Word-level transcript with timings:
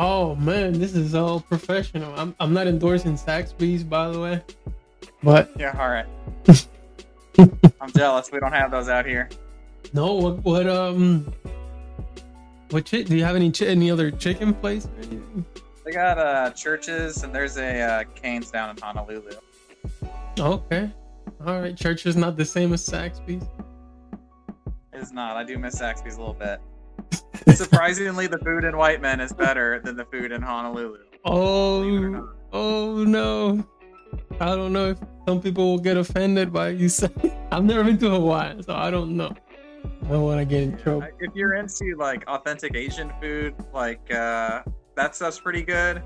Oh 0.00 0.36
man, 0.36 0.74
this 0.78 0.94
is 0.94 1.16
all 1.16 1.40
professional. 1.40 2.14
I'm 2.14 2.32
I'm 2.38 2.52
not 2.54 2.68
endorsing 2.68 3.14
Zaxby's, 3.14 3.82
by 3.82 4.08
the 4.08 4.20
way. 4.20 4.42
But 5.24 5.50
Yeah, 5.58 5.76
all 5.76 5.88
right. 5.88 6.06
I'm 7.80 7.90
jealous. 7.96 8.30
We 8.30 8.38
don't 8.38 8.52
have 8.52 8.70
those 8.70 8.88
out 8.88 9.06
here. 9.06 9.28
no, 9.92 10.14
what 10.14 10.44
what 10.44 10.68
um, 10.68 11.34
what 12.70 12.88
chi- 12.88 13.02
do 13.02 13.16
you 13.16 13.24
have 13.24 13.34
any 13.34 13.50
chi- 13.50 13.66
any 13.66 13.90
other 13.90 14.12
chicken 14.12 14.54
place? 14.54 14.86
or? 14.86 15.44
They 15.84 15.90
got 15.90 16.16
uh 16.18 16.50
churches 16.50 17.24
and 17.24 17.34
there's 17.34 17.56
a 17.56 17.80
uh, 17.80 18.04
Canes 18.14 18.52
down 18.52 18.70
in 18.70 18.76
Honolulu. 18.80 19.32
Okay, 20.38 20.92
all 21.44 21.60
right. 21.60 21.76
Church 21.76 22.06
is 22.06 22.14
not 22.16 22.36
the 22.36 22.44
same 22.44 22.72
as 22.72 22.86
Zaxby's. 22.88 23.44
It's 24.92 25.10
not. 25.10 25.36
I 25.36 25.42
do 25.42 25.58
miss 25.58 25.80
Zaxby's 25.80 26.14
a 26.14 26.20
little 26.20 26.34
bit. 26.34 26.60
Surprisingly, 27.54 28.26
the 28.26 28.38
food 28.38 28.64
in 28.64 28.76
Whiteman 28.76 29.20
is 29.20 29.32
better 29.32 29.80
than 29.80 29.96
the 29.96 30.04
food 30.06 30.32
in 30.32 30.42
Honolulu. 30.42 30.98
Believe 31.24 32.02
it 32.02 32.16
or 32.16 32.16
Oh, 32.16 32.34
oh 32.52 33.04
no. 33.04 33.66
I 34.40 34.54
don't 34.56 34.72
know 34.72 34.90
if 34.90 34.98
some 35.26 35.40
people 35.42 35.72
will 35.72 35.78
get 35.78 35.96
offended 35.96 36.52
by 36.52 36.70
you 36.70 36.88
saying. 36.88 37.12
I've 37.50 37.64
never 37.64 37.84
been 37.84 37.98
to 37.98 38.10
Hawaii, 38.10 38.62
so 38.62 38.74
I 38.74 38.90
don't 38.90 39.16
know. 39.16 39.34
I 40.04 40.08
don't 40.08 40.22
want 40.22 40.40
to 40.40 40.44
get 40.44 40.62
in 40.62 40.76
trouble. 40.78 41.06
If 41.18 41.34
you're 41.34 41.54
into 41.54 41.96
like 41.98 42.24
authentic 42.28 42.74
Asian 42.76 43.12
food, 43.20 43.54
like 43.72 44.12
uh, 44.12 44.62
that 44.96 45.14
stuff's 45.14 45.40
pretty 45.40 45.62
good. 45.62 46.02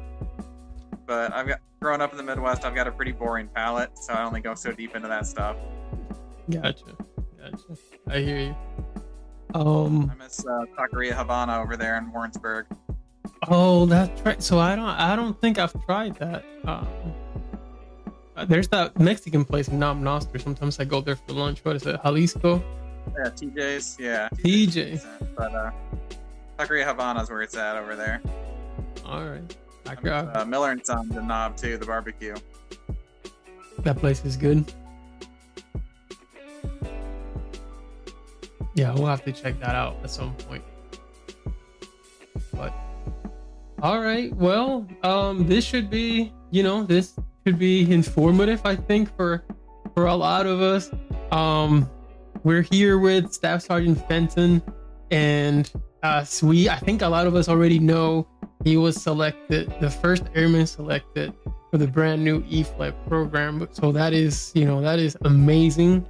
But 1.07 1.33
I've 1.33 1.47
got 1.47 1.61
growing 1.81 2.01
up 2.01 2.13
in 2.13 2.17
the 2.17 2.23
Midwest, 2.23 2.65
I've 2.65 2.75
got 2.75 2.87
a 2.87 2.93
pretty 2.93 3.13
boring 3.13 3.48
palate, 3.55 3.98
so 3.98 4.13
I 4.13 4.25
only 4.25 4.41
go 4.41 4.55
so 4.55 4.73
deep 4.73 4.95
into 4.95 5.09
that 5.09 5.27
stuff. 5.27 5.57
Gotcha. 6.51 6.97
Gotcha. 7.39 7.77
I 8.09 8.19
hear 8.20 8.39
you. 8.39 8.57
Um. 9.55 10.11
I 10.12 10.22
miss 10.22 10.45
uh, 10.47 10.64
Taqueria 10.78 11.12
Havana 11.12 11.61
over 11.61 11.77
there 11.77 11.98
in 11.98 12.11
Warrensburg. 12.12 12.67
Oh, 13.48 13.86
that's 13.86 14.20
right. 14.22 14.42
So 14.42 14.58
I 14.58 14.77
don't. 14.77 14.86
I 14.86 15.17
don't 15.17 15.39
think 15.41 15.58
I've 15.58 15.75
tried 15.84 16.17
that. 16.17 16.45
Um. 16.64 16.86
There's 18.48 18.69
that 18.69 18.98
Mexican 18.98 19.45
place 19.45 19.69
in 19.69 19.78
Knob 19.78 19.98
Noster. 19.98 20.39
Sometimes 20.39 20.80
I 20.80 20.84
go 20.84 21.00
there 21.00 21.17
for 21.17 21.33
lunch. 21.33 21.64
What 21.64 21.77
is 21.77 21.86
it? 21.86 22.00
Jalisco? 22.03 22.64
Yeah, 23.17 23.30
TJ's. 23.30 23.97
Yeah, 24.00 24.28
TJ. 24.34 25.05
But 25.36 25.55
uh, 25.55 25.70
Taqueria 26.58 26.84
Havana's 26.84 27.30
where 27.30 27.42
it's 27.42 27.56
at 27.56 27.77
over 27.77 27.95
there. 27.95 28.23
All 29.05 29.25
right. 29.25 29.56
I 29.86 29.92
I 29.92 29.95
got 29.97 30.36
uh, 30.36 30.45
Miller 30.45 30.70
and 30.70 30.84
Son, 30.84 31.08
the 31.08 31.20
knob 31.20 31.56
too, 31.56 31.77
the 31.77 31.86
barbecue. 31.86 32.34
that 33.80 33.97
place 33.97 34.25
is 34.25 34.36
good. 34.36 34.73
Yeah, 38.75 38.95
we'll 38.95 39.06
have 39.06 39.25
to 39.25 39.33
check 39.33 39.61
that 39.61 39.75
out 39.75 39.97
at 40.03 40.11
some 40.11 40.34
point. 40.34 40.65
But 42.53 42.75
all 43.83 44.01
right, 44.01 44.34
well, 44.37 44.87
um, 45.03 45.47
this 45.47 45.64
should 45.64 45.91
be, 45.91 46.33
you 46.51 46.62
know, 46.62 46.84
this 46.84 47.14
should 47.47 47.59
be 47.59 47.91
informative. 47.92 48.61
I 48.64 48.77
think 48.77 49.14
for 49.17 49.45
for 49.95 50.06
a 50.06 50.14
lot 50.14 50.47
of 50.47 50.61
us. 50.61 50.91
Um, 51.31 51.91
we're 52.45 52.62
here 52.62 52.98
with 52.98 53.33
Staff 53.33 53.62
Sergeant 53.62 54.06
Fenton, 54.09 54.62
and 55.11 55.70
uh, 56.02 56.24
we, 56.42 56.68
I 56.68 56.77
think 56.77 57.02
a 57.02 57.08
lot 57.08 57.27
of 57.27 57.35
us 57.35 57.48
already 57.48 57.79
know 57.79 58.27
he 58.64 58.77
was 58.77 59.01
selected, 59.01 59.73
the 59.80 59.91
first 59.91 60.24
airman 60.35 60.67
selected 60.67 61.33
for 61.70 61.79
the 61.79 61.86
brand 61.86 62.24
new 62.24 62.42
eFlep 62.42 62.95
program. 63.08 63.68
So 63.73 63.92
that 63.92 64.13
is, 64.13 64.52
you 64.55 64.64
know, 64.64 64.80
that 64.80 64.98
is 64.98 65.17
amazing. 65.23 66.07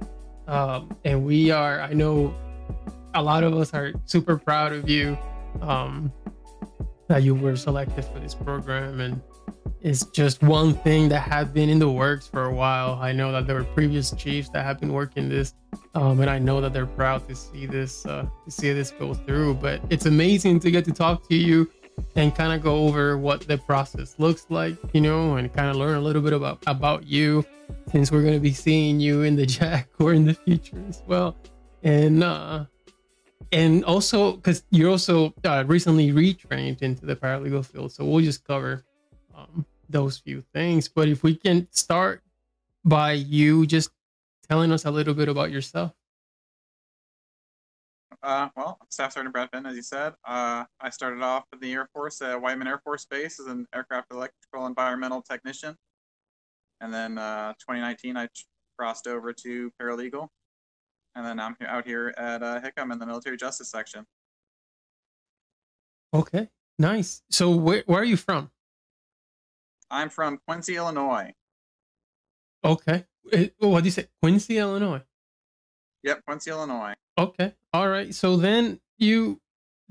Um, 0.47 0.95
and 1.05 1.23
we 1.25 1.51
are, 1.51 1.81
I 1.81 1.93
know 1.93 2.35
a 3.13 3.21
lot 3.21 3.43
of 3.43 3.53
us 3.53 3.73
are 3.73 3.93
super 4.05 4.37
proud 4.37 4.73
of 4.73 4.89
you 4.89 5.17
um, 5.61 6.11
that 7.07 7.23
you 7.23 7.35
were 7.35 7.55
selected 7.55 8.05
for 8.05 8.19
this 8.19 8.33
program. 8.33 8.99
And 8.99 9.21
it's 9.81 10.05
just 10.05 10.41
one 10.41 10.73
thing 10.73 11.09
that 11.09 11.19
had 11.19 11.53
been 11.53 11.69
in 11.69 11.79
the 11.79 11.89
works 11.89 12.27
for 12.27 12.45
a 12.45 12.53
while. 12.53 12.97
I 13.01 13.11
know 13.11 13.31
that 13.31 13.47
there 13.47 13.57
were 13.57 13.63
previous 13.63 14.11
chiefs 14.11 14.49
that 14.49 14.65
have 14.65 14.79
been 14.79 14.93
working 14.93 15.29
this, 15.29 15.53
um, 15.93 16.21
and 16.21 16.29
I 16.29 16.39
know 16.39 16.61
that 16.61 16.73
they're 16.73 16.85
proud 16.85 17.27
to 17.27 17.35
see 17.35 17.65
this 17.65 18.05
uh, 18.05 18.25
to 18.45 18.51
see 18.51 18.71
this 18.73 18.91
go 18.91 19.13
through. 19.13 19.55
But 19.55 19.81
it's 19.89 20.05
amazing 20.05 20.61
to 20.61 20.71
get 20.71 20.85
to 20.85 20.91
talk 20.91 21.27
to 21.29 21.35
you 21.35 21.69
and 22.15 22.33
kind 22.33 22.53
of 22.53 22.61
go 22.61 22.87
over 22.87 23.17
what 23.17 23.41
the 23.41 23.57
process 23.57 24.15
looks 24.17 24.45
like, 24.49 24.75
you 24.93 25.01
know, 25.01 25.35
and 25.35 25.51
kind 25.53 25.69
of 25.69 25.75
learn 25.75 25.97
a 25.97 26.01
little 26.01 26.21
bit 26.21 26.33
about 26.33 26.63
about 26.67 27.05
you, 27.05 27.45
since 27.91 28.11
we're 28.11 28.21
going 28.21 28.33
to 28.33 28.39
be 28.39 28.53
seeing 28.53 28.99
you 28.99 29.23
in 29.23 29.35
the 29.35 29.45
JAG 29.57 29.87
or 29.99 30.13
in 30.13 30.25
the 30.25 30.33
future 30.33 30.81
as 30.87 31.01
well, 31.07 31.35
and 31.83 32.23
uh, 32.23 32.65
and 33.51 33.85
also 33.85 34.33
because 34.33 34.63
you're 34.71 34.89
also 34.89 35.33
uh, 35.43 35.63
recently 35.67 36.11
retrained 36.11 36.81
into 36.81 37.05
the 37.05 37.15
paralegal 37.15 37.65
field, 37.65 37.91
so 37.91 38.05
we'll 38.05 38.23
just 38.23 38.43
cover 38.45 38.83
um, 39.35 39.65
those 39.89 40.17
few 40.17 40.43
things. 40.53 40.87
But 40.87 41.09
if 41.09 41.23
we 41.23 41.35
can 41.35 41.67
start 41.71 42.23
by 42.83 43.13
you 43.13 43.65
just 43.65 43.91
telling 44.47 44.71
us 44.71 44.85
a 44.85 44.91
little 44.91 45.13
bit 45.13 45.29
about 45.29 45.51
yourself. 45.51 45.93
Uh, 48.21 48.47
well, 48.55 48.79
Staff 48.89 49.13
Sergeant 49.13 49.33
Brad 49.33 49.49
Fenton, 49.51 49.69
as 49.69 49.75
you 49.75 49.81
said. 49.81 50.13
Uh, 50.25 50.63
I 50.79 50.89
started 50.89 51.21
off 51.21 51.43
in 51.51 51.59
the 51.59 51.73
Air 51.73 51.89
Force 51.93 52.21
at 52.21 52.41
Whiteman 52.41 52.67
Air 52.67 52.79
Force 52.83 53.05
Base 53.05 53.39
as 53.39 53.47
an 53.47 53.67
aircraft 53.75 54.11
electrical 54.11 54.65
environmental 54.65 55.21
technician. 55.21 55.75
And 56.79 56.93
then 56.93 57.17
uh, 57.17 57.51
2019, 57.59 58.15
I 58.15 58.29
crossed 58.77 59.07
over 59.07 59.33
to 59.33 59.71
paralegal. 59.81 60.29
And 61.15 61.25
then 61.25 61.39
I'm 61.39 61.55
out 61.67 61.85
here 61.85 62.13
at 62.17 62.41
uh, 62.41 62.59
Hickam 62.59 62.91
in 62.91 62.99
the 62.99 63.05
military 63.05 63.37
justice 63.37 63.69
section. 63.69 64.05
Okay, 66.13 66.49
nice. 66.79 67.21
So 67.29 67.51
where 67.51 67.83
where 67.85 68.01
are 68.01 68.05
you 68.05 68.17
from? 68.17 68.51
I'm 69.89 70.09
from 70.09 70.39
Quincy, 70.47 70.75
Illinois. 70.75 71.33
Okay, 72.63 73.05
Eh, 73.31 73.49
what 73.59 73.81
do 73.81 73.85
you 73.87 73.91
say? 73.91 74.07
Quincy, 74.21 74.57
Illinois. 74.57 75.01
Yep, 76.03 76.25
Quincy, 76.25 76.51
Illinois. 76.51 76.93
Okay, 77.17 77.53
all 77.73 77.89
right. 77.89 78.13
So 78.13 78.37
then 78.37 78.79
you, 78.97 79.39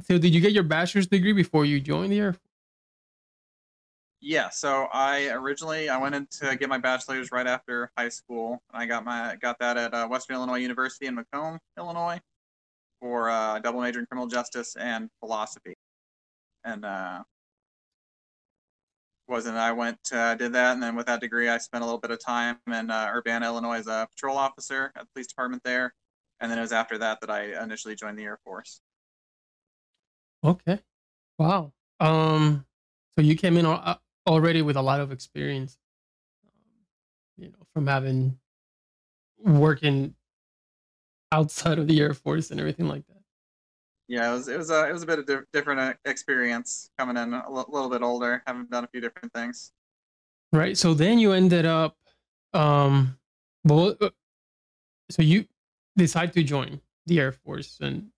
so 0.06 0.18
did 0.18 0.34
you 0.34 0.40
get 0.40 0.52
your 0.52 0.64
bachelor's 0.64 1.06
degree 1.06 1.32
before 1.32 1.64
you 1.64 1.80
joined 1.80 2.12
the 2.12 2.18
Air 2.20 2.32
Force? 2.32 2.41
Yeah, 4.24 4.50
so 4.50 4.86
I 4.92 5.30
originally 5.30 5.88
I 5.88 5.98
went 5.98 6.14
in 6.14 6.28
to 6.40 6.54
get 6.54 6.68
my 6.68 6.78
bachelor's 6.78 7.32
right 7.32 7.46
after 7.46 7.90
high 7.98 8.08
school. 8.08 8.62
and 8.72 8.80
I 8.80 8.86
got 8.86 9.04
my 9.04 9.36
got 9.40 9.58
that 9.58 9.76
at 9.76 9.92
uh, 9.92 10.06
Western 10.06 10.36
Illinois 10.36 10.58
University 10.58 11.06
in 11.06 11.16
Macomb, 11.16 11.58
Illinois, 11.76 12.20
for 13.00 13.28
uh, 13.28 13.58
double 13.58 13.80
major 13.80 13.98
in 13.98 14.06
criminal 14.06 14.28
justice 14.28 14.76
and 14.76 15.10
philosophy. 15.18 15.74
And 16.62 16.84
uh, 16.84 17.24
wasn't 19.26 19.56
I 19.56 19.72
went 19.72 19.98
uh, 20.12 20.36
did 20.36 20.52
that, 20.52 20.74
and 20.74 20.82
then 20.82 20.94
with 20.94 21.06
that 21.06 21.20
degree, 21.20 21.48
I 21.48 21.58
spent 21.58 21.82
a 21.82 21.84
little 21.84 22.00
bit 22.00 22.12
of 22.12 22.24
time 22.24 22.58
in 22.68 22.92
uh, 22.92 23.10
Urbana, 23.12 23.46
Illinois, 23.46 23.80
as 23.80 23.88
a 23.88 24.06
patrol 24.08 24.38
officer 24.38 24.92
at 24.94 25.02
the 25.02 25.08
police 25.14 25.26
department 25.26 25.64
there. 25.64 25.94
And 26.38 26.48
then 26.48 26.58
it 26.58 26.62
was 26.62 26.72
after 26.72 26.96
that 26.98 27.20
that 27.22 27.30
I 27.30 27.60
initially 27.60 27.96
joined 27.96 28.18
the 28.18 28.24
Air 28.24 28.38
Force. 28.44 28.80
Okay, 30.44 30.78
wow. 31.40 31.72
Um, 31.98 32.64
so 33.16 33.24
you 33.24 33.36
came 33.36 33.56
in 33.56 33.66
on 33.66 33.80
uh, 33.82 33.96
already 34.26 34.62
with 34.62 34.76
a 34.76 34.82
lot 34.82 35.00
of 35.00 35.12
experience, 35.12 35.78
um, 36.46 36.52
you 37.36 37.48
know, 37.48 37.66
from 37.74 37.86
having 37.86 38.38
working 39.38 40.14
outside 41.32 41.78
of 41.78 41.88
the 41.88 42.00
Air 42.00 42.14
Force 42.14 42.50
and 42.50 42.60
everything 42.60 42.88
like 42.88 43.06
that. 43.06 43.16
Yeah, 44.08 44.30
it 44.30 44.34
was 44.34 44.48
it 44.48 44.58
was 44.58 44.70
a 44.70 44.88
it 44.88 44.92
was 44.92 45.02
a 45.02 45.06
bit 45.06 45.18
of 45.20 45.26
di- 45.26 45.46
different 45.52 45.80
uh, 45.80 45.94
experience 46.04 46.90
coming 46.98 47.16
in 47.16 47.32
a 47.32 47.50
little 47.50 47.88
bit 47.88 48.02
older, 48.02 48.42
having 48.46 48.66
done 48.66 48.84
a 48.84 48.88
few 48.88 49.00
different 49.00 49.32
things. 49.32 49.72
Right. 50.52 50.76
So 50.76 50.92
then 50.92 51.18
you 51.18 51.32
ended 51.32 51.64
up, 51.64 51.96
um, 52.52 53.18
well, 53.64 53.96
uh, 54.00 54.10
so 55.10 55.22
you 55.22 55.46
decide 55.96 56.34
to 56.34 56.42
join 56.42 56.80
the 57.06 57.20
Air 57.20 57.32
Force, 57.32 57.78
and 57.80 58.12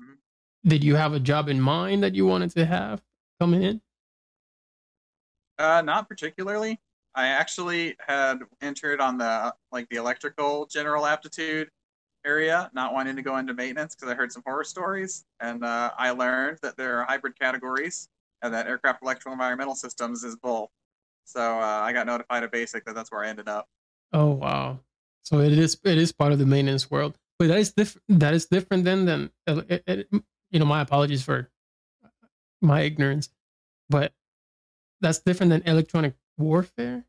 Mhm. 0.00 0.16
did 0.64 0.82
you 0.82 0.94
have 0.94 1.12
a 1.12 1.20
job 1.20 1.48
in 1.50 1.60
mind 1.60 2.02
that 2.02 2.14
you 2.14 2.24
wanted 2.24 2.50
to 2.52 2.64
have 2.64 3.02
coming 3.38 3.62
in? 3.62 3.82
Uh, 5.60 5.82
not 5.82 6.08
particularly. 6.08 6.80
I 7.14 7.26
actually 7.26 7.94
had 8.06 8.38
entered 8.62 8.98
on 8.98 9.18
the 9.18 9.54
like 9.70 9.86
the 9.90 9.96
electrical 9.96 10.64
general 10.64 11.04
aptitude 11.04 11.68
area, 12.24 12.70
not 12.72 12.94
wanting 12.94 13.14
to 13.16 13.22
go 13.22 13.36
into 13.36 13.52
maintenance 13.52 13.94
because 13.94 14.10
I 14.10 14.14
heard 14.14 14.32
some 14.32 14.42
horror 14.46 14.64
stories, 14.64 15.26
and 15.38 15.62
uh, 15.62 15.90
I 15.98 16.12
learned 16.12 16.60
that 16.62 16.78
there 16.78 16.98
are 16.98 17.04
hybrid 17.04 17.38
categories 17.38 18.08
and 18.40 18.54
that 18.54 18.68
aircraft 18.68 19.02
electrical 19.02 19.32
environmental 19.32 19.74
systems 19.74 20.24
is 20.24 20.34
both. 20.34 20.70
So 21.24 21.40
uh, 21.40 21.80
I 21.82 21.92
got 21.92 22.06
notified 22.06 22.42
at 22.42 22.50
basic 22.50 22.86
that 22.86 22.94
that's 22.94 23.12
where 23.12 23.22
I 23.22 23.28
ended 23.28 23.48
up. 23.48 23.68
Oh 24.14 24.30
wow! 24.30 24.80
So 25.24 25.40
it 25.40 25.52
is 25.52 25.78
it 25.84 25.98
is 25.98 26.10
part 26.10 26.32
of 26.32 26.38
the 26.38 26.46
maintenance 26.46 26.90
world, 26.90 27.18
but 27.38 27.48
that 27.48 27.58
is 27.58 27.72
different. 27.72 28.04
That 28.08 28.32
is 28.32 28.46
different 28.46 28.84
than 28.84 29.04
than 29.04 29.30
uh, 29.46 29.60
it, 29.68 29.82
it, 29.86 30.08
you 30.50 30.58
know. 30.58 30.64
My 30.64 30.80
apologies 30.80 31.22
for 31.22 31.50
my 32.62 32.80
ignorance, 32.80 33.28
but 33.90 34.14
that's 35.00 35.18
different 35.20 35.50
than 35.50 35.62
electronic 35.62 36.14
warfare. 36.38 37.04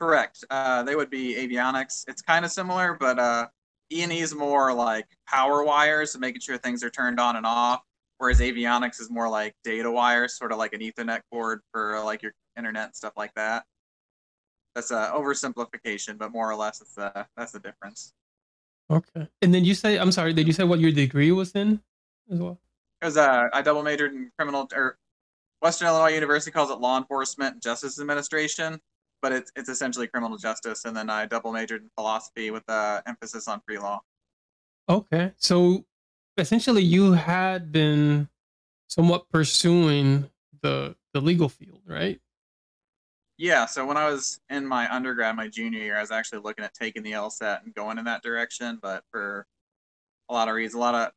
Correct. 0.00 0.44
Uh, 0.50 0.82
they 0.82 0.96
would 0.96 1.10
be 1.10 1.34
avionics. 1.36 2.04
It's 2.08 2.20
kind 2.22 2.44
of 2.44 2.50
similar, 2.50 2.96
but 2.98 3.18
uh, 3.18 3.48
E 3.92 4.02
and 4.02 4.12
E 4.12 4.20
is 4.20 4.34
more 4.34 4.72
like 4.72 5.06
power 5.26 5.64
wires 5.64 6.14
and 6.14 6.20
making 6.20 6.40
sure 6.40 6.58
things 6.58 6.82
are 6.82 6.90
turned 6.90 7.20
on 7.20 7.36
and 7.36 7.46
off. 7.46 7.82
whereas 8.18 8.40
avionics 8.40 9.00
is 9.00 9.10
more 9.10 9.28
like 9.28 9.54
data 9.64 9.90
wires, 9.90 10.36
sort 10.36 10.52
of 10.52 10.58
like 10.58 10.72
an 10.72 10.80
Ethernet 10.80 11.20
cord 11.30 11.60
for 11.72 12.00
like 12.04 12.22
your 12.22 12.32
internet 12.56 12.86
and 12.86 12.96
stuff 12.96 13.12
like 13.16 13.32
that. 13.34 13.64
That's 14.74 14.90
a 14.90 15.12
oversimplification, 15.14 16.18
but 16.18 16.32
more 16.32 16.50
or 16.50 16.56
less, 16.56 16.80
it's 16.80 16.94
the 16.94 17.26
that's 17.36 17.52
the 17.52 17.60
difference. 17.60 18.12
Okay. 18.90 19.28
And 19.40 19.54
then 19.54 19.64
you 19.64 19.74
say, 19.74 19.98
I'm 19.98 20.12
sorry, 20.12 20.32
did 20.32 20.46
you 20.46 20.52
say 20.52 20.64
what 20.64 20.80
your 20.80 20.92
degree 20.92 21.32
was 21.32 21.52
in 21.52 21.80
as 22.30 22.38
well? 22.38 22.58
Because 23.00 23.16
uh, 23.16 23.48
I 23.52 23.62
double 23.62 23.82
majored 23.82 24.12
in 24.12 24.30
criminal 24.36 24.68
or 24.74 24.98
Western 25.64 25.88
Illinois 25.88 26.12
University 26.12 26.50
calls 26.50 26.70
it 26.70 26.78
law 26.78 26.98
enforcement 26.98 27.62
justice 27.62 27.98
administration, 27.98 28.78
but 29.22 29.32
it's 29.32 29.50
it's 29.56 29.70
essentially 29.70 30.06
criminal 30.06 30.36
justice. 30.36 30.84
And 30.84 30.94
then 30.94 31.08
I 31.08 31.24
double 31.24 31.52
majored 31.52 31.80
in 31.80 31.90
philosophy 31.96 32.50
with 32.50 32.68
uh, 32.68 33.00
emphasis 33.06 33.48
on 33.48 33.62
pre-law. 33.66 34.02
Okay. 34.90 35.32
So 35.38 35.86
essentially 36.36 36.82
you 36.82 37.12
had 37.12 37.72
been 37.72 38.28
somewhat 38.88 39.30
pursuing 39.30 40.28
the 40.60 40.96
the 41.14 41.22
legal 41.22 41.48
field, 41.48 41.80
right? 41.86 42.20
Yeah, 43.38 43.64
so 43.64 43.86
when 43.86 43.96
I 43.96 44.08
was 44.10 44.40
in 44.50 44.66
my 44.66 44.94
undergrad, 44.94 45.34
my 45.34 45.48
junior 45.48 45.80
year, 45.80 45.96
I 45.96 46.02
was 46.02 46.10
actually 46.10 46.42
looking 46.42 46.64
at 46.64 46.74
taking 46.74 47.02
the 47.02 47.12
LSAT 47.12 47.64
and 47.64 47.74
going 47.74 47.98
in 47.98 48.04
that 48.04 48.22
direction, 48.22 48.78
but 48.80 49.02
for 49.10 49.46
a 50.28 50.34
lot 50.34 50.48
of 50.48 50.54
reasons, 50.54 50.74
a 50.74 50.78
lot 50.78 50.94
of 50.94 51.12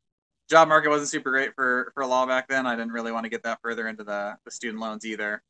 job 0.50 0.68
market 0.68 0.90
wasn't 0.90 1.10
super 1.10 1.32
great 1.32 1.54
for 1.56 1.92
for 1.94 2.06
law 2.06 2.26
back 2.26 2.48
then. 2.48 2.66
I 2.66 2.76
didn't 2.76 2.92
really 2.92 3.12
want 3.12 3.26
to 3.26 3.30
get 3.30 3.44
that 3.44 3.60
further 3.62 3.88
into 3.88 4.04
the 4.04 4.38
the 4.46 4.52
student 4.52 4.82
loans 4.82 5.06
either, 5.06 5.42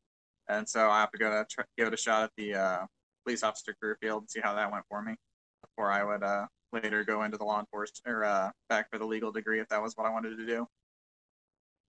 and 0.48 0.68
so 0.68 0.88
I 0.90 1.00
have 1.00 1.10
to 1.12 1.18
go 1.18 1.30
to 1.30 1.46
try, 1.48 1.64
give 1.76 1.88
it 1.88 1.94
a 1.94 1.96
shot 1.96 2.24
at 2.24 2.30
the 2.36 2.54
uh, 2.54 2.86
police 3.24 3.42
officer 3.42 3.74
career 3.80 3.96
field 4.00 4.22
and 4.22 4.30
see 4.30 4.40
how 4.40 4.54
that 4.54 4.70
went 4.70 4.84
for 4.88 5.02
me 5.02 5.14
before 5.62 5.90
I 5.90 6.04
would 6.04 6.22
uh, 6.22 6.46
later 6.72 7.04
go 7.04 7.22
into 7.24 7.36
the 7.36 7.44
law 7.44 7.60
enforcement 7.60 8.14
or 8.14 8.24
uh, 8.24 8.50
back 8.68 8.90
for 8.90 8.98
the 8.98 9.06
legal 9.06 9.32
degree 9.32 9.60
if 9.60 9.68
that 9.68 9.82
was 9.82 9.94
what 9.96 10.06
I 10.06 10.10
wanted 10.10 10.36
to 10.36 10.46
do. 10.46 10.66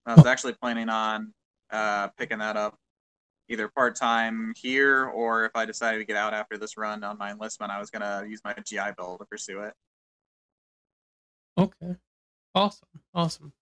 I 0.05 0.15
was 0.15 0.25
actually 0.25 0.53
planning 0.53 0.89
on 0.89 1.33
uh, 1.71 2.07
picking 2.17 2.39
that 2.39 2.57
up 2.57 2.75
either 3.47 3.67
part 3.67 3.95
time 3.95 4.53
here 4.55 5.05
or 5.05 5.45
if 5.45 5.51
I 5.55 5.65
decided 5.65 5.99
to 5.99 6.05
get 6.05 6.15
out 6.15 6.33
after 6.33 6.57
this 6.57 6.77
run 6.77 7.03
on 7.03 7.17
my 7.17 7.31
enlistment, 7.31 7.71
I 7.71 7.79
was 7.79 7.89
gonna 7.89 8.25
use 8.27 8.41
my 8.43 8.53
GI 8.53 8.93
Bill 8.97 9.17
to 9.17 9.25
pursue 9.25 9.61
it. 9.61 9.73
Okay. 11.57 11.95
Awesome. 12.55 12.87
Awesome. 13.13 13.53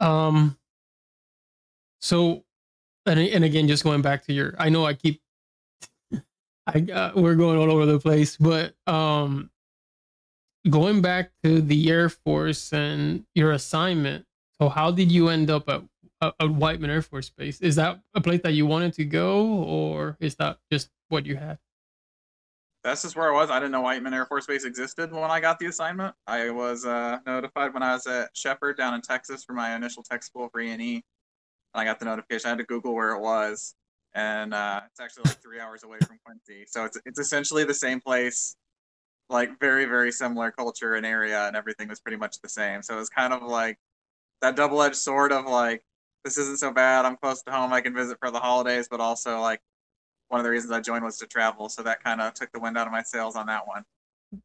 Um 0.00 0.56
so 2.00 2.44
and 3.06 3.18
and 3.20 3.44
again 3.44 3.68
just 3.68 3.84
going 3.84 4.02
back 4.02 4.24
to 4.26 4.32
your 4.32 4.54
I 4.58 4.68
know 4.68 4.86
I 4.86 4.94
keep 4.94 5.20
I 6.66 6.80
uh, 6.92 7.12
we're 7.14 7.34
going 7.34 7.58
all 7.58 7.70
over 7.70 7.86
the 7.86 7.98
place, 7.98 8.36
but 8.36 8.74
um 8.86 9.50
going 10.68 11.02
back 11.02 11.32
to 11.42 11.60
the 11.60 11.90
Air 11.90 12.08
Force 12.08 12.72
and 12.72 13.24
your 13.34 13.52
assignment. 13.52 14.26
So 14.60 14.68
how 14.68 14.90
did 14.90 15.10
you 15.10 15.28
end 15.28 15.50
up 15.50 15.68
at 15.68 15.82
at 16.22 16.50
Whiteman 16.50 16.90
Air 16.90 17.02
Force 17.02 17.30
Base. 17.30 17.60
Is 17.60 17.76
that 17.76 18.00
a 18.14 18.20
place 18.20 18.40
that 18.42 18.52
you 18.52 18.66
wanted 18.66 18.92
to 18.94 19.04
go, 19.04 19.46
or 19.46 20.16
is 20.20 20.34
that 20.36 20.58
just 20.70 20.90
what 21.08 21.26
you 21.26 21.36
had? 21.36 21.58
That's 22.82 23.02
just 23.02 23.14
where 23.14 23.30
I 23.30 23.34
was. 23.34 23.50
I 23.50 23.58
didn't 23.58 23.72
know 23.72 23.82
Whiteman 23.82 24.14
Air 24.14 24.24
Force 24.24 24.46
Base 24.46 24.64
existed 24.64 25.12
when 25.12 25.30
I 25.30 25.38
got 25.38 25.58
the 25.58 25.66
assignment. 25.66 26.14
I 26.26 26.48
was 26.48 26.86
uh, 26.86 27.18
notified 27.26 27.74
when 27.74 27.82
I 27.82 27.92
was 27.92 28.06
at 28.06 28.30
Sheppard 28.34 28.78
down 28.78 28.94
in 28.94 29.02
Texas 29.02 29.44
for 29.44 29.52
my 29.52 29.76
initial 29.76 30.02
tech 30.02 30.22
school 30.22 30.48
for 30.50 30.60
E&E. 30.60 30.72
and 30.74 31.02
I 31.74 31.84
got 31.84 31.98
the 31.98 32.06
notification. 32.06 32.46
I 32.46 32.50
had 32.50 32.58
to 32.58 32.64
Google 32.64 32.94
where 32.94 33.10
it 33.10 33.20
was, 33.20 33.74
and 34.14 34.54
uh, 34.54 34.80
it's 34.86 34.98
actually 34.98 35.24
like 35.26 35.42
three 35.42 35.60
hours 35.60 35.82
away 35.84 35.98
from 36.06 36.18
Quincy. 36.24 36.64
So 36.66 36.86
it's 36.86 36.98
it's 37.04 37.18
essentially 37.18 37.64
the 37.64 37.74
same 37.74 38.00
place, 38.00 38.56
like 39.28 39.60
very 39.60 39.84
very 39.84 40.10
similar 40.10 40.50
culture 40.50 40.94
and 40.94 41.04
area, 41.04 41.46
and 41.46 41.56
everything 41.56 41.88
was 41.88 42.00
pretty 42.00 42.16
much 42.16 42.40
the 42.42 42.48
same. 42.48 42.82
So 42.82 42.94
it 42.94 42.98
was 42.98 43.10
kind 43.10 43.34
of 43.34 43.42
like 43.42 43.78
that 44.40 44.56
double 44.56 44.82
edged 44.82 44.96
sword 44.96 45.32
of 45.32 45.44
like 45.46 45.82
this 46.24 46.38
isn't 46.38 46.58
so 46.58 46.72
bad. 46.72 47.04
I'm 47.04 47.16
close 47.16 47.42
to 47.42 47.52
home. 47.52 47.72
I 47.74 47.82
can 47.82 47.94
visit 47.94 48.18
for 48.20 48.30
the 48.30 48.40
holidays, 48.40 48.88
but 48.90 49.00
also 49.00 49.40
like 49.40 49.60
one 50.30 50.40
of 50.40 50.44
the 50.44 50.50
reasons 50.50 50.72
I 50.72 50.80
joined 50.80 51.04
was 51.04 51.18
to 51.18 51.26
travel. 51.26 51.68
So 51.68 51.82
that 51.82 52.02
kind 52.02 52.20
of 52.20 52.34
took 52.34 52.50
the 52.52 52.58
wind 52.58 52.78
out 52.78 52.86
of 52.86 52.92
my 52.92 53.02
sails 53.02 53.36
on 53.36 53.46
that 53.46 53.66
one. 53.66 53.84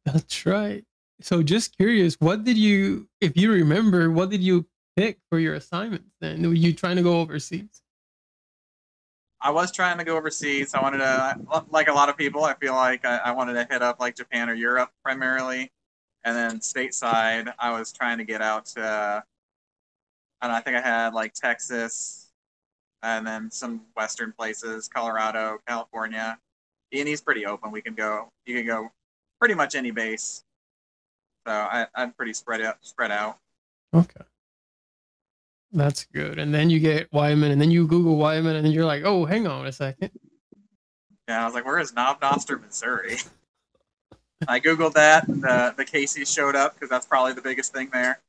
That's 0.04 0.44
right. 0.44 0.84
So 1.20 1.42
just 1.42 1.76
curious, 1.76 2.16
what 2.18 2.44
did 2.44 2.58
you, 2.58 3.08
if 3.20 3.36
you 3.36 3.50
remember, 3.50 4.10
what 4.10 4.30
did 4.30 4.42
you 4.42 4.66
pick 4.96 5.18
for 5.30 5.38
your 5.38 5.54
assignments 5.54 6.10
then? 6.20 6.42
Were 6.42 6.54
you 6.54 6.72
trying 6.72 6.96
to 6.96 7.02
go 7.02 7.20
overseas? 7.20 7.82
I 9.40 9.50
was 9.50 9.70
trying 9.70 9.98
to 9.98 10.04
go 10.04 10.16
overseas. 10.16 10.74
I 10.74 10.82
wanted 10.82 10.98
to, 10.98 11.36
uh, 11.50 11.62
like 11.70 11.88
a 11.88 11.92
lot 11.92 12.08
of 12.08 12.16
people, 12.16 12.44
I 12.44 12.54
feel 12.54 12.74
like 12.74 13.04
I, 13.04 13.18
I 13.18 13.30
wanted 13.32 13.54
to 13.54 13.66
hit 13.70 13.80
up 13.80 14.00
like 14.00 14.16
Japan 14.16 14.50
or 14.50 14.54
Europe 14.54 14.90
primarily. 15.04 15.70
And 16.24 16.36
then 16.36 16.58
stateside, 16.58 17.52
I 17.58 17.78
was 17.78 17.92
trying 17.92 18.18
to 18.18 18.24
get 18.24 18.42
out 18.42 18.66
to 18.66 19.22
and 20.42 20.52
I 20.52 20.60
think 20.60 20.76
I 20.76 20.80
had 20.80 21.14
like 21.14 21.32
Texas, 21.32 22.25
and 23.02 23.26
then 23.26 23.50
some 23.50 23.82
western 23.94 24.32
places, 24.32 24.88
Colorado, 24.88 25.58
California. 25.66 26.38
And 26.92 27.08
he's 27.08 27.20
pretty 27.20 27.46
open. 27.46 27.70
We 27.70 27.82
can 27.82 27.94
go. 27.94 28.30
You 28.46 28.56
can 28.56 28.66
go 28.66 28.90
pretty 29.40 29.54
much 29.54 29.74
any 29.74 29.90
base. 29.90 30.44
So 31.46 31.52
I, 31.52 31.86
I'm 31.94 32.12
pretty 32.12 32.32
spread 32.32 32.60
out. 32.60 32.76
Spread 32.80 33.10
out. 33.10 33.38
Okay. 33.94 34.24
That's 35.72 36.04
good. 36.06 36.38
And 36.38 36.54
then 36.54 36.70
you 36.70 36.80
get 36.80 37.12
Whiteman, 37.12 37.50
and 37.50 37.60
then 37.60 37.70
you 37.70 37.86
Google 37.86 38.16
Whiteman, 38.16 38.56
and 38.56 38.64
then 38.64 38.72
you're 38.72 38.84
like, 38.84 39.02
oh, 39.04 39.24
hang 39.24 39.46
on 39.46 39.66
a 39.66 39.72
second. 39.72 40.10
Yeah, 41.28 41.42
I 41.42 41.44
was 41.44 41.54
like, 41.54 41.66
where 41.66 41.78
is 41.78 41.92
Knob 41.92 42.20
Noster, 42.22 42.56
Missouri? 42.56 43.16
I 44.48 44.60
googled 44.60 44.94
that, 44.94 45.28
and 45.28 45.42
the 45.42 45.74
the 45.76 45.84
Casey's 45.84 46.32
showed 46.32 46.54
up 46.54 46.74
because 46.74 46.88
that's 46.88 47.06
probably 47.06 47.32
the 47.32 47.42
biggest 47.42 47.72
thing 47.72 47.90
there. 47.92 48.20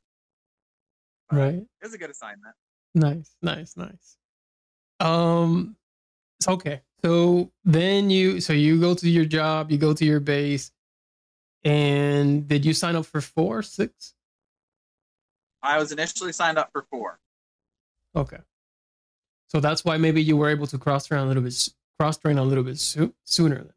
Right. 1.30 1.54
It 1.54 1.68
was 1.82 1.94
a 1.94 1.98
good 1.98 2.10
assignment. 2.10 2.54
Nice, 2.94 3.36
nice, 3.42 3.76
nice. 3.76 4.17
Um, 5.00 5.76
okay. 6.46 6.82
So 7.04 7.52
then 7.64 8.10
you, 8.10 8.40
so 8.40 8.52
you 8.52 8.80
go 8.80 8.94
to 8.94 9.08
your 9.08 9.24
job, 9.24 9.70
you 9.70 9.78
go 9.78 9.94
to 9.94 10.04
your 10.04 10.20
base, 10.20 10.72
and 11.64 12.46
did 12.48 12.64
you 12.64 12.74
sign 12.74 12.96
up 12.96 13.06
for 13.06 13.20
four, 13.20 13.62
six? 13.62 14.14
I 15.62 15.78
was 15.78 15.92
initially 15.92 16.32
signed 16.32 16.58
up 16.58 16.70
for 16.72 16.86
four. 16.90 17.18
Okay. 18.16 18.38
So 19.48 19.60
that's 19.60 19.84
why 19.84 19.96
maybe 19.96 20.22
you 20.22 20.36
were 20.36 20.50
able 20.50 20.66
to 20.68 20.78
cross 20.78 21.06
train 21.06 21.20
a 21.20 21.26
little 21.26 21.42
bit, 21.42 21.68
cross 21.98 22.18
train 22.18 22.38
a 22.38 22.42
little 22.42 22.64
bit 22.64 22.78
so- 22.78 23.14
sooner. 23.24 23.56
Then. 23.56 23.72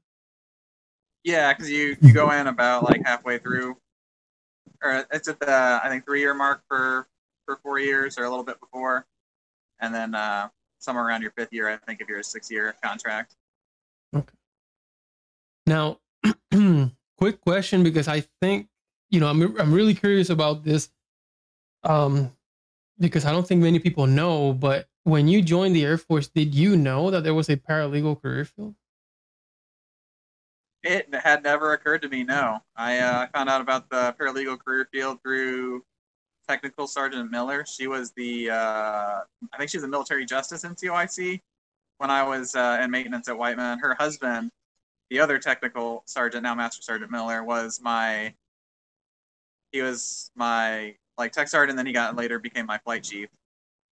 Yeah, 1.24 1.54
because 1.54 1.70
you 1.70 1.96
you 2.02 2.14
go 2.14 2.32
in 2.32 2.48
about 2.48 2.84
like 2.84 3.06
halfway 3.06 3.38
through, 3.38 3.78
or 4.84 5.06
it's 5.12 5.28
at 5.28 5.40
the 5.40 5.80
I 5.84 5.88
think 5.90 6.06
three 6.06 6.20
year 6.20 6.34
mark 6.34 6.64
for 6.68 7.08
for 7.46 7.60
four 7.64 7.80
years 7.80 8.18
or 8.18 8.24
a 8.24 8.30
little 8.30 8.44
bit 8.44 8.60
before, 8.60 9.06
and 9.80 9.94
then 9.94 10.16
uh, 10.16 10.50
somewhere 10.82 11.06
around 11.06 11.22
your 11.22 11.32
fifth 11.32 11.54
year, 11.54 11.70
I 11.70 11.78
think, 11.78 12.02
if 12.02 12.10
you're 12.10 12.20
a 12.20 12.24
six-year 12.24 12.76
contract. 12.84 13.36
Okay. 14.16 14.34
Now, 15.66 16.00
quick 17.18 17.40
question 17.42 17.84
because 17.84 18.08
I 18.08 18.24
think 18.42 18.68
you 19.10 19.20
know 19.20 19.28
I'm 19.28 19.58
I'm 19.60 19.74
really 19.74 19.94
curious 19.94 20.30
about 20.30 20.64
this, 20.64 20.90
um, 21.84 22.36
because 23.00 23.26
I 23.26 23.32
don't 23.32 23.48
think 23.48 23.62
many 23.62 23.80
people 23.80 24.08
know. 24.08 24.54
But 24.54 24.88
when 25.04 25.28
you 25.28 25.42
joined 25.42 25.76
the 25.76 25.86
Air 25.86 25.98
Force, 25.98 26.28
did 26.28 26.54
you 26.54 26.76
know 26.76 27.12
that 27.12 27.24
there 27.24 27.34
was 27.34 27.50
a 27.50 27.58
paralegal 27.58 28.22
career 28.22 28.46
field? 28.46 28.76
It 30.84 31.14
had 31.14 31.44
never 31.44 31.74
occurred 31.74 32.02
to 32.02 32.10
me. 32.10 32.24
No, 32.24 32.60
I 32.76 32.98
uh, 32.98 33.28
found 33.28 33.50
out 33.50 33.62
about 33.62 33.90
the 33.90 34.16
paralegal 34.20 34.60
career 34.60 34.88
field 34.92 35.20
through 35.22 35.84
Technical 36.48 36.88
Sergeant 36.88 37.32
Miller. 37.32 37.66
She 37.66 37.88
was 37.88 38.12
the, 38.12 38.50
uh, 38.50 39.20
I 39.54 39.58
think 39.58 39.70
she 39.70 39.78
was 39.78 39.84
a 39.84 39.88
military 39.88 40.26
justice 40.26 40.64
NCOIC 40.64 41.42
when 41.98 42.10
I 42.10 42.24
was 42.24 42.56
uh, 42.56 42.80
in 42.82 42.92
maintenance 42.92 43.30
at 43.30 43.38
Whiteman. 43.38 43.80
Her 43.80 43.96
husband, 43.96 44.52
the 45.10 45.20
other 45.20 45.40
technical 45.40 46.04
sergeant, 46.06 46.44
now 46.44 46.56
Master 46.56 46.82
Sergeant 46.82 47.12
Miller, 47.12 47.44
was 47.44 47.80
my, 47.82 48.34
he 49.72 49.82
was 49.82 50.32
my 50.36 50.96
like 51.18 51.32
tech 51.32 51.48
sergeant. 51.48 51.78
Then 51.78 51.86
he 51.86 51.94
got 51.94 52.16
later 52.16 52.40
became 52.40 52.66
my 52.66 52.78
flight 52.80 53.04
chief. 53.04 53.30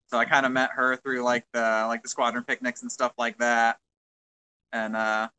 So 0.08 0.18
I 0.18 0.26
kind 0.26 0.46
of 0.46 0.52
met 0.52 0.72
her 0.72 0.96
through 0.96 1.22
like 1.24 1.46
the 1.54 1.86
like 1.88 2.02
the 2.02 2.10
squadron 2.10 2.44
picnics 2.44 2.82
and 2.82 2.92
stuff 2.92 3.14
like 3.18 3.38
that. 3.38 3.78
And 4.74 4.96
uh, 4.96 5.30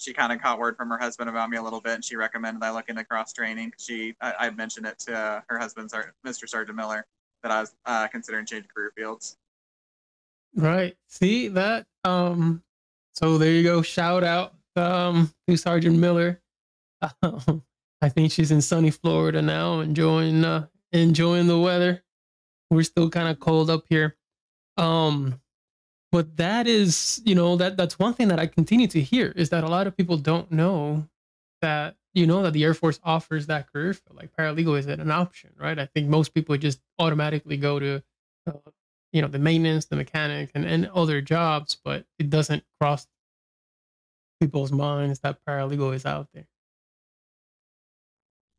she 0.00 0.14
kind 0.14 0.32
of 0.32 0.40
caught 0.40 0.58
word 0.58 0.76
from 0.76 0.88
her 0.88 0.98
husband 0.98 1.28
about 1.28 1.50
me 1.50 1.58
a 1.58 1.62
little 1.62 1.80
bit, 1.80 1.94
and 1.94 2.04
she 2.04 2.16
recommended 2.16 2.62
I 2.62 2.72
look 2.72 2.88
into 2.88 3.04
cross 3.04 3.32
training. 3.32 3.72
She, 3.78 4.14
I, 4.20 4.34
I 4.38 4.50
mentioned 4.50 4.86
it 4.86 4.98
to 5.00 5.44
her 5.46 5.58
husband, 5.58 5.90
Master 6.24 6.46
Sergeant 6.46 6.76
Miller, 6.76 7.06
that 7.42 7.52
I 7.52 7.60
was 7.60 7.74
uh, 7.84 8.08
considering 8.08 8.46
changing 8.46 8.70
career 8.74 8.92
fields. 8.96 9.36
Right. 10.56 10.96
See 11.06 11.48
that? 11.48 11.86
Um. 12.04 12.62
So 13.12 13.38
there 13.38 13.52
you 13.52 13.62
go. 13.62 13.82
Shout 13.82 14.24
out 14.24 14.54
um 14.76 15.32
to 15.46 15.56
Sergeant 15.56 15.98
Miller. 15.98 16.40
Um, 17.22 17.62
I 18.02 18.08
think 18.08 18.32
she's 18.32 18.50
in 18.50 18.62
sunny 18.62 18.90
Florida 18.90 19.42
now, 19.42 19.80
enjoying 19.80 20.44
uh, 20.44 20.66
enjoying 20.92 21.46
the 21.46 21.58
weather. 21.58 22.02
We're 22.70 22.82
still 22.82 23.10
kind 23.10 23.28
of 23.28 23.40
cold 23.40 23.68
up 23.70 23.84
here. 23.88 24.16
Um, 24.76 25.40
but 26.12 26.36
that 26.36 26.66
is 26.66 27.20
you 27.24 27.34
know 27.34 27.56
that 27.56 27.76
that's 27.76 27.98
one 27.98 28.14
thing 28.14 28.28
that 28.28 28.40
i 28.40 28.46
continue 28.46 28.86
to 28.86 29.00
hear 29.00 29.32
is 29.36 29.50
that 29.50 29.64
a 29.64 29.68
lot 29.68 29.86
of 29.86 29.96
people 29.96 30.16
don't 30.16 30.50
know 30.50 31.06
that 31.62 31.96
you 32.14 32.26
know 32.26 32.42
that 32.42 32.52
the 32.52 32.64
air 32.64 32.74
force 32.74 32.98
offers 33.04 33.46
that 33.46 33.72
career 33.72 33.94
field 33.94 34.16
like 34.16 34.34
paralegal 34.36 34.78
is 34.78 34.86
an 34.86 35.10
option 35.10 35.50
right 35.58 35.78
i 35.78 35.86
think 35.86 36.08
most 36.08 36.34
people 36.34 36.56
just 36.56 36.80
automatically 36.98 37.56
go 37.56 37.78
to 37.78 38.02
uh, 38.46 38.52
you 39.12 39.22
know 39.22 39.28
the 39.28 39.38
maintenance, 39.38 39.86
the 39.86 39.96
mechanic, 39.96 40.50
and 40.54 40.64
and 40.64 40.86
other 40.88 41.20
jobs, 41.20 41.76
but 41.84 42.04
it 42.18 42.30
doesn't 42.30 42.64
cross 42.80 43.06
people's 44.40 44.72
minds 44.72 45.20
that 45.20 45.38
paralegal 45.46 45.94
is 45.94 46.06
out 46.06 46.28
there. 46.32 46.46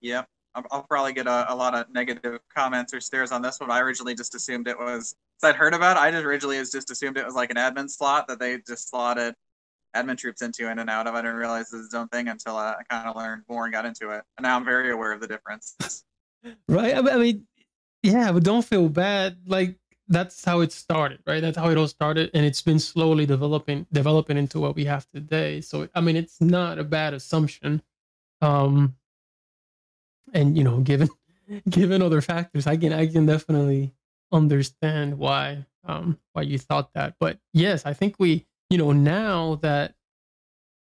Yep. 0.02 0.28
I'll, 0.54 0.84
probably 0.84 1.14
get 1.14 1.28
a, 1.28 1.54
a, 1.54 1.56
lot 1.56 1.74
of 1.76 1.90
negative 1.94 2.40
comments 2.54 2.94
or 2.94 3.00
stares 3.00 3.32
on 3.32 3.42
this 3.42 3.60
one. 3.60 3.72
I 3.72 3.80
originally 3.80 4.16
just 4.16 4.36
assumed 4.36 4.68
it 4.68 4.78
was, 4.78 5.16
I'd 5.44 5.56
heard 5.56 5.74
about 5.74 5.96
it. 5.96 6.02
I 6.02 6.12
just 6.12 6.26
originally 6.26 6.58
just 6.58 6.92
assumed 6.92 7.18
it 7.18 7.26
was 7.26 7.36
like 7.36 7.52
an 7.52 7.58
admin 7.58 7.90
slot 7.90 8.28
that 8.28 8.40
they 8.40 8.58
just 8.68 8.90
slotted 8.90 9.34
admin 9.96 10.18
troops 10.18 10.42
into 10.42 10.70
in 10.70 10.80
and 10.80 10.90
out 10.90 11.08
of. 11.08 11.16
I 11.16 11.22
didn't 11.22 11.38
realize 11.38 11.72
it 11.72 11.78
was 11.78 11.86
its 11.86 11.96
own 11.96 12.10
thing 12.10 12.28
until 12.28 12.58
I 12.58 12.76
kind 12.90 13.08
of 13.08 13.16
learned 13.16 13.44
more 13.50 13.66
and 13.66 13.74
got 13.74 13.86
into 13.86 14.10
it. 14.10 14.24
And 14.38 14.44
now 14.44 14.58
I'm 14.58 14.66
very 14.66 14.92
aware 14.92 15.14
of 15.14 15.22
the 15.22 15.28
difference. 15.28 15.76
right. 16.68 16.96
I 16.96 17.18
mean, 17.18 17.48
yeah, 18.04 18.32
but 18.32 18.44
don't 18.44 18.66
feel 18.66 18.90
bad. 18.90 19.38
Like 19.46 19.78
that's 20.08 20.44
how 20.44 20.60
it 20.60 20.72
started, 20.72 21.20
right? 21.26 21.42
That's 21.42 21.58
how 21.58 21.70
it 21.70 21.78
all 21.78 21.88
started, 21.88 22.30
and 22.34 22.46
it's 22.46 22.62
been 22.62 22.80
slowly 22.80 23.26
developing, 23.26 23.88
developing 23.94 24.38
into 24.38 24.60
what 24.60 24.76
we 24.76 24.86
have 24.86 25.08
today. 25.14 25.62
So, 25.62 25.88
I 25.96 26.02
mean, 26.02 26.18
it's 26.18 26.42
not 26.42 26.80
a 26.80 26.84
bad 26.84 27.14
assumption. 27.14 27.82
Um, 28.42 28.96
and 30.34 30.58
you 30.58 30.64
know, 30.64 30.80
given 30.80 31.10
given 31.70 32.02
other 32.02 32.22
factors, 32.22 32.68
I 32.68 32.78
can 32.78 32.94
I 32.94 33.08
can 33.08 33.26
definitely 33.26 33.94
understand 34.32 35.18
why 35.18 35.66
um 35.86 36.20
why 36.34 36.44
you 36.44 36.58
thought 36.58 36.94
that. 36.94 37.16
But 37.20 37.40
yes, 37.54 37.86
I 37.86 37.94
think 37.94 38.16
we, 38.20 38.46
you 38.70 38.78
know, 38.78 38.92
now 38.92 39.56
that 39.56 39.96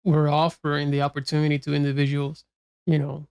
we're 0.03 0.29
offering 0.29 0.91
the 0.91 1.01
opportunity 1.01 1.59
to 1.59 1.73
individuals, 1.73 2.45
you 2.85 2.97
know, 2.99 3.27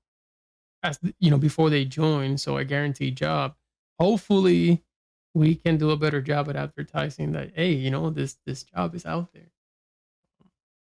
as 0.83 0.99
you 1.19 1.31
know, 1.31 1.39
before 1.39 1.71
they 1.71 1.85
join, 1.85 2.39
so 2.39 2.57
a 2.57 2.65
guaranteed 2.65 3.17
job. 3.17 3.55
Hopefully, 3.99 4.85
we 5.35 5.55
can 5.55 5.79
do 5.79 5.91
a 5.91 5.97
better 5.97 6.21
job 6.21 6.49
at 6.49 6.57
advertising 6.57 7.33
that 7.33 7.53
hey, 7.55 7.73
you 7.73 7.91
know, 7.91 8.11
this 8.11 8.39
this 8.47 8.63
job 8.65 8.95
is 8.95 9.07
out 9.07 9.33
there. 9.33 9.51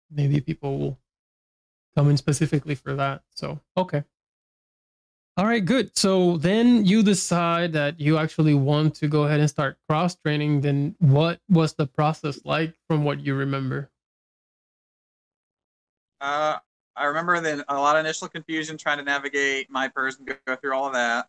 Maybe 0.09 0.41
people 0.41 0.77
will 0.77 0.99
come 1.95 2.09
in 2.09 2.17
specifically 2.17 2.75
for 2.75 2.93
that. 2.95 3.23
So 3.31 3.59
okay. 3.77 4.03
All 5.41 5.47
right, 5.47 5.65
good. 5.65 5.97
So 5.97 6.37
then 6.37 6.85
you 6.85 7.01
decide 7.01 7.73
that 7.73 7.99
you 7.99 8.19
actually 8.19 8.53
want 8.53 8.93
to 8.97 9.07
go 9.07 9.23
ahead 9.23 9.39
and 9.39 9.49
start 9.49 9.75
cross 9.89 10.13
training. 10.13 10.61
Then 10.61 10.95
what 10.99 11.39
was 11.49 11.73
the 11.73 11.87
process 11.87 12.39
like 12.45 12.75
from 12.87 13.03
what 13.03 13.21
you 13.21 13.33
remember? 13.33 13.89
Uh, 16.21 16.57
I 16.95 17.05
remember 17.05 17.39
then 17.39 17.63
a 17.67 17.73
lot 17.73 17.95
of 17.95 18.05
initial 18.05 18.27
confusion 18.27 18.77
trying 18.77 18.99
to 18.99 19.03
navigate 19.03 19.67
my 19.71 19.87
person, 19.87 20.25
go, 20.25 20.35
go 20.45 20.55
through 20.57 20.75
all 20.75 20.85
of 20.85 20.93
that. 20.93 21.27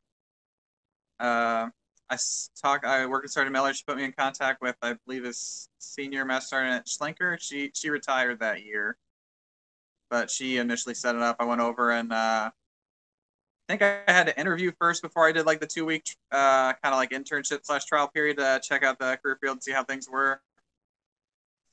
Uh, 1.18 1.70
I 2.10 2.18
talk. 2.60 2.84
I 2.84 3.06
worked 3.06 3.24
with 3.24 3.32
Sergeant 3.32 3.54
Miller. 3.54 3.72
She 3.72 3.82
put 3.86 3.96
me 3.96 4.04
in 4.04 4.12
contact 4.12 4.60
with, 4.60 4.76
I 4.82 4.94
believe, 5.06 5.24
his 5.24 5.70
senior 5.78 6.26
master 6.26 6.56
sergeant 6.56 6.84
Schlenker. 6.84 7.40
She 7.40 7.70
she 7.72 7.88
retired 7.88 8.40
that 8.40 8.62
year, 8.62 8.98
but 10.10 10.30
she 10.30 10.58
initially 10.58 10.94
set 10.94 11.14
it 11.14 11.22
up. 11.22 11.36
I 11.40 11.46
went 11.46 11.62
over 11.62 11.92
and 11.92 12.12
uh, 12.12 12.50
think 13.76 13.82
I 14.06 14.12
had 14.12 14.26
to 14.26 14.38
interview 14.38 14.70
first 14.78 15.00
before 15.00 15.26
I 15.26 15.32
did 15.32 15.46
like 15.46 15.58
the 15.58 15.66
two 15.66 15.86
week 15.86 16.04
uh, 16.30 16.74
kind 16.82 16.92
of 16.92 16.96
like 16.96 17.10
internship 17.10 17.60
slash 17.62 17.86
trial 17.86 18.06
period 18.06 18.36
to 18.36 18.60
check 18.62 18.82
out 18.82 18.98
the 18.98 19.18
career 19.22 19.38
field 19.40 19.56
and 19.56 19.62
see 19.62 19.72
how 19.72 19.82
things 19.82 20.08
were. 20.10 20.42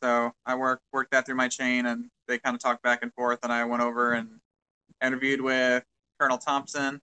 So 0.01 0.31
I 0.45 0.55
worked 0.55 0.83
worked 0.93 1.11
that 1.11 1.25
through 1.25 1.35
my 1.35 1.49
chain, 1.49 1.87
and 1.87 2.05
they 2.29 2.39
kind 2.39 2.55
of 2.55 2.61
talked 2.61 2.83
back 2.83 2.99
and 3.03 3.13
forth. 3.13 3.39
And 3.43 3.51
I 3.51 3.65
went 3.65 3.83
over 3.83 4.13
and 4.13 4.29
interviewed 5.03 5.41
with 5.41 5.83
Colonel 6.17 6.37
Thompson, 6.37 7.01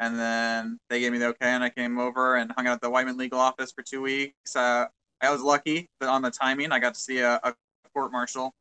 and 0.00 0.18
then 0.18 0.80
they 0.88 0.98
gave 0.98 1.12
me 1.12 1.18
the 1.18 1.26
okay, 1.26 1.50
and 1.50 1.62
I 1.62 1.70
came 1.70 2.00
over 2.00 2.34
and 2.34 2.50
hung 2.56 2.66
out 2.66 2.74
at 2.74 2.80
the 2.80 2.90
Whiteman 2.90 3.16
legal 3.16 3.38
office 3.38 3.70
for 3.70 3.82
two 3.82 4.02
weeks. 4.02 4.56
Uh, 4.56 4.86
I 5.20 5.30
was 5.30 5.40
lucky 5.40 5.88
that 6.00 6.08
on 6.08 6.22
the 6.22 6.32
timing, 6.32 6.72
I 6.72 6.80
got 6.80 6.94
to 6.94 7.00
see 7.00 7.18
a, 7.18 7.38
a 7.44 7.54
court 7.94 8.10
martial 8.10 8.54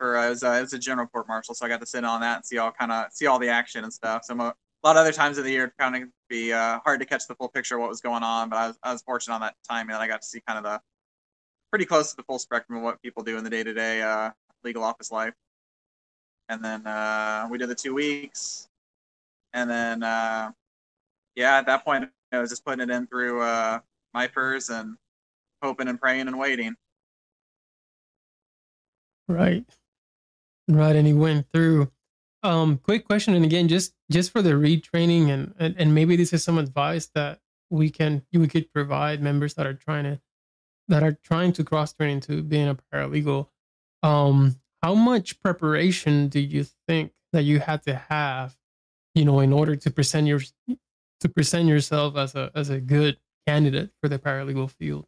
or 0.00 0.16
uh, 0.16 0.26
it 0.26 0.30
was, 0.30 0.42
uh, 0.42 0.52
it 0.52 0.60
was 0.62 0.72
a 0.72 0.78
general 0.78 1.06
court 1.06 1.28
martial, 1.28 1.54
so 1.54 1.64
I 1.64 1.68
got 1.68 1.80
to 1.80 1.86
sit 1.86 2.04
on 2.04 2.20
that 2.22 2.36
and 2.36 2.44
see 2.44 2.58
all 2.58 2.72
kind 2.72 2.90
of 2.92 3.06
see 3.12 3.26
all 3.26 3.38
the 3.38 3.48
action 3.48 3.84
and 3.84 3.92
stuff. 3.92 4.22
So 4.24 4.34
a, 4.34 4.54
lot 4.82 4.96
of 4.96 4.96
other 4.96 5.12
times 5.12 5.36
of 5.36 5.44
the 5.44 5.50
year, 5.50 5.72
kind 5.78 6.02
of 6.02 6.08
be 6.28 6.52
uh, 6.52 6.80
hard 6.84 7.00
to 7.00 7.06
catch 7.06 7.26
the 7.28 7.34
full 7.34 7.48
picture 7.48 7.74
of 7.74 7.82
what 7.82 7.90
was 7.90 8.00
going 8.00 8.22
on, 8.22 8.48
but 8.48 8.56
I 8.56 8.66
was, 8.68 8.78
I 8.82 8.92
was 8.92 9.02
fortunate 9.02 9.34
on 9.34 9.40
that 9.42 9.54
time 9.68 9.88
that 9.88 10.00
I 10.00 10.08
got 10.08 10.22
to 10.22 10.26
see 10.26 10.40
kind 10.46 10.58
of 10.58 10.64
the 10.64 10.80
pretty 11.70 11.84
close 11.84 12.10
to 12.10 12.16
the 12.16 12.22
full 12.22 12.38
spectrum 12.38 12.78
of 12.78 12.84
what 12.84 13.00
people 13.02 13.22
do 13.22 13.36
in 13.36 13.44
the 13.44 13.50
day 13.50 13.62
to 13.62 13.74
day 13.74 14.30
legal 14.64 14.82
office 14.82 15.10
life. 15.10 15.34
And 16.48 16.64
then 16.64 16.86
uh, 16.86 17.46
we 17.50 17.58
did 17.58 17.68
the 17.68 17.74
two 17.74 17.94
weeks, 17.94 18.68
and 19.52 19.70
then 19.70 20.02
uh, 20.02 20.50
yeah, 21.36 21.58
at 21.58 21.66
that 21.66 21.84
point 21.84 22.08
I 22.32 22.38
was 22.38 22.50
just 22.50 22.64
putting 22.64 22.80
it 22.80 22.90
in 22.90 23.06
through 23.06 23.40
uh, 23.40 23.78
myPers 24.16 24.68
and 24.70 24.96
hoping 25.62 25.88
and 25.88 26.00
praying 26.00 26.26
and 26.26 26.38
waiting. 26.38 26.74
Right. 29.28 29.64
Right, 30.70 30.94
and 30.94 31.06
he 31.06 31.12
went 31.12 31.46
through. 31.52 31.90
Um, 32.42 32.78
quick 32.78 33.04
question, 33.04 33.34
and 33.34 33.44
again, 33.44 33.68
just 33.68 33.92
just 34.10 34.30
for 34.30 34.40
the 34.40 34.52
retraining, 34.52 35.28
and, 35.28 35.52
and 35.58 35.74
and 35.76 35.94
maybe 35.94 36.16
this 36.16 36.32
is 36.32 36.44
some 36.44 36.58
advice 36.58 37.06
that 37.14 37.40
we 37.70 37.90
can 37.90 38.22
we 38.32 38.46
could 38.46 38.72
provide 38.72 39.20
members 39.20 39.54
that 39.54 39.66
are 39.66 39.74
trying 39.74 40.04
to 40.04 40.20
that 40.88 41.02
are 41.02 41.18
trying 41.24 41.52
to 41.54 41.64
cross 41.64 41.92
train 41.92 42.10
into 42.14 42.42
being 42.42 42.68
a 42.68 42.76
paralegal. 42.76 43.48
Um, 44.02 44.56
how 44.82 44.94
much 44.94 45.40
preparation 45.40 46.28
do 46.28 46.40
you 46.40 46.64
think 46.86 47.12
that 47.32 47.42
you 47.42 47.60
had 47.60 47.82
to 47.82 47.94
have, 48.08 48.56
you 49.14 49.24
know, 49.24 49.40
in 49.40 49.52
order 49.52 49.76
to 49.76 49.90
present 49.90 50.26
your 50.26 50.40
to 51.20 51.28
present 51.28 51.68
yourself 51.68 52.16
as 52.16 52.36
a 52.36 52.50
as 52.54 52.70
a 52.70 52.80
good 52.80 53.18
candidate 53.46 53.90
for 54.00 54.08
the 54.08 54.20
paralegal 54.20 54.70
field? 54.70 55.06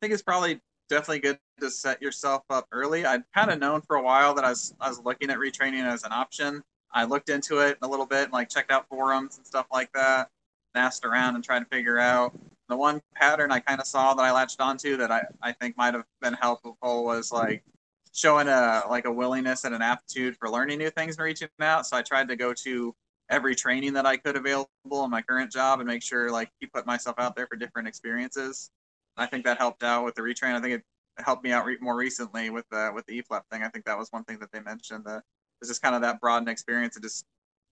I 0.00 0.06
think 0.06 0.14
it's 0.14 0.22
probably 0.22 0.60
definitely 0.90 1.20
good 1.20 1.38
to 1.60 1.70
set 1.70 2.02
yourself 2.02 2.42
up 2.50 2.66
early. 2.72 3.06
I'd 3.06 3.22
kind 3.34 3.50
of 3.50 3.58
known 3.58 3.80
for 3.80 3.96
a 3.96 4.02
while 4.02 4.34
that 4.34 4.44
I 4.44 4.50
was 4.50 4.74
I 4.80 4.88
was 4.88 5.00
looking 5.02 5.30
at 5.30 5.38
retraining 5.38 5.86
as 5.86 6.04
an 6.04 6.12
option. 6.12 6.62
I 6.92 7.04
looked 7.04 7.30
into 7.30 7.60
it 7.60 7.78
a 7.80 7.88
little 7.88 8.06
bit, 8.06 8.24
and 8.24 8.32
like 8.32 8.50
checked 8.50 8.70
out 8.70 8.88
forums 8.88 9.38
and 9.38 9.46
stuff 9.46 9.66
like 9.72 9.92
that, 9.94 10.28
and 10.74 10.84
asked 10.84 11.04
around 11.04 11.36
and 11.36 11.44
tried 11.44 11.60
to 11.60 11.66
figure 11.66 11.98
out. 11.98 12.38
The 12.68 12.76
one 12.76 13.00
pattern 13.16 13.50
I 13.50 13.60
kind 13.60 13.80
of 13.80 13.86
saw 13.86 14.14
that 14.14 14.22
I 14.22 14.30
latched 14.30 14.60
onto 14.60 14.96
that 14.98 15.10
I, 15.10 15.22
I 15.42 15.52
think 15.52 15.76
might 15.76 15.94
have 15.94 16.04
been 16.20 16.34
helpful 16.34 16.76
was 16.82 17.32
like 17.32 17.64
showing 18.12 18.48
a 18.48 18.82
like 18.88 19.06
a 19.06 19.12
willingness 19.12 19.64
and 19.64 19.74
an 19.74 19.82
aptitude 19.82 20.36
for 20.36 20.50
learning 20.50 20.78
new 20.78 20.90
things 20.90 21.16
and 21.16 21.24
reaching 21.24 21.48
out. 21.60 21.86
So 21.86 21.96
I 21.96 22.02
tried 22.02 22.28
to 22.28 22.36
go 22.36 22.52
to 22.54 22.94
every 23.28 23.54
training 23.54 23.92
that 23.94 24.06
I 24.06 24.16
could 24.16 24.36
available 24.36 25.04
in 25.04 25.10
my 25.10 25.22
current 25.22 25.50
job 25.52 25.80
and 25.80 25.86
make 25.88 26.02
sure 26.02 26.30
like 26.30 26.50
keep 26.60 26.72
put 26.72 26.86
myself 26.86 27.16
out 27.18 27.36
there 27.36 27.46
for 27.46 27.56
different 27.56 27.88
experiences. 27.88 28.70
I 29.16 29.26
think 29.26 29.44
that 29.44 29.58
helped 29.58 29.82
out 29.82 30.04
with 30.04 30.14
the 30.14 30.22
retrain. 30.22 30.54
I 30.54 30.60
think 30.60 30.74
it 30.74 30.84
helped 31.24 31.44
me 31.44 31.52
out 31.52 31.64
re- 31.64 31.78
more 31.80 31.96
recently 31.96 32.50
with 32.50 32.64
the 32.70 32.90
with 32.94 33.06
the 33.06 33.22
eFlep 33.22 33.42
thing. 33.50 33.62
I 33.62 33.68
think 33.68 33.84
that 33.84 33.98
was 33.98 34.08
one 34.10 34.24
thing 34.24 34.38
that 34.40 34.50
they 34.52 34.60
mentioned. 34.60 35.04
That 35.04 35.22
was 35.60 35.68
just 35.68 35.82
kind 35.82 35.94
of 35.94 36.02
that 36.02 36.20
broadened 36.20 36.48
experience 36.48 36.96
and 36.96 37.02
just 37.04 37.24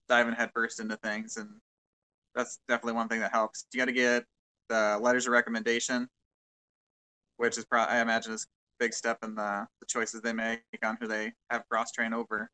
diving 0.07 0.33
headfirst 0.33 0.79
into 0.79 0.97
things, 0.97 1.37
and 1.37 1.49
that's 2.35 2.59
definitely 2.67 2.93
one 2.93 3.07
thing 3.07 3.19
that 3.21 3.31
helps. 3.31 3.65
You 3.73 3.79
got 3.79 3.85
to 3.85 3.91
get 3.91 4.25
the 4.69 4.99
letters 5.01 5.25
of 5.25 5.33
recommendation, 5.33 6.07
which 7.37 7.57
is 7.57 7.65
probably 7.65 7.95
I 7.95 8.01
imagine 8.01 8.33
is 8.33 8.43
a 8.43 8.83
big 8.83 8.93
step 8.93 9.19
in 9.23 9.35
the, 9.35 9.67
the 9.79 9.85
choices 9.87 10.21
they 10.21 10.33
make 10.33 10.61
on 10.83 10.97
who 10.99 11.07
they 11.07 11.33
have 11.49 11.67
cross 11.69 11.91
train 11.91 12.13
over. 12.13 12.49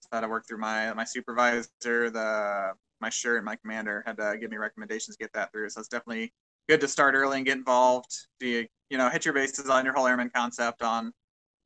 So 0.00 0.08
I 0.12 0.16
had 0.16 0.20
to 0.22 0.28
work 0.28 0.46
through 0.46 0.58
my 0.58 0.92
my 0.94 1.04
supervisor, 1.04 1.68
the 1.82 2.72
my 3.00 3.10
shirt, 3.10 3.42
my 3.44 3.56
commander 3.56 4.02
had 4.06 4.16
to 4.18 4.36
give 4.40 4.50
me 4.50 4.56
recommendations 4.56 5.16
to 5.16 5.24
get 5.24 5.32
that 5.32 5.50
through. 5.52 5.70
So 5.70 5.80
it's 5.80 5.88
definitely 5.88 6.32
good 6.72 6.80
to 6.80 6.88
start 6.88 7.14
early 7.14 7.36
and 7.36 7.44
get 7.44 7.58
involved. 7.58 8.10
Do 8.40 8.46
you, 8.46 8.66
you 8.88 8.96
know, 8.96 9.10
hit 9.10 9.26
your 9.26 9.34
bases 9.34 9.68
on 9.68 9.84
your 9.84 9.92
whole 9.92 10.06
airman 10.06 10.30
concept 10.34 10.80
on 10.80 11.12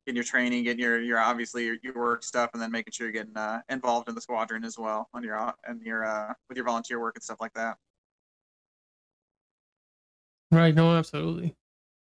getting 0.05 0.17
your 0.17 0.25
training, 0.25 0.65
getting 0.65 0.83
your, 0.83 1.01
your 1.01 1.17
obviously 1.17 1.63
your, 1.63 1.77
your 1.81 1.93
work 1.95 2.23
stuff, 2.23 2.49
and 2.51 2.61
then 2.61 2.71
making 2.71 2.91
sure 2.91 3.07
you're 3.07 3.13
getting 3.13 3.37
uh, 3.37 3.61
involved 3.69 4.09
in 4.09 4.15
the 4.15 4.19
squadron 4.21 4.65
as 4.65 4.77
well 4.77 5.07
on 5.13 5.23
your 5.23 5.53
and 5.65 5.81
your 5.81 6.03
uh, 6.03 6.33
with 6.49 6.57
your 6.57 6.65
volunteer 6.65 6.99
work 6.99 7.15
and 7.15 7.23
stuff 7.23 7.37
like 7.39 7.53
that. 7.53 7.77
Right. 10.51 10.75
No, 10.75 10.93
absolutely. 10.97 11.55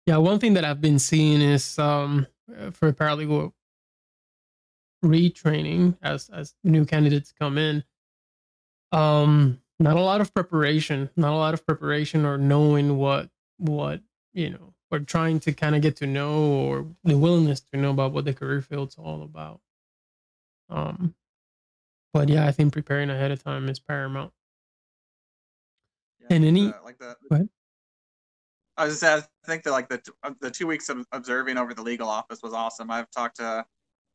Yeah. 0.07 0.17
One 0.17 0.41
thing 0.41 0.55
that 0.55 0.65
I've 0.65 0.81
been 0.81 0.99
seeing 0.99 1.41
is 1.41 1.79
um, 1.79 2.27
for 2.73 2.93
paralegal 2.93 3.53
retraining 5.05 5.97
as 6.03 6.29
as 6.31 6.55
new 6.65 6.85
candidates 6.85 7.33
come 7.39 7.57
in. 7.57 7.85
Um, 8.91 9.61
not 9.79 9.97
a 9.97 10.01
lot 10.01 10.21
of 10.21 10.33
preparation 10.35 11.11
not 11.17 11.33
a 11.33 11.37
lot 11.37 11.55
of 11.55 11.65
preparation 11.67 12.25
or 12.25 12.39
knowing 12.39 12.97
what 12.97 13.31
what 13.59 14.01
you 14.33 14.51
know 14.51 14.75
or 14.91 15.01
trying 15.01 15.41
to 15.41 15.53
kind 15.53 15.75
of 15.75 15.83
get 15.83 15.97
to 15.97 16.07
know 16.07 16.43
or 16.43 16.87
the 17.05 17.19
willingness 17.19 17.61
to 17.61 17.77
know 17.77 17.91
about 17.91 18.13
what 18.13 18.25
the 18.25 18.35
career 18.35 18.61
field's 18.61 18.97
all 18.97 19.23
about 19.23 19.61
um 20.71 21.15
but 22.13 22.29
yeah 22.29 22.47
i 22.47 22.53
think 22.53 22.73
preparing 22.73 23.11
ahead 23.11 23.31
of 23.31 23.43
time 23.43 23.69
is 23.69 23.79
paramount 23.79 24.33
yeah, 26.21 26.37
and 26.37 26.45
any 26.45 26.67
the, 26.67 26.75
like 26.85 26.99
the, 26.99 27.17
go 27.29 27.35
ahead. 27.37 27.49
I 28.77 28.85
was 28.85 28.93
just 28.93 29.01
saying, 29.01 29.23
I 29.23 29.47
think 29.47 29.63
that 29.65 29.71
like 29.71 29.89
the 29.89 30.03
uh, 30.23 30.33
the 30.41 30.51
two 30.51 30.67
weeks 30.67 30.89
of 30.89 31.07
observing 31.13 31.57
over 31.57 31.73
the 31.73 31.83
legal 31.83 32.09
office 32.09 32.43
was 32.43 32.53
awesome. 32.53 32.91
I've 32.91 33.11
talked 33.11 33.37
to 33.37 33.65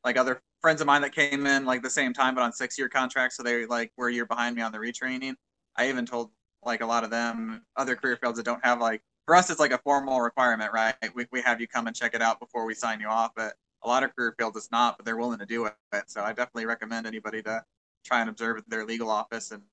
like 0.04 0.18
other 0.18 0.42
friends 0.62 0.82
of 0.82 0.88
mine 0.88 1.02
that 1.02 1.14
came 1.14 1.46
in 1.48 1.66
like 1.66 1.82
the 1.82 1.90
same 1.90 2.14
time 2.14 2.36
but 2.36 2.42
on 2.42 2.54
six 2.54 2.78
year 2.78 2.90
contracts, 2.90 3.38
so 3.38 3.44
they 3.44 3.66
like 3.66 3.92
were 3.98 4.10
a 4.10 4.14
year 4.14 4.26
behind 4.26 4.56
me 4.56 4.62
on 4.62 4.72
the 4.72 4.78
retraining, 4.78 5.36
I 5.76 5.90
even 5.90 6.06
told 6.06 6.32
like 6.64 6.82
a 6.82 6.86
lot 6.86 7.04
of 7.04 7.10
them 7.10 7.64
other 7.76 7.96
career 7.96 8.18
fields 8.18 8.38
that 8.38 8.44
don't 8.44 8.64
have 8.64 8.80
like 8.80 9.02
for 9.26 9.36
us 9.36 9.50
it's 9.50 9.60
like 9.60 9.72
a 9.72 9.78
formal 9.80 10.22
requirement, 10.22 10.72
right? 10.74 10.96
We 11.16 11.26
we 11.32 11.42
have 11.42 11.62
you 11.62 11.68
come 11.68 11.88
and 11.88 11.96
check 11.96 12.14
it 12.14 12.22
out 12.22 12.40
before 12.40 12.66
we 12.66 12.74
sign 12.74 13.00
you 13.00 13.08
off, 13.08 13.32
but 13.36 13.56
a 13.84 13.88
lot 13.88 14.04
of 14.04 14.16
career 14.16 14.36
fields 14.38 14.58
it's 14.58 14.72
not, 14.72 14.98
but 14.98 15.06
they're 15.06 15.18
willing 15.18 15.40
to 15.40 15.46
do 15.46 15.66
it. 15.66 15.76
So 16.08 16.22
I 16.24 16.30
definitely 16.30 16.66
recommend 16.66 17.08
anybody 17.08 17.42
to 17.44 17.64
try 18.06 18.22
and 18.22 18.30
observe 18.30 18.64
their 18.68 18.86
legal 18.86 19.10
office 19.10 19.52
and 19.52 19.64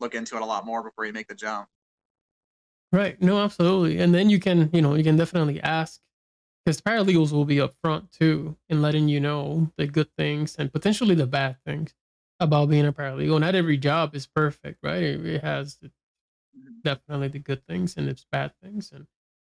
look 0.00 0.14
into 0.14 0.36
it 0.36 0.42
a 0.42 0.44
lot 0.44 0.66
more 0.66 0.82
before 0.82 1.04
you 1.04 1.12
make 1.12 1.28
the 1.28 1.34
jump. 1.34 1.68
Right. 2.92 3.20
No, 3.20 3.38
absolutely. 3.42 3.98
And 3.98 4.14
then 4.14 4.30
you 4.30 4.40
can, 4.40 4.70
you 4.72 4.80
know, 4.80 4.94
you 4.94 5.04
can 5.04 5.16
definitely 5.16 5.60
ask 5.60 6.00
because 6.64 6.80
paralegals 6.80 7.32
will 7.32 7.44
be 7.44 7.56
upfront 7.56 8.10
too 8.10 8.56
in 8.68 8.82
letting 8.82 9.08
you 9.08 9.20
know 9.20 9.70
the 9.76 9.86
good 9.86 10.08
things 10.16 10.56
and 10.56 10.72
potentially 10.72 11.14
the 11.14 11.26
bad 11.26 11.56
things 11.66 11.94
about 12.40 12.68
being 12.68 12.86
a 12.86 12.92
paralegal. 12.92 13.40
Not 13.40 13.54
every 13.54 13.76
job 13.76 14.14
is 14.14 14.26
perfect, 14.26 14.78
right? 14.82 15.02
It 15.02 15.42
has 15.42 15.78
definitely 16.84 17.28
the 17.28 17.38
good 17.38 17.66
things 17.66 17.96
and 17.96 18.08
its 18.08 18.24
bad 18.30 18.52
things, 18.62 18.92
and 18.92 19.06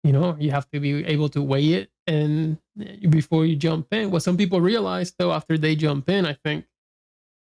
you 0.03 0.13
know 0.13 0.37
you 0.39 0.51
have 0.51 0.69
to 0.71 0.81
be 0.81 1.05
able 1.05 1.29
to 1.31 1.43
weigh 1.43 1.75
it 1.75 1.91
and 2.07 2.59
eh, 2.81 3.07
before 3.09 3.47
you 3.47 3.57
jump 3.57 3.93
in. 3.93 4.11
What 4.11 4.23
some 4.23 4.37
people 4.37 4.61
realize 4.61 5.15
though 5.19 5.33
after 5.33 5.57
they 5.59 5.77
jump 5.77 6.09
in, 6.09 6.27
I 6.27 6.35
think, 6.45 6.67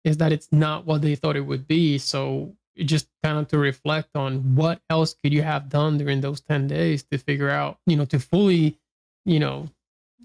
is 0.04 0.18
that 0.18 0.32
it's 0.32 0.50
not 0.52 0.86
what 0.86 1.02
they 1.02 1.16
thought 1.16 1.36
it 1.36 1.46
would 1.46 1.68
be. 1.68 1.98
So 1.98 2.56
just 2.78 3.08
kind 3.24 3.38
of 3.38 3.48
to 3.50 3.58
reflect 3.58 4.10
on 4.16 4.56
what 4.56 4.82
else 4.90 5.14
could 5.14 5.34
you 5.34 5.44
have 5.44 5.70
done 5.70 5.98
during 5.98 6.22
those 6.22 6.42
10 6.42 6.68
days 6.68 7.04
to 7.04 7.18
figure 7.18 7.50
out 7.50 7.78
you 7.86 7.96
know 7.96 8.06
to 8.06 8.20
fully 8.20 8.80
you 9.26 9.40
know 9.40 9.70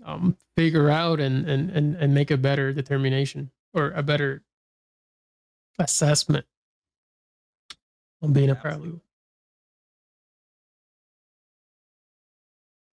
um 0.04 0.36
figure 0.56 0.88
out 0.88 1.20
and 1.20 1.48
and 1.48 1.70
and, 1.70 1.96
and 1.96 2.14
make 2.14 2.30
a 2.30 2.36
better 2.36 2.72
determination 2.72 3.50
or 3.74 3.90
a 3.90 4.02
better 4.02 4.42
assessment 5.78 6.44
on 8.22 8.32
being 8.32 8.50
a 8.50 8.56
paralegal 8.56 9.00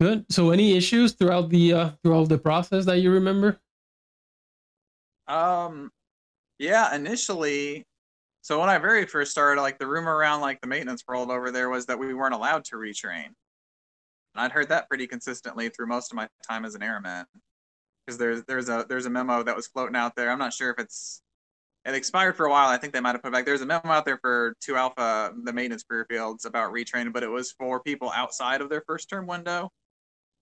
good 0.01 0.25
so 0.29 0.51
any 0.51 0.75
issues 0.75 1.13
throughout 1.13 1.49
the 1.49 1.73
uh 1.73 1.89
throughout 2.03 2.29
the 2.29 2.37
process 2.37 2.85
that 2.85 2.99
you 2.99 3.11
remember 3.11 3.59
um 5.27 5.89
yeah 6.59 6.93
initially 6.93 7.85
so 8.45 8.59
when 8.59 8.69
I 8.69 8.77
very 8.77 9.07
first 9.07 9.31
started, 9.31 9.59
like 9.59 9.79
the 9.79 9.87
rumor 9.87 10.15
around 10.15 10.41
like 10.41 10.61
the 10.61 10.67
maintenance 10.67 11.03
world 11.07 11.31
over 11.31 11.49
there 11.49 11.67
was 11.67 11.87
that 11.87 11.97
we 11.97 12.13
weren't 12.13 12.35
allowed 12.35 12.63
to 12.65 12.75
retrain. 12.75 13.25
And 13.25 13.35
I'd 14.35 14.51
heard 14.51 14.69
that 14.69 14.87
pretty 14.87 15.07
consistently 15.07 15.69
through 15.69 15.87
most 15.87 16.11
of 16.11 16.15
my 16.15 16.27
time 16.47 16.63
as 16.63 16.75
an 16.75 16.83
airman. 16.83 17.25
Because 18.05 18.19
there's 18.19 18.43
there's 18.43 18.69
a 18.69 18.85
there's 18.87 19.07
a 19.07 19.09
memo 19.09 19.41
that 19.41 19.55
was 19.55 19.65
floating 19.65 19.95
out 19.95 20.15
there. 20.15 20.29
I'm 20.29 20.37
not 20.37 20.53
sure 20.53 20.69
if 20.69 20.77
it's 20.77 21.23
it 21.85 21.93
expired 21.93 22.35
for 22.35 22.47
a 22.47 22.49
while. 22.49 22.67
I 22.67 22.77
think 22.77 22.93
they 22.93 22.99
might 22.99 23.13
have 23.13 23.21
put 23.21 23.31
back. 23.31 23.45
There's 23.45 23.61
a 23.61 23.65
memo 23.65 23.89
out 23.89 24.05
there 24.05 24.17
for 24.17 24.55
two 24.59 24.75
alpha, 24.75 25.33
the 25.43 25.53
maintenance 25.53 25.83
career 25.83 26.05
fields 26.09 26.45
about 26.45 26.73
retraining, 26.73 27.13
but 27.13 27.21
it 27.21 27.29
was 27.29 27.51
for 27.51 27.79
people 27.79 28.11
outside 28.15 28.61
of 28.61 28.69
their 28.69 28.83
first 28.87 29.09
term 29.09 29.27
window. 29.27 29.69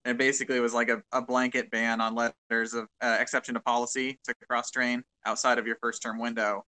And 0.06 0.18
basically, 0.18 0.58
it 0.58 0.62
was 0.62 0.74
like 0.74 0.90
a, 0.90 1.02
a 1.12 1.22
blanket 1.22 1.70
ban 1.70 2.02
on 2.02 2.16
letters 2.16 2.74
of 2.74 2.88
uh, 3.02 3.18
exception 3.20 3.56
to 3.56 3.60
policy 3.60 4.20
to 4.26 4.34
cross 4.50 4.72
train 4.72 5.04
outside 5.26 5.58
of 5.58 5.68
your 5.68 5.78
first 5.82 6.02
term 6.02 6.18
window. 6.18 6.64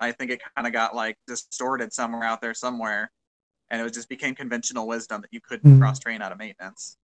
I 0.00 0.12
think 0.12 0.30
it 0.30 0.40
kind 0.56 0.66
of 0.66 0.72
got 0.72 0.94
like 0.94 1.16
distorted 1.26 1.92
somewhere 1.92 2.24
out 2.24 2.40
there 2.40 2.54
somewhere, 2.54 3.10
and 3.70 3.84
it 3.84 3.92
just 3.92 4.08
became 4.08 4.34
conventional 4.34 4.86
wisdom 4.86 5.20
that 5.20 5.32
you 5.32 5.40
couldn't 5.40 5.70
mm-hmm. 5.70 5.80
cross 5.80 5.98
train 5.98 6.22
out 6.22 6.32
of 6.32 6.38
maintenance. 6.38 6.96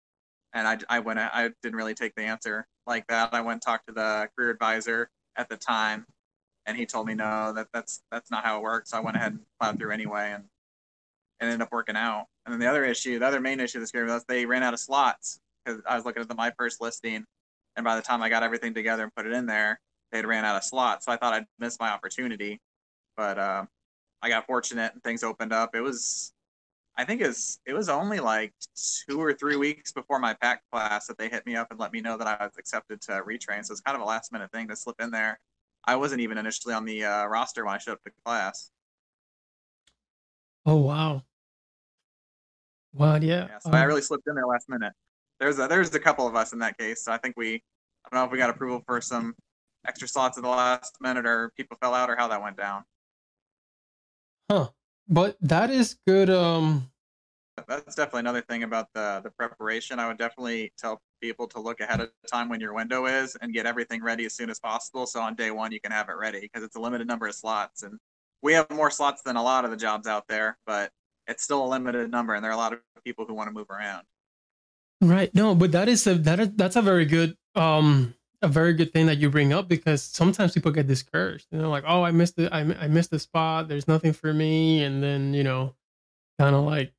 And 0.53 0.67
I, 0.67 0.77
I 0.87 0.99
went, 0.99 1.17
I 1.17 1.49
didn't 1.63 1.75
really 1.75 1.95
take 1.95 2.13
the 2.15 2.23
answer 2.23 2.67
like 2.85 3.07
that. 3.07 3.33
I 3.33 3.41
went 3.41 3.53
and 3.53 3.61
talked 3.61 3.87
to 3.87 3.93
the 3.93 4.29
career 4.37 4.51
advisor 4.51 5.09
at 5.35 5.49
the 5.49 5.57
time, 5.57 6.05
and 6.65 6.77
he 6.77 6.85
told 6.85 7.07
me 7.07 7.13
no, 7.13 7.53
that 7.53 7.67
that's 7.73 8.01
that's 8.11 8.31
not 8.31 8.43
how 8.43 8.57
it 8.57 8.63
works. 8.63 8.91
So 8.91 8.97
I 8.97 9.01
went 9.01 9.17
ahead 9.17 9.33
and 9.33 9.41
plowed 9.59 9.79
through 9.79 9.91
anyway, 9.91 10.31
and 10.33 10.43
it 11.41 11.45
ended 11.45 11.61
up 11.61 11.71
working 11.71 11.95
out. 11.95 12.27
And 12.45 12.53
then 12.53 12.59
the 12.59 12.67
other 12.67 12.85
issue, 12.85 13.19
the 13.19 13.27
other 13.27 13.41
main 13.41 13.59
issue 13.59 13.79
this 13.79 13.93
year 13.93 14.05
was 14.05 14.25
they 14.25 14.45
ran 14.45 14.63
out 14.63 14.73
of 14.73 14.79
slots 14.79 15.39
because 15.65 15.81
I 15.87 15.95
was 15.95 16.05
looking 16.05 16.21
at 16.21 16.29
the 16.29 16.35
my 16.35 16.51
first 16.57 16.81
listing, 16.81 17.25
and 17.75 17.83
by 17.83 17.95
the 17.95 18.01
time 18.01 18.21
I 18.21 18.29
got 18.29 18.43
everything 18.43 18.73
together 18.73 19.03
and 19.03 19.15
put 19.15 19.25
it 19.25 19.33
in 19.33 19.45
there, 19.45 19.79
they 20.11 20.17
had 20.19 20.25
ran 20.25 20.45
out 20.45 20.55
of 20.55 20.63
slots. 20.63 21.05
So 21.05 21.11
I 21.11 21.17
thought 21.17 21.33
I'd 21.33 21.45
miss 21.59 21.79
my 21.79 21.89
opportunity 21.89 22.59
but 23.15 23.37
uh, 23.37 23.65
I 24.21 24.29
got 24.29 24.45
fortunate 24.45 24.93
and 24.93 25.03
things 25.03 25.23
opened 25.23 25.53
up. 25.53 25.75
It 25.75 25.81
was, 25.81 26.33
I 26.97 27.05
think 27.05 27.21
it 27.21 27.27
was, 27.27 27.59
it 27.65 27.73
was 27.73 27.89
only 27.89 28.19
like 28.19 28.53
two 29.07 29.21
or 29.21 29.33
three 29.33 29.55
weeks 29.55 29.91
before 29.91 30.19
my 30.19 30.33
PAC 30.33 30.61
class 30.71 31.07
that 31.07 31.17
they 31.17 31.29
hit 31.29 31.45
me 31.45 31.55
up 31.55 31.67
and 31.71 31.79
let 31.79 31.91
me 31.91 32.01
know 32.01 32.17
that 32.17 32.27
I 32.27 32.43
was 32.43 32.57
accepted 32.57 33.01
to 33.01 33.23
retrain. 33.23 33.65
So 33.65 33.71
it's 33.71 33.81
kind 33.81 33.95
of 33.95 34.01
a 34.01 34.05
last 34.05 34.31
minute 34.31 34.51
thing 34.51 34.67
to 34.67 34.75
slip 34.75 34.99
in 35.01 35.11
there. 35.11 35.39
I 35.85 35.95
wasn't 35.95 36.21
even 36.21 36.37
initially 36.37 36.73
on 36.73 36.85
the 36.85 37.05
uh, 37.05 37.25
roster 37.25 37.65
when 37.65 37.75
I 37.75 37.77
showed 37.77 37.93
up 37.93 38.03
to 38.03 38.11
class. 38.25 38.71
Oh 40.65 40.77
wow! 40.77 41.23
Wow, 42.93 43.15
yeah. 43.15 43.47
yeah 43.49 43.59
so 43.59 43.69
um, 43.69 43.75
I 43.75 43.83
really 43.83 44.01
slipped 44.01 44.27
in 44.27 44.35
there 44.35 44.45
last 44.45 44.69
minute. 44.69 44.93
There's 45.39 45.59
a, 45.59 45.67
there's 45.67 45.93
a 45.93 45.99
couple 45.99 46.27
of 46.27 46.35
us 46.35 46.53
in 46.53 46.59
that 46.59 46.77
case. 46.77 47.03
So 47.03 47.11
I 47.11 47.17
think 47.17 47.35
we, 47.35 47.55
I 48.05 48.09
don't 48.09 48.19
know 48.19 48.25
if 48.25 48.31
we 48.31 48.37
got 48.37 48.49
approval 48.49 48.81
for 48.85 49.01
some 49.01 49.33
extra 49.85 50.07
slots 50.07 50.37
at 50.37 50.43
the 50.43 50.49
last 50.49 50.95
minute 51.01 51.25
or 51.25 51.51
people 51.57 51.77
fell 51.81 51.93
out 51.93 52.09
or 52.09 52.15
how 52.15 52.27
that 52.27 52.41
went 52.41 52.55
down. 52.55 52.83
Huh. 54.49 54.69
But 55.07 55.37
that 55.41 55.69
is 55.69 55.97
good. 56.07 56.29
Um, 56.29 56.89
that's 57.67 57.95
definitely 57.95 58.21
another 58.21 58.41
thing 58.41 58.63
about 58.63 58.87
the 58.93 59.21
the 59.23 59.29
preparation. 59.31 59.99
I 59.99 60.07
would 60.07 60.17
definitely 60.17 60.71
tell 60.77 61.01
people 61.23 61.47
to 61.47 61.59
look 61.59 61.79
ahead 61.79 62.01
of 62.01 62.09
time 62.27 62.49
when 62.49 62.59
your 62.59 62.73
window 62.73 63.05
is 63.05 63.37
and 63.41 63.53
get 63.53 63.65
everything 63.65 64.03
ready 64.03 64.25
as 64.25 64.33
soon 64.33 64.49
as 64.49 64.59
possible. 64.59 65.05
So 65.05 65.21
on 65.21 65.35
day 65.35 65.51
one 65.51 65.71
you 65.71 65.79
can 65.79 65.91
have 65.91 66.09
it 66.09 66.17
ready 66.19 66.41
because 66.41 66.63
it's 66.63 66.75
a 66.75 66.79
limited 66.81 67.07
number 67.07 67.27
of 67.27 67.35
slots, 67.35 67.83
and 67.83 67.97
we 68.41 68.51
have 68.53 68.69
more 68.69 68.91
slots 68.91 69.21
than 69.21 69.37
a 69.37 69.43
lot 69.43 69.63
of 69.63 69.71
the 69.71 69.77
jobs 69.77 70.05
out 70.05 70.27
there, 70.27 70.57
but 70.65 70.91
it's 71.27 71.43
still 71.43 71.65
a 71.65 71.69
limited 71.69 72.11
number, 72.11 72.33
and 72.33 72.43
there 72.43 72.51
are 72.51 72.55
a 72.55 72.57
lot 72.57 72.73
of 72.73 72.79
people 73.05 73.25
who 73.25 73.33
want 73.33 73.47
to 73.47 73.53
move 73.53 73.69
around. 73.69 74.03
Right. 75.01 75.33
No, 75.33 75.55
but 75.55 75.71
that 75.71 75.87
is 75.87 76.05
a 76.07 76.15
that 76.15 76.39
is, 76.39 76.49
that's 76.55 76.75
a 76.75 76.81
very 76.81 77.05
good 77.05 77.35
um 77.55 78.13
a 78.41 78.47
very 78.47 78.73
good 78.73 78.91
thing 78.91 79.05
that 79.05 79.17
you 79.17 79.29
bring 79.29 79.53
up 79.53 79.69
because 79.69 80.03
sometimes 80.03 80.51
people 80.51 80.71
get 80.71 80.85
discouraged. 80.85 81.47
You 81.51 81.59
know, 81.59 81.69
like, 81.69 81.85
oh, 81.87 82.03
I 82.03 82.11
missed 82.11 82.35
the 82.35 82.53
I, 82.53 82.59
I 82.59 82.87
missed 82.87 83.11
the 83.11 83.19
spot. 83.19 83.69
There's 83.69 83.87
nothing 83.87 84.11
for 84.11 84.33
me, 84.33 84.83
and 84.83 85.01
then 85.01 85.33
you 85.33 85.43
know, 85.43 85.73
kind 86.37 86.55
of 86.55 86.65
like, 86.65 86.91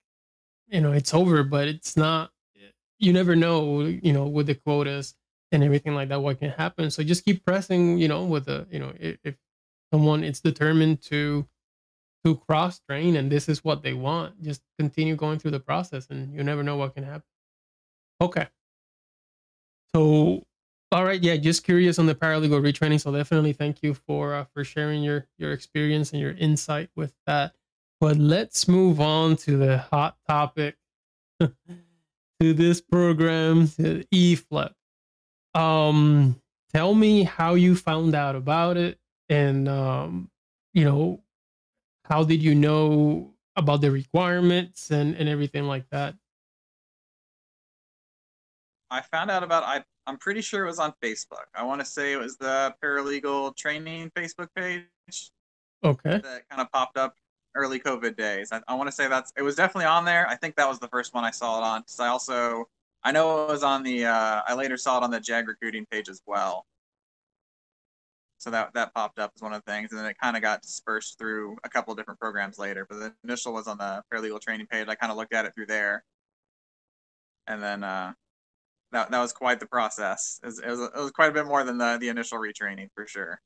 you 0.69 0.81
know, 0.81 0.93
it's 0.93 1.13
over. 1.13 1.45
But 1.45 1.69
it's 1.69 1.97
not. 1.97 2.31
You 2.99 3.13
never 3.13 3.37
know. 3.37 3.83
You 3.83 4.13
know, 4.13 4.27
with 4.27 4.47
the 4.47 4.55
quotas 4.55 5.15
and 5.53 5.63
everything 5.63 5.95
like 5.95 6.09
that, 6.09 6.21
what 6.21 6.39
can 6.39 6.51
happen. 6.51 6.91
So 6.91 7.03
just 7.03 7.25
keep 7.25 7.45
pressing. 7.45 7.99
You 7.99 8.09
know, 8.09 8.25
with 8.25 8.47
the 8.47 8.67
you 8.71 8.79
know, 8.79 8.93
if, 8.99 9.19
if 9.25 9.35
someone 9.93 10.25
is 10.25 10.41
determined 10.41 11.03
to 11.03 11.47
to 12.25 12.37
cross 12.37 12.81
train 12.89 13.17
and 13.17 13.31
this 13.31 13.49
is 13.49 13.63
what 13.63 13.83
they 13.83 13.93
want, 13.93 14.43
just 14.43 14.63
continue 14.79 15.15
going 15.15 15.39
through 15.39 15.51
the 15.51 15.61
process, 15.61 16.09
and 16.11 16.35
you 16.35 16.43
never 16.43 16.63
know 16.63 16.77
what 16.77 16.95
can 16.95 17.05
happen. 17.05 17.29
Okay. 18.21 18.49
So 19.95 20.45
all 20.95 21.05
right, 21.05 21.21
yeah, 21.21 21.37
just 21.37 21.65
curious 21.65 21.99
on 21.99 22.07
the 22.07 22.15
paralegal 22.15 22.61
retraining. 22.63 23.01
So 23.01 23.11
definitely 23.11 23.53
thank 23.53 23.83
you 23.83 23.95
for 23.95 24.33
uh, 24.33 24.45
for 24.55 24.63
sharing 24.63 25.03
your 25.03 25.27
your 25.39 25.53
experience 25.53 26.13
and 26.13 26.21
your 26.21 26.33
insight 26.33 26.89
with 26.95 27.13
that. 27.27 27.53
But 28.01 28.17
let's 28.17 28.69
move 28.69 29.01
on 29.01 29.37
to 29.39 29.57
the 29.57 29.79
hot 29.79 30.17
topic 30.29 30.77
to 32.41 32.53
this 32.53 32.81
program, 32.81 33.67
eFlep. 33.69 34.73
Um, 35.55 36.41
tell 36.73 36.95
me 36.95 37.23
how 37.23 37.55
you 37.55 37.77
found 37.77 38.15
out 38.15 38.37
about 38.37 38.77
it, 38.77 38.99
and 39.29 39.69
um, 39.69 40.31
you 40.73 40.85
know, 40.85 41.23
how 42.05 42.25
did 42.25 42.43
you 42.43 42.55
know 42.55 43.33
about 43.57 43.81
the 43.81 43.91
requirements 43.91 44.91
and 44.91 45.15
and 45.15 45.29
everything 45.29 45.65
like 45.65 45.89
that? 45.91 46.15
I 48.91 49.01
found 49.01 49.31
out 49.31 49.43
about 49.43 49.65
I 49.65 49.85
I'm 50.07 50.19
pretty 50.19 50.41
sure 50.43 50.65
it 50.65 50.69
was 50.69 50.79
on 50.79 50.93
Facebook. 51.03 51.47
I 51.55 51.63
want 51.63 51.81
to 51.81 51.85
say 51.85 52.13
it 52.13 52.19
was 52.19 52.37
the 52.37 52.75
paralegal 52.83 53.57
training 53.57 54.11
Facebook 54.17 54.49
page. 54.55 54.85
Okay. 55.83 56.19
That 56.19 56.49
kind 56.49 56.61
of 56.61 56.71
popped 56.73 56.97
up 56.97 57.17
early 57.55 57.81
COVID 57.81 58.17
days. 58.17 58.51
I, 58.53 58.61
I 58.69 58.75
want 58.75 58.89
to 58.89 58.93
say 58.93 59.09
that's 59.09 59.33
it 59.37 59.43
was 59.43 59.57
definitely 59.57 59.87
on 59.87 60.05
there. 60.05 60.27
I 60.29 60.37
think 60.37 60.57
that 60.57 60.69
was 60.69 60.79
the 60.79 60.89
first 60.89 61.15
one 61.15 61.25
I 61.25 61.31
saw 61.31 61.59
it 61.59 61.65
on. 61.65 61.83
Because 61.83 62.01
I 62.01 62.09
also 62.09 62.69
I 63.03 63.13
know 63.13 63.45
it 63.45 63.49
was 63.49 63.63
on 63.63 63.83
the 63.83 64.07
uh, 64.07 64.43
I 64.47 64.55
later 64.55 64.77
saw 64.77 64.99
it 64.99 65.05
on 65.05 65.11
the 65.11 65.21
JAG 65.21 65.49
recruiting 65.49 65.87
page 65.91 66.09
as 66.09 66.21
well. 66.27 66.67
So 68.39 68.51
that 68.51 68.75
that 68.75 68.93
popped 68.95 69.19
up 69.19 69.33
as 69.35 69.43
one 69.43 69.53
of 69.55 69.63
the 69.65 69.73
things, 69.73 69.91
and 69.93 69.99
then 69.99 70.07
it 70.07 70.17
kind 70.21 70.37
of 70.37 70.43
got 70.43 70.63
dispersed 70.63 71.19
through 71.19 71.57
a 71.65 71.69
couple 71.69 71.95
different 71.95 72.21
programs 72.21 72.59
later. 72.59 72.87
But 72.89 72.99
the 72.99 73.15
initial 73.25 73.53
was 73.53 73.67
on 73.67 73.79
the 73.79 74.03
paralegal 74.13 74.41
training 74.41 74.67
page. 74.67 74.87
I 74.89 74.95
kind 74.95 75.11
of 75.11 75.17
looked 75.17 75.33
at 75.33 75.47
it 75.47 75.55
through 75.55 75.67
there, 75.67 76.05
and 77.47 77.63
then 77.63 77.85
uh, 77.85 78.13
that 78.93 79.11
that 79.11 79.21
was 79.21 79.33
quite 79.33 79.61
the 79.61 79.67
process. 79.67 80.41
It 80.43 80.47
was, 80.47 80.59
it 80.61 80.69
was, 80.69 80.81
it 80.81 80.97
was 80.97 81.11
quite 81.13 81.31
a 81.31 81.33
bit 81.33 81.47
more 81.47 81.65
than 81.65 81.79
the 81.79 81.99
the 81.99 82.09
initial 82.09 82.39
retraining 82.39 82.89
for 82.95 83.07
sure. 83.07 83.41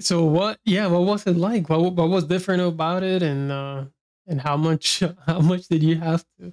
So 0.00 0.24
what? 0.24 0.58
Yeah, 0.64 0.86
what 0.88 1.02
was 1.02 1.26
it 1.26 1.36
like? 1.36 1.68
What 1.68 1.94
what 1.94 2.08
was 2.08 2.24
different 2.24 2.62
about 2.62 3.02
it, 3.02 3.22
and 3.22 3.52
uh, 3.52 3.84
and 4.26 4.40
how 4.40 4.56
much 4.56 5.02
how 5.26 5.40
much 5.40 5.68
did 5.68 5.82
you 5.82 5.96
have 5.96 6.24
to 6.38 6.52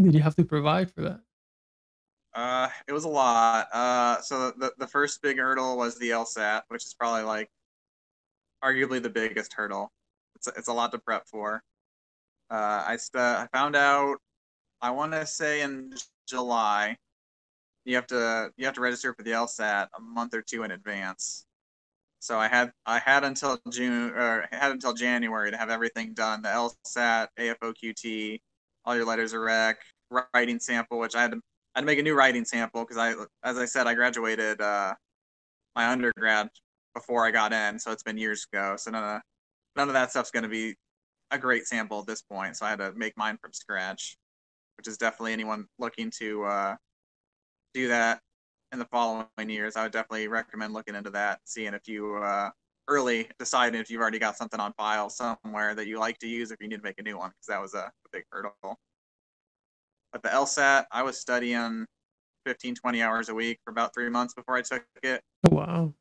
did 0.00 0.14
you 0.14 0.20
have 0.20 0.36
to 0.36 0.44
provide 0.44 0.90
for 0.90 1.02
that? 1.02 1.20
Uh, 2.34 2.68
it 2.88 2.92
was 2.92 3.04
a 3.04 3.08
lot. 3.08 3.68
Uh, 3.72 4.20
so 4.22 4.52
the 4.52 4.72
the 4.78 4.86
first 4.86 5.20
big 5.22 5.38
hurdle 5.38 5.76
was 5.76 5.98
the 5.98 6.10
LSAT, 6.10 6.62
which 6.68 6.84
is 6.84 6.94
probably 6.94 7.22
like 7.22 7.50
arguably 8.64 9.02
the 9.02 9.10
biggest 9.10 9.52
hurdle. 9.52 9.92
It's 10.36 10.46
a, 10.46 10.52
it's 10.56 10.68
a 10.68 10.72
lot 10.72 10.92
to 10.92 10.98
prep 10.98 11.26
for. 11.26 11.62
Uh, 12.50 12.84
I 12.86 12.96
st- 12.96 13.22
I 13.22 13.48
found 13.52 13.76
out. 13.76 14.16
I 14.80 14.90
want 14.90 15.12
to 15.12 15.26
say 15.26 15.62
in 15.62 15.94
July. 16.26 16.96
You 17.84 17.96
have 17.96 18.06
to 18.08 18.52
you 18.56 18.64
have 18.66 18.74
to 18.74 18.80
register 18.80 19.12
for 19.14 19.22
the 19.22 19.32
LSAT 19.32 19.88
a 19.96 20.00
month 20.00 20.34
or 20.34 20.42
two 20.42 20.62
in 20.62 20.70
advance. 20.70 21.44
So 22.22 22.38
I 22.38 22.46
had 22.46 22.70
I 22.86 23.00
had 23.00 23.24
until 23.24 23.58
June 23.72 24.12
or 24.12 24.46
had 24.52 24.70
until 24.70 24.94
January 24.94 25.50
to 25.50 25.56
have 25.56 25.70
everything 25.70 26.14
done. 26.14 26.40
The 26.40 26.50
LSAT, 26.50 27.26
AFOQT, 27.36 28.40
all 28.84 28.94
your 28.94 29.04
letters 29.04 29.32
of 29.32 29.40
rec, 29.40 29.78
writing 30.32 30.60
sample, 30.60 31.00
which 31.00 31.16
I 31.16 31.22
had 31.22 31.32
to 31.32 31.38
I 31.74 31.78
had 31.78 31.80
to 31.80 31.86
make 31.86 31.98
a 31.98 32.02
new 32.02 32.14
writing 32.14 32.44
sample 32.44 32.84
because 32.84 32.96
I 32.96 33.14
as 33.42 33.58
I 33.58 33.64
said 33.64 33.88
I 33.88 33.94
graduated 33.94 34.60
uh, 34.60 34.94
my 35.74 35.88
undergrad 35.88 36.48
before 36.94 37.26
I 37.26 37.32
got 37.32 37.52
in, 37.52 37.76
so 37.80 37.90
it's 37.90 38.04
been 38.04 38.16
years 38.16 38.46
ago. 38.52 38.76
So 38.76 38.92
none 38.92 39.16
of 39.16 39.22
none 39.74 39.88
of 39.88 39.94
that 39.94 40.12
stuff's 40.12 40.30
going 40.30 40.44
to 40.44 40.48
be 40.48 40.76
a 41.32 41.38
great 41.38 41.66
sample 41.66 41.98
at 41.98 42.06
this 42.06 42.22
point. 42.22 42.56
So 42.56 42.66
I 42.66 42.70
had 42.70 42.78
to 42.78 42.92
make 42.94 43.16
mine 43.16 43.36
from 43.42 43.52
scratch, 43.52 44.16
which 44.76 44.86
is 44.86 44.96
definitely 44.96 45.32
anyone 45.32 45.66
looking 45.80 46.12
to 46.20 46.44
uh, 46.44 46.76
do 47.74 47.88
that 47.88 48.20
in 48.72 48.78
the 48.78 48.84
following 48.86 49.28
years. 49.48 49.76
I 49.76 49.82
would 49.84 49.92
definitely 49.92 50.28
recommend 50.28 50.72
looking 50.72 50.94
into 50.94 51.10
that, 51.10 51.40
seeing 51.44 51.74
if 51.74 51.86
you 51.86 52.16
uh, 52.16 52.50
early 52.88 53.28
deciding 53.38 53.80
if 53.80 53.90
you've 53.90 54.00
already 54.00 54.18
got 54.18 54.36
something 54.36 54.58
on 54.58 54.72
file 54.74 55.10
somewhere 55.10 55.74
that 55.74 55.86
you 55.86 55.98
like 55.98 56.18
to 56.18 56.26
use, 56.26 56.50
if 56.50 56.60
you 56.60 56.68
need 56.68 56.76
to 56.76 56.82
make 56.82 56.98
a 56.98 57.02
new 57.02 57.18
one, 57.18 57.30
because 57.30 57.46
that 57.46 57.60
was 57.60 57.74
a, 57.74 57.90
big 58.12 58.24
hurdle. 58.30 58.52
But 60.12 60.22
the 60.22 60.28
LSAT, 60.28 60.84
I 60.92 61.02
was 61.02 61.18
studying 61.18 61.86
15, 62.44 62.74
20 62.74 63.02
hours 63.02 63.30
a 63.30 63.34
week 63.34 63.58
for 63.64 63.70
about 63.70 63.94
three 63.94 64.10
months 64.10 64.34
before 64.34 64.54
I 64.54 64.60
took 64.60 64.84
it. 65.02 65.22
Wow. 65.50 65.94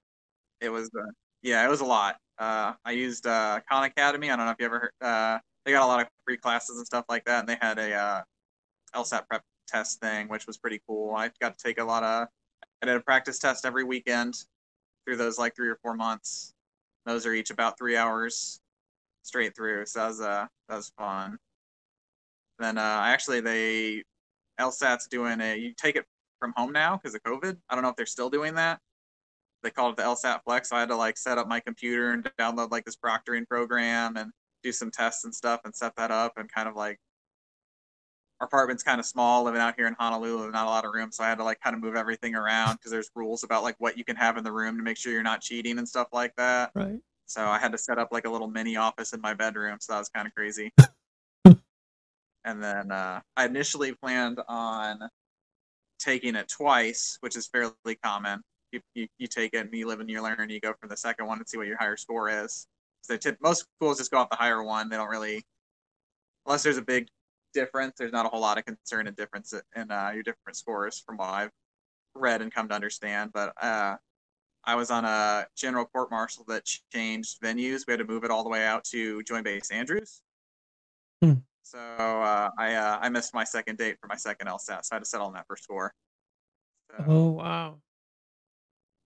It 0.59 0.67
was, 0.67 0.89
uh, 0.93 1.11
yeah, 1.41 1.65
it 1.65 1.69
was 1.69 1.79
a 1.79 1.85
lot. 1.85 2.17
Uh, 2.37 2.73
I 2.83 2.91
used 2.91 3.27
uh, 3.27 3.61
Khan 3.69 3.85
Academy. 3.85 4.29
I 4.29 4.35
don't 4.35 4.45
know 4.45 4.51
if 4.51 4.57
you 4.59 4.65
ever 4.65 4.79
heard. 4.79 5.07
Uh, 5.07 5.39
they 5.63 5.71
got 5.71 5.83
a 5.83 5.87
lot 5.87 6.01
of 6.01 6.07
free 6.25 6.35
classes 6.35 6.77
and 6.77 6.85
stuff 6.85 7.05
like 7.07 7.23
that, 7.23 7.39
and 7.39 7.47
they 7.47 7.57
had 7.61 7.79
a 7.79 7.93
uh, 7.93 8.21
LSAT 8.93 9.25
prep 9.29 9.43
test 9.69 10.01
thing, 10.01 10.27
which 10.27 10.47
was 10.47 10.57
pretty 10.57 10.81
cool. 10.85 11.15
I 11.15 11.31
got 11.39 11.57
to 11.57 11.63
take 11.63 11.79
a 11.79 11.83
lot 11.83 12.03
of. 12.03 12.27
I 12.81 12.87
did 12.87 12.95
a 12.95 12.99
practice 12.99 13.37
test 13.37 13.65
every 13.65 13.83
weekend 13.83 14.35
through 15.05 15.17
those 15.17 15.37
like 15.37 15.55
three 15.55 15.69
or 15.69 15.77
four 15.81 15.95
months. 15.95 16.53
Those 17.05 17.25
are 17.25 17.33
each 17.33 17.51
about 17.51 17.77
three 17.77 17.95
hours 17.95 18.59
straight 19.23 19.55
through, 19.55 19.85
so 19.85 19.99
that 19.99 20.07
was 20.07 20.21
uh 20.21 20.47
that 20.69 20.75
was 20.75 20.91
fun. 20.97 21.37
Then 22.59 22.77
uh, 22.77 23.01
actually 23.03 23.41
they 23.41 24.03
LSAT's 24.59 25.07
doing 25.07 25.41
a 25.41 25.57
you 25.57 25.73
take 25.75 25.95
it 25.95 26.05
from 26.39 26.53
home 26.55 26.71
now 26.71 26.97
because 26.97 27.15
of 27.15 27.23
COVID. 27.23 27.57
I 27.69 27.75
don't 27.75 27.83
know 27.83 27.89
if 27.89 27.95
they're 27.95 28.05
still 28.05 28.29
doing 28.29 28.55
that. 28.55 28.79
They 29.63 29.69
called 29.69 29.93
it 29.93 29.97
the 29.97 30.03
LSAT 30.03 30.43
Flex. 30.43 30.69
So 30.69 30.75
I 30.75 30.79
had 30.79 30.89
to 30.89 30.95
like 30.95 31.17
set 31.17 31.37
up 31.37 31.47
my 31.47 31.59
computer 31.59 32.11
and 32.11 32.23
download 32.39 32.71
like 32.71 32.85
this 32.85 32.95
proctoring 32.95 33.47
program 33.47 34.17
and 34.17 34.31
do 34.63 34.71
some 34.71 34.91
tests 34.91 35.23
and 35.23 35.33
stuff 35.33 35.61
and 35.65 35.75
set 35.75 35.95
that 35.97 36.11
up 36.11 36.33
and 36.37 36.51
kind 36.51 36.67
of 36.67 36.75
like 36.75 36.97
our 38.41 38.47
apartment's 38.47 38.81
kind 38.81 38.99
of 38.99 39.05
small 39.05 39.43
living 39.43 39.61
out 39.61 39.75
here 39.77 39.85
in 39.85 39.95
Honolulu, 39.99 40.49
not 40.49 40.65
a 40.65 40.69
lot 40.69 40.83
of 40.83 40.91
room. 40.93 41.11
So 41.11 41.23
I 41.23 41.29
had 41.29 41.37
to 41.37 41.43
like 41.43 41.61
kind 41.61 41.75
of 41.75 41.81
move 41.81 41.95
everything 41.95 42.33
around 42.33 42.73
because 42.73 42.91
there's 42.91 43.11
rules 43.13 43.43
about 43.43 43.61
like 43.61 43.75
what 43.77 43.99
you 43.99 44.03
can 44.03 44.15
have 44.15 44.35
in 44.35 44.43
the 44.43 44.51
room 44.51 44.77
to 44.77 44.83
make 44.83 44.97
sure 44.97 45.13
you're 45.13 45.21
not 45.21 45.41
cheating 45.41 45.77
and 45.77 45.87
stuff 45.87 46.07
like 46.11 46.35
that. 46.37 46.71
Right. 46.73 46.99
So 47.27 47.45
I 47.45 47.59
had 47.59 47.71
to 47.71 47.77
set 47.77 47.99
up 47.99 48.09
like 48.11 48.25
a 48.25 48.29
little 48.29 48.47
mini 48.47 48.77
office 48.77 49.13
in 49.13 49.21
my 49.21 49.35
bedroom. 49.35 49.77
So 49.79 49.93
that 49.93 49.99
was 49.99 50.09
kind 50.09 50.27
of 50.27 50.33
crazy. 50.33 50.73
and 51.45 52.63
then 52.63 52.91
uh, 52.91 53.21
I 53.37 53.45
initially 53.45 53.93
planned 53.93 54.39
on 54.47 55.07
taking 55.99 56.35
it 56.35 56.49
twice, 56.49 57.17
which 57.19 57.35
is 57.35 57.45
fairly 57.45 57.73
common. 58.03 58.41
You, 58.71 58.81
you, 58.95 59.07
you 59.19 59.27
take 59.27 59.53
it 59.53 59.59
and 59.59 59.69
you 59.71 59.87
live 59.87 59.99
and 59.99 60.09
you 60.09 60.23
learn, 60.23 60.39
and 60.39 60.49
you 60.49 60.59
go 60.59 60.73
for 60.81 60.87
the 60.87 60.97
second 60.97 61.27
one 61.27 61.37
and 61.37 61.47
see 61.47 61.57
what 61.57 61.67
your 61.67 61.77
higher 61.77 61.97
score 61.97 62.27
is. 62.43 62.65
So 63.03 63.17
tip, 63.17 63.37
most 63.39 63.67
schools 63.77 63.99
just 63.99 64.09
go 64.09 64.17
off 64.17 64.31
the 64.31 64.35
higher 64.35 64.63
one. 64.63 64.89
They 64.89 64.97
don't 64.97 65.09
really, 65.09 65.43
unless 66.47 66.63
there's 66.63 66.77
a 66.77 66.81
big 66.81 67.07
difference. 67.53 67.95
There's 67.97 68.11
not 68.11 68.25
a 68.25 68.29
whole 68.29 68.41
lot 68.41 68.57
of 68.57 68.65
concern 68.65 69.07
and 69.07 69.15
difference 69.15 69.53
in 69.75 69.91
uh, 69.91 70.11
your 70.13 70.23
different 70.23 70.55
scores 70.55 70.99
from 70.99 71.17
what 71.17 71.29
I've 71.29 71.51
read 72.15 72.41
and 72.41 72.53
come 72.53 72.67
to 72.69 72.75
understand. 72.75 73.31
But 73.33 73.53
uh, 73.61 73.97
I 74.63 74.75
was 74.75 74.91
on 74.91 75.05
a 75.05 75.45
general 75.55 75.85
court 75.85 76.11
martial 76.11 76.43
that 76.47 76.65
changed 76.93 77.41
venues. 77.41 77.81
We 77.87 77.91
had 77.91 77.99
to 77.99 78.05
move 78.05 78.23
it 78.23 78.31
all 78.31 78.43
the 78.43 78.49
way 78.49 78.65
out 78.65 78.83
to 78.85 79.23
Joint 79.23 79.45
Base 79.45 79.71
Andrews. 79.71 80.21
Hmm. 81.21 81.33
So 81.63 81.79
uh, 81.79 82.49
I 82.57 82.75
uh, 82.75 82.99
I 83.01 83.09
missed 83.09 83.33
my 83.33 83.43
second 83.43 83.77
date 83.77 83.97
for 84.01 84.07
my 84.07 84.15
second 84.17 84.47
LSAT, 84.47 84.83
so 84.85 84.89
I 84.91 84.95
had 84.95 84.99
to 84.99 85.05
settle 85.05 85.27
on 85.27 85.33
that 85.33 85.45
first 85.47 85.63
score. 85.63 85.93
So, 86.89 87.05
Oh 87.07 87.29
wow. 87.31 87.77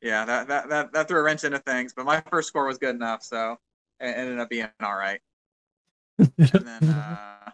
yeah, 0.02 0.26
that, 0.26 0.48
that 0.48 0.70
that 0.70 0.94
that 0.94 1.08
threw 1.08 1.20
a 1.20 1.24
wrench 1.24 1.44
into 1.44 1.60
things, 1.60 1.94
but 1.94 2.06
my 2.06 2.22
first 2.32 2.48
score 2.48 2.66
was 2.66 2.78
good 2.78 2.96
enough, 2.96 3.22
so 3.24 3.58
it 4.00 4.06
ended 4.06 4.40
up 4.40 4.50
being 4.50 4.68
all 4.82 4.96
right. 4.96 5.20
And 6.18 6.66
then 6.66 6.84
uh, 6.90 7.52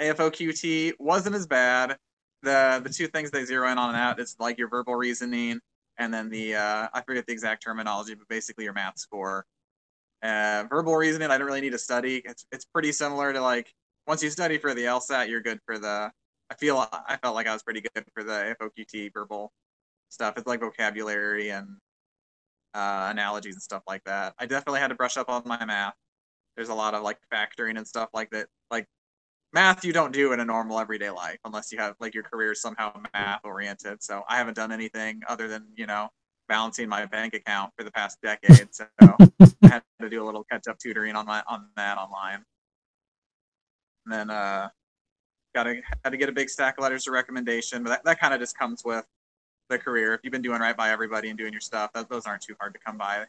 AFOQT 0.00 0.92
wasn't 0.98 1.36
as 1.36 1.46
bad. 1.46 1.96
The 2.42 2.80
the 2.82 2.90
two 2.90 3.06
things 3.08 3.30
they 3.30 3.44
zero 3.44 3.70
in 3.70 3.78
on 3.78 3.90
and 3.90 3.98
out 3.98 4.20
is 4.20 4.36
like 4.38 4.58
your 4.58 4.68
verbal 4.68 4.94
reasoning 4.94 5.60
and 5.98 6.12
then 6.12 6.28
the 6.28 6.54
uh, 6.54 6.88
I 6.92 7.02
forget 7.02 7.26
the 7.26 7.32
exact 7.32 7.62
terminology, 7.62 8.14
but 8.14 8.28
basically 8.28 8.64
your 8.64 8.72
math 8.72 8.98
score. 8.98 9.46
Uh, 10.22 10.64
verbal 10.68 10.96
reasoning, 10.96 11.30
I 11.30 11.34
didn't 11.34 11.46
really 11.46 11.60
need 11.60 11.72
to 11.72 11.78
study. 11.78 12.22
It's 12.24 12.46
it's 12.52 12.64
pretty 12.64 12.92
similar 12.92 13.32
to 13.32 13.40
like 13.40 13.72
once 14.06 14.22
you 14.22 14.30
study 14.30 14.58
for 14.58 14.74
the 14.74 14.82
LSAT, 14.82 15.28
you're 15.28 15.42
good 15.42 15.60
for 15.66 15.78
the. 15.78 16.10
I 16.50 16.54
feel 16.54 16.78
I 16.92 17.16
felt 17.22 17.34
like 17.34 17.46
I 17.46 17.52
was 17.52 17.62
pretty 17.62 17.80
good 17.80 18.04
for 18.14 18.22
the 18.22 18.56
FOQT 18.60 19.12
verbal 19.12 19.52
stuff. 20.10 20.34
It's 20.36 20.46
like 20.46 20.60
vocabulary 20.60 21.50
and 21.50 21.76
uh, 22.74 23.08
analogies 23.10 23.54
and 23.54 23.62
stuff 23.62 23.82
like 23.86 24.04
that. 24.04 24.34
I 24.38 24.46
definitely 24.46 24.80
had 24.80 24.88
to 24.88 24.94
brush 24.94 25.16
up 25.16 25.28
on 25.28 25.42
my 25.44 25.64
math. 25.64 25.94
There's 26.56 26.68
a 26.68 26.74
lot 26.74 26.94
of 26.94 27.02
like 27.02 27.18
factoring 27.32 27.78
and 27.78 27.86
stuff 27.86 28.10
like 28.14 28.30
that. 28.30 28.46
Like 28.70 28.86
math, 29.56 29.86
you 29.86 29.92
don't 29.92 30.12
do 30.12 30.34
in 30.34 30.40
a 30.40 30.44
normal 30.44 30.78
everyday 30.78 31.08
life 31.08 31.38
unless 31.46 31.72
you 31.72 31.78
have 31.78 31.94
like 31.98 32.12
your 32.12 32.22
career 32.22 32.52
is 32.52 32.60
somehow 32.60 32.92
math 33.14 33.40
oriented. 33.42 34.02
So 34.02 34.22
I 34.28 34.36
haven't 34.36 34.54
done 34.54 34.70
anything 34.70 35.22
other 35.28 35.48
than 35.48 35.64
you 35.76 35.86
know 35.86 36.10
balancing 36.46 36.90
my 36.90 37.06
bank 37.06 37.32
account 37.32 37.72
for 37.76 37.82
the 37.82 37.90
past 37.90 38.18
decade. 38.22 38.68
So 38.74 38.84
I 39.00 39.16
had 39.62 39.82
to 40.02 40.10
do 40.10 40.22
a 40.22 40.26
little 40.26 40.44
catch 40.44 40.68
up 40.68 40.78
tutoring 40.78 41.16
on 41.16 41.24
my 41.24 41.42
on 41.48 41.68
that 41.76 41.96
online. 41.96 42.44
And 44.04 44.12
then 44.12 44.30
uh, 44.30 44.68
got 45.54 45.64
to 45.64 45.80
had 46.04 46.10
to 46.10 46.18
get 46.18 46.28
a 46.28 46.32
big 46.32 46.50
stack 46.50 46.76
of 46.76 46.82
letters 46.82 47.06
of 47.08 47.14
recommendation, 47.14 47.82
but 47.82 47.88
that, 47.88 48.04
that 48.04 48.20
kind 48.20 48.34
of 48.34 48.40
just 48.40 48.58
comes 48.58 48.82
with 48.84 49.06
the 49.70 49.78
career. 49.78 50.12
If 50.12 50.20
you've 50.22 50.32
been 50.32 50.42
doing 50.42 50.60
right 50.60 50.76
by 50.76 50.90
everybody 50.90 51.30
and 51.30 51.38
doing 51.38 51.52
your 51.52 51.62
stuff, 51.62 51.92
that, 51.94 52.10
those 52.10 52.26
aren't 52.26 52.42
too 52.42 52.54
hard 52.60 52.74
to 52.74 52.80
come 52.84 52.98
by. 52.98 53.24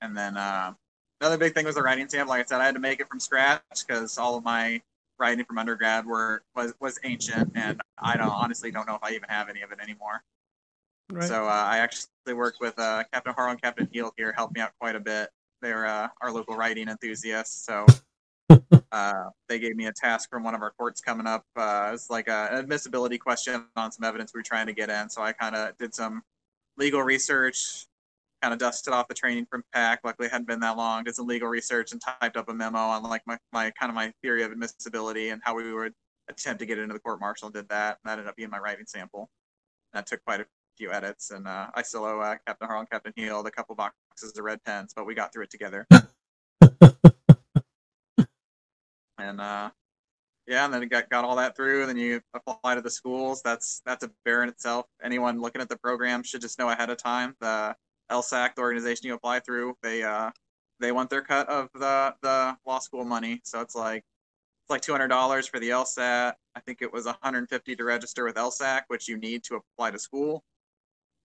And 0.00 0.16
then 0.16 0.36
uh, 0.36 0.74
another 1.20 1.36
big 1.36 1.54
thing 1.54 1.66
was 1.66 1.74
the 1.74 1.82
writing 1.82 2.08
sample. 2.08 2.30
Like 2.30 2.44
I 2.44 2.48
said, 2.48 2.60
I 2.60 2.66
had 2.66 2.74
to 2.74 2.80
make 2.80 3.00
it 3.00 3.08
from 3.08 3.18
scratch 3.18 3.60
because 3.84 4.16
all 4.16 4.36
of 4.36 4.44
my 4.44 4.80
writing 5.18 5.44
from 5.44 5.58
undergrad 5.58 6.06
were 6.06 6.42
was 6.54 6.74
was 6.80 6.98
ancient, 7.04 7.52
and 7.54 7.80
I 7.98 8.16
don't 8.16 8.28
honestly 8.28 8.70
don't 8.70 8.86
know 8.86 8.94
if 8.94 9.02
I 9.02 9.10
even 9.10 9.28
have 9.28 9.48
any 9.48 9.62
of 9.62 9.72
it 9.72 9.78
anymore. 9.80 10.22
Right. 11.10 11.26
So 11.26 11.46
uh, 11.46 11.48
I 11.48 11.78
actually 11.78 12.34
worked 12.34 12.58
with 12.60 12.78
uh, 12.78 13.04
Captain 13.12 13.32
Harlow 13.34 13.52
and 13.52 13.62
Captain 13.62 13.88
Heald 13.92 14.12
here, 14.16 14.32
helped 14.36 14.54
me 14.54 14.60
out 14.60 14.72
quite 14.78 14.94
a 14.94 15.00
bit. 15.00 15.30
They're 15.62 15.86
uh, 15.86 16.08
our 16.20 16.30
local 16.30 16.54
writing 16.54 16.88
enthusiasts, 16.88 17.64
so 17.64 17.86
uh, 18.92 19.24
they 19.48 19.58
gave 19.58 19.74
me 19.76 19.86
a 19.86 19.92
task 19.92 20.28
from 20.30 20.44
one 20.44 20.54
of 20.54 20.62
our 20.62 20.70
courts 20.72 21.00
coming 21.00 21.26
up. 21.26 21.44
Uh, 21.56 21.90
it's 21.94 22.10
like 22.10 22.28
a, 22.28 22.48
an 22.52 22.58
admissibility 22.58 23.18
question 23.18 23.64
on 23.76 23.90
some 23.90 24.04
evidence 24.04 24.32
we 24.34 24.38
were 24.38 24.44
trying 24.44 24.66
to 24.66 24.72
get 24.72 24.90
in. 24.90 25.08
So 25.08 25.22
I 25.22 25.32
kind 25.32 25.56
of 25.56 25.76
did 25.78 25.94
some 25.94 26.22
legal 26.76 27.02
research, 27.02 27.86
kind 28.42 28.52
of 28.52 28.60
dusted 28.60 28.92
off 28.92 29.08
the 29.08 29.14
training 29.14 29.46
from 29.50 29.64
PAC. 29.72 30.00
Luckily, 30.04 30.26
it 30.26 30.32
hadn't 30.32 30.48
been 30.48 30.60
that 30.60 30.76
long. 30.76 31.04
Did 31.04 31.14
some 31.14 31.26
legal 31.26 31.48
research 31.48 31.92
and 31.92 32.00
typed 32.00 32.36
up 32.36 32.48
a 32.48 32.54
memo 32.54 32.78
on 32.78 33.02
like 33.02 33.22
my, 33.26 33.38
my 33.52 33.70
kind 33.72 33.90
of 33.90 33.96
my 33.96 34.12
theory 34.22 34.42
of 34.42 34.52
admissibility 34.52 35.30
and 35.30 35.40
how 35.44 35.54
we 35.54 35.72
would 35.72 35.92
attempt 36.28 36.60
to 36.60 36.66
get 36.66 36.78
into 36.78 36.92
the 36.92 37.00
court 37.00 37.20
martial. 37.20 37.50
Did 37.50 37.68
that, 37.68 37.98
and 38.02 38.10
that 38.10 38.12
ended 38.12 38.28
up 38.28 38.36
being 38.36 38.50
my 38.50 38.58
writing 38.58 38.86
sample. 38.86 39.28
That 39.92 40.06
took 40.06 40.24
quite 40.24 40.40
a 40.40 40.46
few 40.76 40.92
edits, 40.92 41.30
and 41.30 41.48
uh, 41.48 41.68
I 41.74 41.82
still 41.82 42.04
owe 42.04 42.20
uh, 42.20 42.36
Captain 42.46 42.68
Harlan, 42.68 42.86
Captain 42.90 43.12
Heald 43.16 43.46
a 43.46 43.50
couple 43.50 43.74
boxes 43.74 44.36
of 44.36 44.44
red 44.44 44.62
pens, 44.64 44.92
but 44.94 45.06
we 45.06 45.14
got 45.14 45.32
through 45.32 45.44
it 45.44 45.50
together. 45.50 45.86
and 49.18 49.40
uh, 49.40 49.70
yeah, 50.46 50.64
and 50.64 50.72
then 50.72 50.82
it 50.82 50.90
got, 50.90 51.08
got 51.10 51.24
all 51.24 51.36
that 51.36 51.56
through, 51.56 51.80
and 51.80 51.88
then 51.88 51.96
you 51.96 52.20
apply 52.34 52.74
to 52.74 52.80
the 52.80 52.90
schools. 52.90 53.42
That's 53.42 53.82
that's 53.84 54.04
a 54.04 54.10
bear 54.24 54.42
in 54.42 54.48
itself. 54.48 54.86
Anyone 55.02 55.40
looking 55.40 55.62
at 55.62 55.68
the 55.68 55.78
program 55.78 56.22
should 56.22 56.40
just 56.40 56.58
know 56.58 56.70
ahead 56.70 56.90
of 56.90 56.98
time. 56.98 57.34
The 57.40 57.74
LSAC, 58.10 58.54
the 58.54 58.62
organization 58.62 59.06
you 59.06 59.14
apply 59.14 59.40
through, 59.40 59.76
they 59.82 60.02
uh, 60.02 60.30
they 60.80 60.92
want 60.92 61.10
their 61.10 61.22
cut 61.22 61.48
of 61.48 61.68
the 61.74 62.14
the 62.22 62.56
law 62.66 62.78
school 62.78 63.04
money. 63.04 63.40
So 63.44 63.60
it's 63.60 63.74
like 63.74 64.04
it's 64.62 64.70
like 64.70 64.82
two 64.82 64.92
hundred 64.92 65.08
dollars 65.08 65.46
for 65.46 65.60
the 65.60 65.70
LSAT. 65.70 66.34
I 66.54 66.60
think 66.60 66.82
it 66.82 66.92
was 66.92 67.06
one 67.06 67.16
hundred 67.22 67.48
fifty 67.48 67.76
to 67.76 67.84
register 67.84 68.24
with 68.24 68.36
LSAC, 68.36 68.82
which 68.88 69.08
you 69.08 69.16
need 69.18 69.44
to 69.44 69.56
apply 69.56 69.90
to 69.90 69.98
school, 69.98 70.42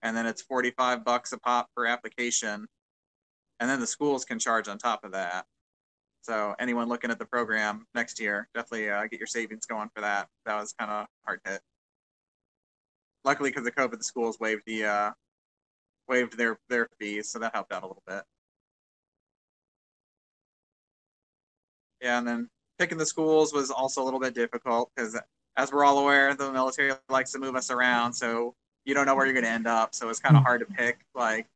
and 0.02 0.16
then 0.16 0.26
it's 0.26 0.42
forty 0.42 0.70
five 0.70 1.04
bucks 1.04 1.32
a 1.32 1.38
pop 1.38 1.68
per 1.76 1.86
application, 1.86 2.66
and 3.60 3.70
then 3.70 3.80
the 3.80 3.86
schools 3.86 4.24
can 4.24 4.38
charge 4.38 4.68
on 4.68 4.78
top 4.78 5.04
of 5.04 5.12
that. 5.12 5.46
So 6.22 6.54
anyone 6.58 6.88
looking 6.88 7.10
at 7.10 7.18
the 7.18 7.26
program 7.26 7.86
next 7.94 8.18
year, 8.18 8.48
definitely 8.54 8.90
uh, 8.90 9.02
get 9.10 9.20
your 9.20 9.26
savings 9.26 9.66
going 9.66 9.90
for 9.94 10.00
that. 10.00 10.28
That 10.46 10.58
was 10.58 10.72
kind 10.72 10.90
of 10.90 11.06
hard 11.24 11.40
hit. 11.44 11.60
Luckily, 13.24 13.50
because 13.50 13.66
of 13.66 13.74
COVID, 13.74 13.98
the 13.98 14.04
schools 14.04 14.38
waived 14.40 14.62
the 14.66 14.84
uh, 14.84 15.10
waived 16.08 16.36
their 16.36 16.58
their 16.68 16.88
fees, 16.98 17.30
so 17.30 17.38
that 17.38 17.54
helped 17.54 17.72
out 17.72 17.82
a 17.82 17.86
little 17.86 18.02
bit. 18.06 18.22
Yeah, 22.00 22.18
and 22.18 22.28
then 22.28 22.50
picking 22.78 22.98
the 22.98 23.06
schools 23.06 23.52
was 23.52 23.70
also 23.70 24.02
a 24.02 24.04
little 24.04 24.20
bit 24.20 24.34
difficult 24.34 24.90
because, 24.94 25.18
as 25.56 25.72
we're 25.72 25.84
all 25.84 25.98
aware, 25.98 26.34
the 26.34 26.52
military 26.52 26.92
likes 27.08 27.32
to 27.32 27.38
move 27.38 27.56
us 27.56 27.70
around, 27.70 28.12
so 28.12 28.54
you 28.84 28.94
don't 28.94 29.06
know 29.06 29.14
where 29.14 29.24
you're 29.24 29.34
going 29.34 29.44
to 29.44 29.50
end 29.50 29.66
up. 29.66 29.94
So 29.94 30.08
it's 30.08 30.20
kind 30.20 30.36
of 30.36 30.40
mm-hmm. 30.40 30.46
hard 30.46 30.60
to 30.60 30.66
pick, 30.66 30.98
like 31.14 31.46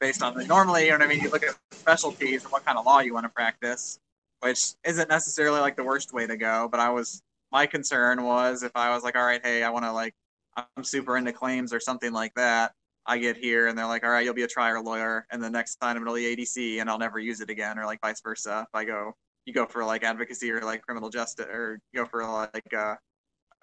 based 0.00 0.22
on 0.22 0.34
the 0.34 0.46
normally, 0.46 0.84
you 0.86 0.90
know 0.90 0.98
what 0.98 1.04
I 1.04 1.08
mean. 1.08 1.20
You 1.20 1.30
look 1.30 1.44
at 1.44 1.54
specialties 1.72 2.44
and 2.44 2.52
what 2.52 2.64
kind 2.64 2.78
of 2.78 2.86
law 2.86 3.00
you 3.00 3.14
want 3.14 3.24
to 3.24 3.30
practice, 3.30 3.98
which 4.40 4.74
isn't 4.84 5.08
necessarily 5.08 5.60
like 5.60 5.76
the 5.76 5.84
worst 5.84 6.12
way 6.12 6.26
to 6.26 6.36
go. 6.36 6.68
But 6.70 6.80
I 6.80 6.90
was 6.90 7.22
my 7.52 7.66
concern 7.66 8.22
was 8.22 8.62
if 8.62 8.72
I 8.74 8.94
was 8.94 9.02
like, 9.02 9.16
all 9.16 9.24
right, 9.24 9.44
hey, 9.44 9.62
I 9.62 9.70
want 9.70 9.84
to 9.84 9.92
like 9.92 10.14
I'm 10.56 10.84
super 10.84 11.16
into 11.16 11.32
claims 11.32 11.72
or 11.72 11.80
something 11.80 12.12
like 12.12 12.34
that. 12.34 12.72
I 13.10 13.18
get 13.18 13.36
here 13.36 13.66
and 13.66 13.76
they're 13.76 13.88
like, 13.88 14.04
all 14.04 14.10
right, 14.10 14.24
you'll 14.24 14.34
be 14.34 14.44
a 14.44 14.48
trial 14.48 14.84
lawyer, 14.84 15.26
and 15.32 15.42
the 15.42 15.50
next 15.50 15.76
time 15.76 16.00
it'll 16.00 16.14
be 16.14 16.36
ADC, 16.36 16.80
and 16.80 16.88
I'll 16.88 16.96
never 16.96 17.18
use 17.18 17.40
it 17.40 17.50
again, 17.50 17.76
or 17.76 17.84
like 17.84 18.00
vice 18.00 18.20
versa. 18.20 18.64
If 18.68 18.72
I 18.72 18.84
go, 18.84 19.14
you 19.46 19.52
go 19.52 19.66
for 19.66 19.84
like 19.84 20.04
advocacy 20.04 20.48
or 20.52 20.60
like 20.60 20.82
criminal 20.82 21.10
justice, 21.10 21.46
or 21.46 21.80
go 21.92 22.06
for 22.06 22.24
like 22.24 22.72
uh, 22.72 22.94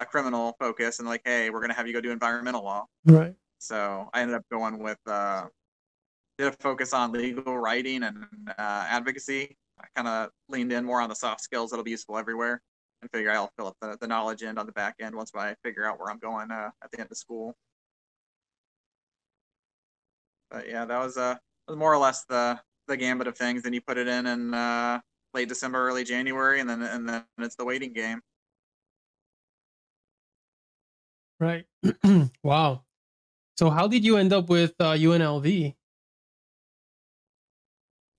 a 0.00 0.04
criminal 0.04 0.54
focus, 0.60 0.98
and 0.98 1.08
like, 1.08 1.22
hey, 1.24 1.48
we're 1.48 1.62
gonna 1.62 1.72
have 1.72 1.86
you 1.86 1.94
go 1.94 2.00
do 2.02 2.10
environmental 2.10 2.62
law. 2.62 2.84
Right. 3.06 3.34
So 3.56 4.10
I 4.12 4.20
ended 4.20 4.36
up 4.36 4.44
going 4.52 4.80
with 4.80 4.98
uh, 5.06 5.46
did 6.36 6.48
a 6.48 6.52
focus 6.60 6.92
on 6.92 7.12
legal 7.12 7.58
writing 7.58 8.02
and 8.02 8.26
uh, 8.50 8.52
advocacy. 8.58 9.56
I 9.80 9.86
kind 9.96 10.08
of 10.08 10.28
leaned 10.50 10.72
in 10.72 10.84
more 10.84 11.00
on 11.00 11.08
the 11.08 11.14
soft 11.14 11.40
skills 11.40 11.70
that'll 11.70 11.84
be 11.84 11.92
useful 11.92 12.18
everywhere, 12.18 12.60
and 13.00 13.10
figure 13.12 13.30
I'll 13.30 13.50
fill 13.56 13.68
up 13.68 13.76
the, 13.80 13.96
the 13.98 14.08
knowledge 14.08 14.42
end 14.42 14.58
on 14.58 14.66
the 14.66 14.72
back 14.72 14.96
end 15.00 15.14
once 15.14 15.32
I 15.34 15.54
figure 15.64 15.86
out 15.86 15.98
where 15.98 16.10
I'm 16.10 16.18
going 16.18 16.50
uh, 16.50 16.68
at 16.84 16.90
the 16.90 17.00
end 17.00 17.08
of 17.10 17.16
school. 17.16 17.56
But 20.50 20.68
yeah, 20.68 20.84
that 20.84 20.98
was 20.98 21.16
uh 21.16 21.36
was 21.66 21.76
more 21.76 21.92
or 21.92 21.98
less 21.98 22.24
the 22.24 22.58
the 22.86 22.96
gambit 22.96 23.26
of 23.26 23.36
things. 23.36 23.62
Then 23.62 23.72
you 23.72 23.80
put 23.80 23.98
it 23.98 24.08
in 24.08 24.26
in 24.26 24.54
uh, 24.54 25.00
late 25.34 25.48
December, 25.48 25.86
early 25.86 26.04
January, 26.04 26.60
and 26.60 26.68
then 26.68 26.82
and 26.82 27.08
then 27.08 27.24
it's 27.38 27.56
the 27.56 27.64
waiting 27.64 27.92
game. 27.92 28.20
Right. 31.40 31.66
wow. 32.42 32.82
So 33.58 33.70
how 33.70 33.86
did 33.86 34.04
you 34.04 34.16
end 34.16 34.32
up 34.32 34.48
with 34.48 34.74
uh, 34.80 34.92
UNLV? 34.92 35.74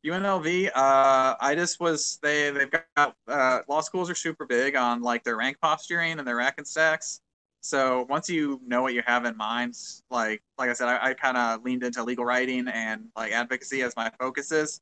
UNLV, 0.06 0.68
uh, 0.74 1.36
I 1.39 1.56
just 1.56 1.80
was 1.82 2.20
they 2.22 2.52
they've 2.52 2.72
got 2.72 3.15
uh, 3.28 3.60
law 3.68 3.82
schools 3.82 4.10
are 4.10 4.15
super 4.15 4.46
big 4.46 4.76
on 4.76 5.02
like 5.02 5.24
their 5.24 5.36
rank 5.36 5.58
posturing 5.62 6.20
and 6.20 6.28
their 6.28 6.38
rack 6.38 6.56
and 6.58 6.65
stacks. 6.68 7.20
So 7.62 8.06
once 8.10 8.30
you 8.30 8.62
know 8.65 8.82
what 8.82 8.93
you 8.93 9.04
have 9.06 9.26
in 9.26 9.36
mind, 9.36 9.76
like 10.10 10.41
like 10.58 10.69
I 10.69 10.74
said, 10.74 10.88
I, 10.88 11.10
I 11.10 11.13
kind 11.13 11.38
of 11.38 11.63
leaned 11.63 11.84
into 11.84 12.04
legal 12.04 12.26
writing 12.26 12.67
and 12.67 13.06
like 13.15 13.32
advocacy 13.32 13.82
as 13.82 13.95
my 13.95 14.12
focuses. 14.19 14.82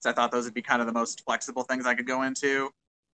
So 0.00 0.10
I 0.10 0.12
thought 0.12 0.32
those 0.32 0.44
would 0.44 0.54
be 0.54 0.62
kind 0.62 0.80
of 0.80 0.86
the 0.86 0.92
most 0.92 1.24
flexible 1.24 1.62
things 1.62 1.86
I 1.86 1.94
could 1.94 2.06
go 2.06 2.22
into. 2.22 2.70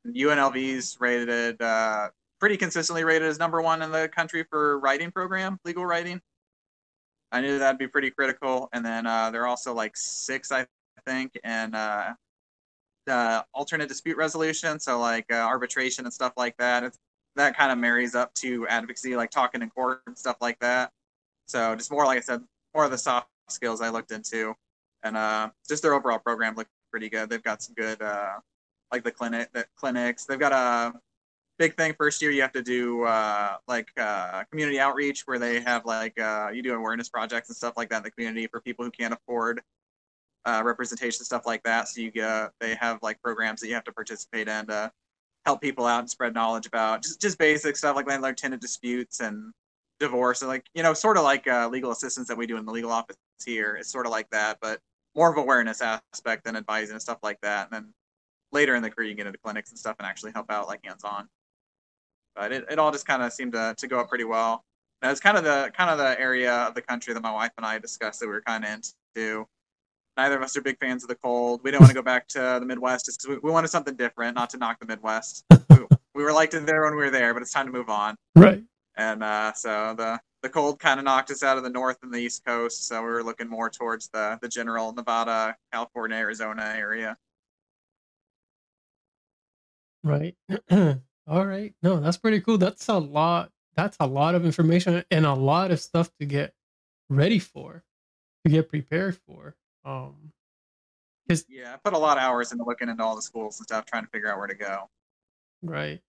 UNLV's 0.07 0.97
rated 1.01 1.61
uh, 1.63 2.09
pretty 2.41 2.57
consistently 2.57 3.05
rated 3.05 3.29
as 3.29 3.39
number 3.39 3.63
one 3.63 3.83
in 3.83 3.93
the 3.93 4.09
country 4.09 4.45
for 4.51 4.79
writing 4.81 5.13
program, 5.13 5.59
legal 5.65 5.87
writing. 5.87 6.21
I 7.31 7.41
knew 7.41 7.59
that'd 7.59 7.79
be 7.79 7.87
pretty 7.87 8.11
critical. 8.11 8.69
And 8.73 8.85
then 8.85 9.07
uh, 9.07 9.31
they're 9.31 9.47
also 9.47 9.75
like 9.75 9.97
six, 9.97 10.51
I 10.51 10.67
think, 11.07 11.39
and 11.45 11.75
uh, 11.75 13.43
alternate 13.55 13.89
dispute 13.89 14.17
resolution, 14.17 14.79
so 14.81 14.99
like 14.99 15.27
uh, 15.31 15.37
arbitration 15.37 16.05
and 16.05 16.13
stuff 16.13 16.33
like 16.37 16.57
that. 16.59 16.85
It's, 16.85 16.99
that 17.37 17.57
kind 17.57 17.73
of 17.73 17.79
marries 17.79 18.15
up 18.15 18.33
to 18.35 18.67
advocacy, 18.69 19.17
like 19.17 19.31
talking 19.31 19.63
in 19.63 19.71
court 19.71 20.03
and 20.07 20.17
stuff 20.17 20.37
like 20.41 20.59
that. 20.61 20.91
So 21.47 21.75
just 21.75 21.91
more, 21.91 22.05
like 22.05 22.19
I 22.19 22.21
said, 22.21 22.43
more 22.75 22.85
of 22.85 22.91
the 22.91 22.99
soft 22.99 23.29
skills 23.49 23.81
I 23.81 23.89
looked 23.89 24.13
into, 24.13 24.55
and 25.03 25.17
uh, 25.17 25.51
just 25.69 25.83
their 25.83 25.95
overall 25.95 26.19
program 26.19 26.55
looked 26.55 26.71
pretty 26.91 27.09
good. 27.09 27.29
They've 27.29 27.43
got 27.43 27.63
some 27.63 27.75
good, 27.75 28.01
uh, 28.01 28.35
like 28.91 29.05
the 29.05 29.11
clinic, 29.11 29.53
the 29.53 29.67
clinics. 29.77 30.25
They've 30.25 30.39
got 30.39 30.53
a 30.53 30.99
big 31.59 31.77
thing 31.77 31.95
first 31.99 32.23
year. 32.23 32.31
You 32.31 32.43
have 32.43 32.53
to 32.53 32.63
do 32.63 33.05
uh, 33.05 33.57
like 33.69 33.89
uh, 33.99 34.45
community 34.51 34.79
outreach, 34.81 35.23
where 35.27 35.39
they 35.39 35.61
have 35.61 35.85
like 35.85 36.19
uh, 36.21 36.51
you 36.53 36.63
do 36.63 36.75
awareness 36.75 37.09
projects 37.09 37.49
and 37.49 37.57
stuff 37.57 37.75
like 37.77 37.89
that 37.91 37.99
in 37.99 38.03
the 38.05 38.11
community 38.11 38.47
for 38.47 38.61
people 38.61 38.85
who 38.85 38.91
can't 38.91 39.15
afford 39.15 39.63
uh, 40.45 40.63
representation 40.65 41.25
stuff 41.25 41.47
like 41.47 41.63
that. 41.65 41.89
So 41.89 42.01
you 42.01 42.11
get 42.11 42.51
they 42.61 42.75
have 42.75 42.99
like 43.03 43.21
programs 43.23 43.61
that 43.61 43.69
you 43.69 43.75
have 43.75 43.85
to 43.85 43.93
participate 43.93 44.49
in 44.49 44.67
to 44.67 44.91
help 45.45 45.61
people 45.61 45.87
out 45.87 46.01
and 46.01 46.11
spread 46.11 46.35
knowledge 46.35 46.67
about 46.67 47.03
just 47.03 47.21
just 47.21 47.39
basic 47.39 47.77
stuff 47.77 47.97
like 47.97 48.07
landlord 48.07 48.37
tenant 48.37 48.63
disputes 48.63 49.21
and 49.21 49.53
divorce 49.99 50.43
and 50.43 50.49
like 50.49 50.65
you 50.75 50.83
know 50.83 50.95
sort 50.95 51.17
of 51.17 51.25
like 51.25 51.47
uh, 51.47 51.69
legal 51.69 51.91
assistance 51.93 52.29
that 52.29 52.37
we 52.37 52.47
do 52.47 52.57
in 52.57 52.65
the 52.67 52.73
legal 52.73 52.91
office 52.91 53.17
here. 53.45 53.77
It's 53.77 53.91
sort 53.91 54.07
of 54.07 54.13
like 54.13 54.31
that, 54.31 54.59
but 54.61 54.81
more 55.15 55.31
of 55.31 55.37
awareness 55.37 55.81
aspect 55.83 56.45
than 56.45 56.57
advising 56.57 56.95
and 56.95 57.03
stuff 57.03 57.19
like 57.23 57.41
that. 57.43 57.69
And 57.71 57.85
then 57.85 57.95
later 58.53 58.75
in 58.75 58.83
the 58.83 58.91
career, 58.91 59.09
you 59.09 59.15
get 59.15 59.27
into 59.27 59.39
clinics 59.39 59.71
and 59.71 59.79
stuff 59.79 59.97
and 59.99 60.07
actually 60.07 60.33
help 60.33 60.51
out 60.51 60.69
like 60.69 60.81
hands 60.85 61.05
on. 61.05 61.29
But 62.35 62.53
it, 62.53 62.65
it 62.71 62.79
all 62.79 62.93
just 62.93 63.07
kind 63.07 63.23
of 63.23 63.33
seemed 63.33 63.53
to, 63.53 63.75
to 63.77 63.87
go 63.87 64.01
up 64.01 64.09
pretty 64.09 64.25
well. 64.25 64.65
that 65.03 65.11
was 65.11 65.21
kind 65.21 65.37
of 65.37 65.45
the 65.45 65.71
kind 65.77 65.91
of 65.91 65.99
the 65.99 66.19
area 66.21 66.53
of 66.53 66.75
the 66.75 66.83
country 66.83 67.13
that 67.15 67.23
my 67.23 67.33
wife 67.33 67.53
and 67.57 67.67
I 67.67 67.79
discussed 67.79 68.21
that 68.21 68.27
we 68.27 68.33
were 68.33 68.43
kind 68.43 68.65
of 68.65 68.71
into 68.71 69.47
neither 70.17 70.37
of 70.37 70.43
us 70.43 70.57
are 70.57 70.63
big 70.63 70.79
fans 70.79 71.03
of 71.03 71.09
the 71.09 71.15
cold. 71.15 71.61
We 71.63 71.71
don't 71.71 71.81
want 71.81 71.91
to 71.91 71.95
go 71.95 72.03
back 72.03 72.29
to 72.29 72.59
the 72.61 72.67
Midwest 72.67 73.07
just 73.07 73.21
because 73.21 73.37
we, 73.37 73.49
we, 73.49 73.51
wanted 73.51 73.69
something 73.69 73.97
different, 73.97 74.35
not 74.35 74.51
to 74.51 74.59
knock 74.59 74.79
the 74.81 74.87
Midwest. 74.87 75.45
we, 75.71 75.79
we, 76.15 76.23
were 76.23 76.33
liked 76.33 76.55
it 76.55 76.67
there 76.67 76.85
when 76.85 76.93
we 76.93 77.03
were 77.03 77.11
there, 77.11 77.33
but 77.33 77.43
it's 77.43 77.53
time 77.53 77.67
to 77.67 77.73
move 77.73 77.89
on. 77.89 78.17
Right. 78.37 78.63
And 78.97 79.23
uh, 79.23 79.53
so 79.55 79.95
the 79.97 80.21
the 80.43 80.49
cold 80.49 80.81
kind 80.81 80.99
of 80.99 81.05
knocked 81.05 81.31
us 81.31 81.43
out 81.43 81.57
of 81.57 81.63
the 81.63 81.71
North 81.71 81.99
and 82.03 82.13
the 82.13 82.19
East 82.19 82.45
Coast, 82.45 82.89
so 82.89 83.01
we 83.01 83.09
were 83.09 83.23
looking 83.23 83.49
more 83.49 83.71
towards 83.71 84.09
the 84.09 84.39
the 84.43 84.49
general 84.49 84.93
Nevada, 84.93 85.57
California, 85.73 86.17
Arizona 86.17 86.75
area. 86.77 87.17
Right. 90.05 90.35
All 90.71 91.47
right. 91.47 91.73
No, 91.83 92.01
that's 92.01 92.17
pretty 92.17 92.41
cool. 92.41 92.59
That's 92.59 92.89
a 92.89 92.99
lot. 92.99 93.51
That's 93.77 93.97
a 94.01 94.07
lot 94.07 94.35
of 94.35 94.45
information 94.45 95.03
and 95.11 95.25
a 95.25 95.33
lot 95.33 95.71
of 95.71 95.81
stuff 95.81 96.11
to 96.21 96.27
get 96.27 96.53
ready 97.09 97.39
for, 97.39 97.85
to 98.45 98.51
get 98.51 98.69
prepared 98.69 99.17
for. 99.27 99.55
Um, 99.85 100.33
because 101.27 101.45
yeah, 101.49 101.75
I 101.75 101.77
put 101.77 101.95
a 101.95 101.99
lot 101.99 102.19
of 102.19 102.23
hours 102.23 102.53
into 102.53 102.65
looking 102.65 102.89
into 102.89 103.03
all 103.03 103.17
the 103.17 103.23
schools 103.23 103.59
and 103.59 103.67
stuff, 103.67 103.87
trying 103.87 104.05
to 104.05 104.11
figure 104.11 104.31
out 104.31 104.39
where 104.39 104.49
to 104.49 104.55
go. 104.55 104.89
Right. 105.63 106.01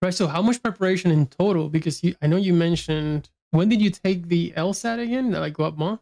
Right. 0.00 0.14
So, 0.14 0.26
how 0.26 0.42
much 0.42 0.62
preparation 0.62 1.10
in 1.10 1.26
total? 1.26 1.68
Because 1.68 2.02
you, 2.02 2.14
I 2.22 2.26
know 2.26 2.36
you 2.36 2.52
mentioned 2.52 3.30
when 3.50 3.68
did 3.68 3.80
you 3.80 3.90
take 3.90 4.28
the 4.28 4.52
LSAT 4.56 5.00
again? 5.00 5.32
Like 5.32 5.58
what 5.58 5.78
month? 5.78 6.00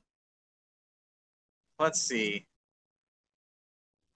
Let's 1.78 2.00
see. 2.00 2.46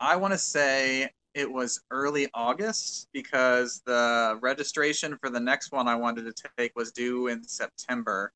I 0.01 0.17
want 0.17 0.33
to 0.33 0.39
say 0.39 1.11
it 1.35 1.51
was 1.51 1.81
early 1.91 2.29
August 2.33 3.09
because 3.13 3.83
the 3.85 4.39
registration 4.41 5.19
for 5.21 5.29
the 5.29 5.41
next 5.41 5.73
one 5.73 5.87
I 5.87 5.95
wanted 5.97 6.35
to 6.35 6.49
take 6.57 6.73
was 6.77 6.93
due 6.93 7.27
in 7.27 7.43
September. 7.43 8.33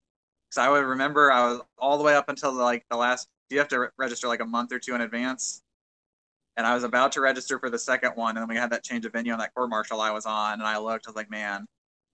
Because 0.49 0.67
I 0.67 0.69
would 0.69 0.85
remember 0.85 1.33
I 1.33 1.51
was 1.51 1.63
all 1.79 1.97
the 1.97 2.05
way 2.05 2.15
up 2.15 2.29
until 2.29 2.53
the, 2.53 2.63
like 2.63 2.85
the 2.91 2.97
last 2.97 3.29
you 3.51 3.59
have 3.59 3.69
to 3.69 3.81
re- 3.81 3.89
register 3.99 4.29
like 4.29 4.41
a 4.41 4.47
month 4.47 4.73
or 4.73 4.79
two 4.79 4.95
in 4.95 5.01
advance. 5.01 5.63
And 6.57 6.67
I 6.67 6.75
was 6.75 6.85
about 6.85 7.13
to 7.13 7.21
register 7.21 7.59
for 7.59 7.71
the 7.71 7.79
second 7.79 8.13
one, 8.17 8.37
and 8.37 8.43
then 8.43 8.49
we 8.49 8.57
had 8.57 8.71
that 8.71 8.85
change 8.85 9.05
of 9.07 9.13
venue 9.13 9.33
on 9.33 9.39
that 9.39 9.55
court 9.55 9.71
martial 9.71 10.01
I 10.01 10.11
was 10.11 10.27
on, 10.27 10.55
and 10.55 10.63
I 10.63 10.79
looked, 10.79 11.07
I 11.07 11.11
was 11.11 11.17
like, 11.17 11.31
man, 11.31 11.65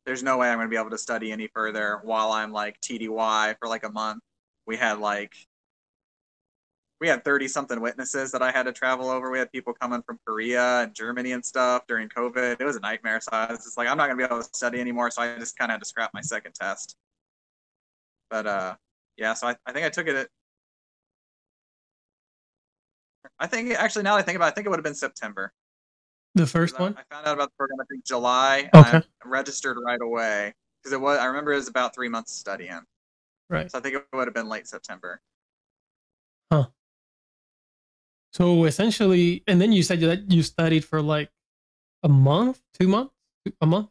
there's 0.05 0.23
no 0.23 0.39
way 0.39 0.49
I'm 0.49 0.59
going 0.59 0.67
to 0.67 0.71
be 0.71 0.79
able 0.79 0.91
to 0.91 0.99
study 0.99 1.33
any 1.33 1.49
further 1.49 2.01
while 2.05 2.33
I'm 2.33 2.53
like 2.53 2.81
TDY 2.81 3.57
for 3.59 3.69
like 3.69 3.85
a 3.85 3.91
month. 3.91 4.23
We 4.67 4.77
had 4.77 4.99
like 4.99 5.35
we 7.01 7.09
had 7.09 7.25
30 7.25 7.49
something 7.49 7.81
witnesses 7.81 8.33
that 8.33 8.43
I 8.43 8.51
had 8.51 8.63
to 8.65 8.73
travel 8.73 9.11
over. 9.11 9.31
We 9.31 9.39
had 9.39 9.53
people 9.53 9.75
coming 9.75 10.03
from 10.03 10.19
Korea 10.27 10.83
and 10.83 10.95
Germany 10.95 11.33
and 11.33 11.45
stuff 11.45 11.87
during 11.87 12.09
COVID. 12.09 12.59
It 12.59 12.65
was 12.65 12.77
a 12.77 12.81
nightmare. 12.81 13.21
So 13.21 13.31
I 13.33 13.51
was 13.51 13.65
just 13.65 13.77
like, 13.77 13.89
I'm 13.89 13.99
not 13.99 14.07
gonna 14.07 14.17
be 14.17 14.25
able 14.25 14.39
to 14.39 14.45
study 14.45 14.81
anymore. 14.81 15.11
So 15.11 15.23
I 15.23 15.39
just 15.39 15.59
kind 15.59 15.71
of 15.71 15.75
had 15.75 15.81
to 15.81 15.87
scrap 15.87 16.13
my 16.15 16.23
second 16.23 16.55
test. 16.55 16.97
But 18.31 18.47
uh, 18.47 18.75
yeah, 19.19 19.35
so 19.35 19.49
I, 19.49 19.57
I 19.67 19.73
think 19.73 19.85
I 19.85 19.91
took 19.91 20.07
it 20.07 20.29
I 23.39 23.47
think 23.47 23.73
actually 23.73 24.03
now 24.03 24.17
that 24.17 24.21
I 24.21 24.23
think 24.23 24.37
about 24.37 24.47
it, 24.47 24.49
I 24.49 24.55
think 24.55 24.67
it 24.67 24.71
would 24.71 24.79
have 24.79 24.85
been 24.85 24.95
September. 24.95 25.53
The 26.35 26.47
first 26.47 26.79
one? 26.79 26.97
I, 26.99 27.15
found 27.15 27.27
out 27.27 27.35
about 27.35 27.49
the 27.49 27.57
program 27.57 27.81
I 27.81 27.85
think 27.91 28.05
July. 28.05 28.69
Okay. 28.75 28.99
I 28.99 29.03
registered 29.25 29.79
right 29.85 30.01
away 30.01 30.53
because 30.83 30.93
it 30.93 31.01
was. 31.01 31.19
I 31.19 31.27
remember 31.27 31.53
it 31.53 31.57
was 31.57 31.69
about 31.69 31.95
three 31.95 32.09
months 32.09 32.33
studying. 32.33 32.81
Right. 33.49 33.71
So 33.71 33.79
I 33.79 33.81
think 33.81 33.97
it 33.97 34.05
would 34.13 34.27
have 34.27 34.35
been 34.35 34.49
late 34.49 34.67
September. 34.67 35.21
Huh. 36.53 36.67
So 38.33 38.65
essentially, 38.65 39.43
and 39.47 39.61
then 39.61 39.73
you 39.73 39.83
said 39.83 40.01
that 40.01 40.31
you 40.31 40.43
studied 40.43 40.85
for 40.85 41.01
like 41.01 41.31
a 42.03 42.09
month, 42.09 42.61
two 42.79 42.87
months, 42.87 43.15
a 43.61 43.67
month. 43.67 43.89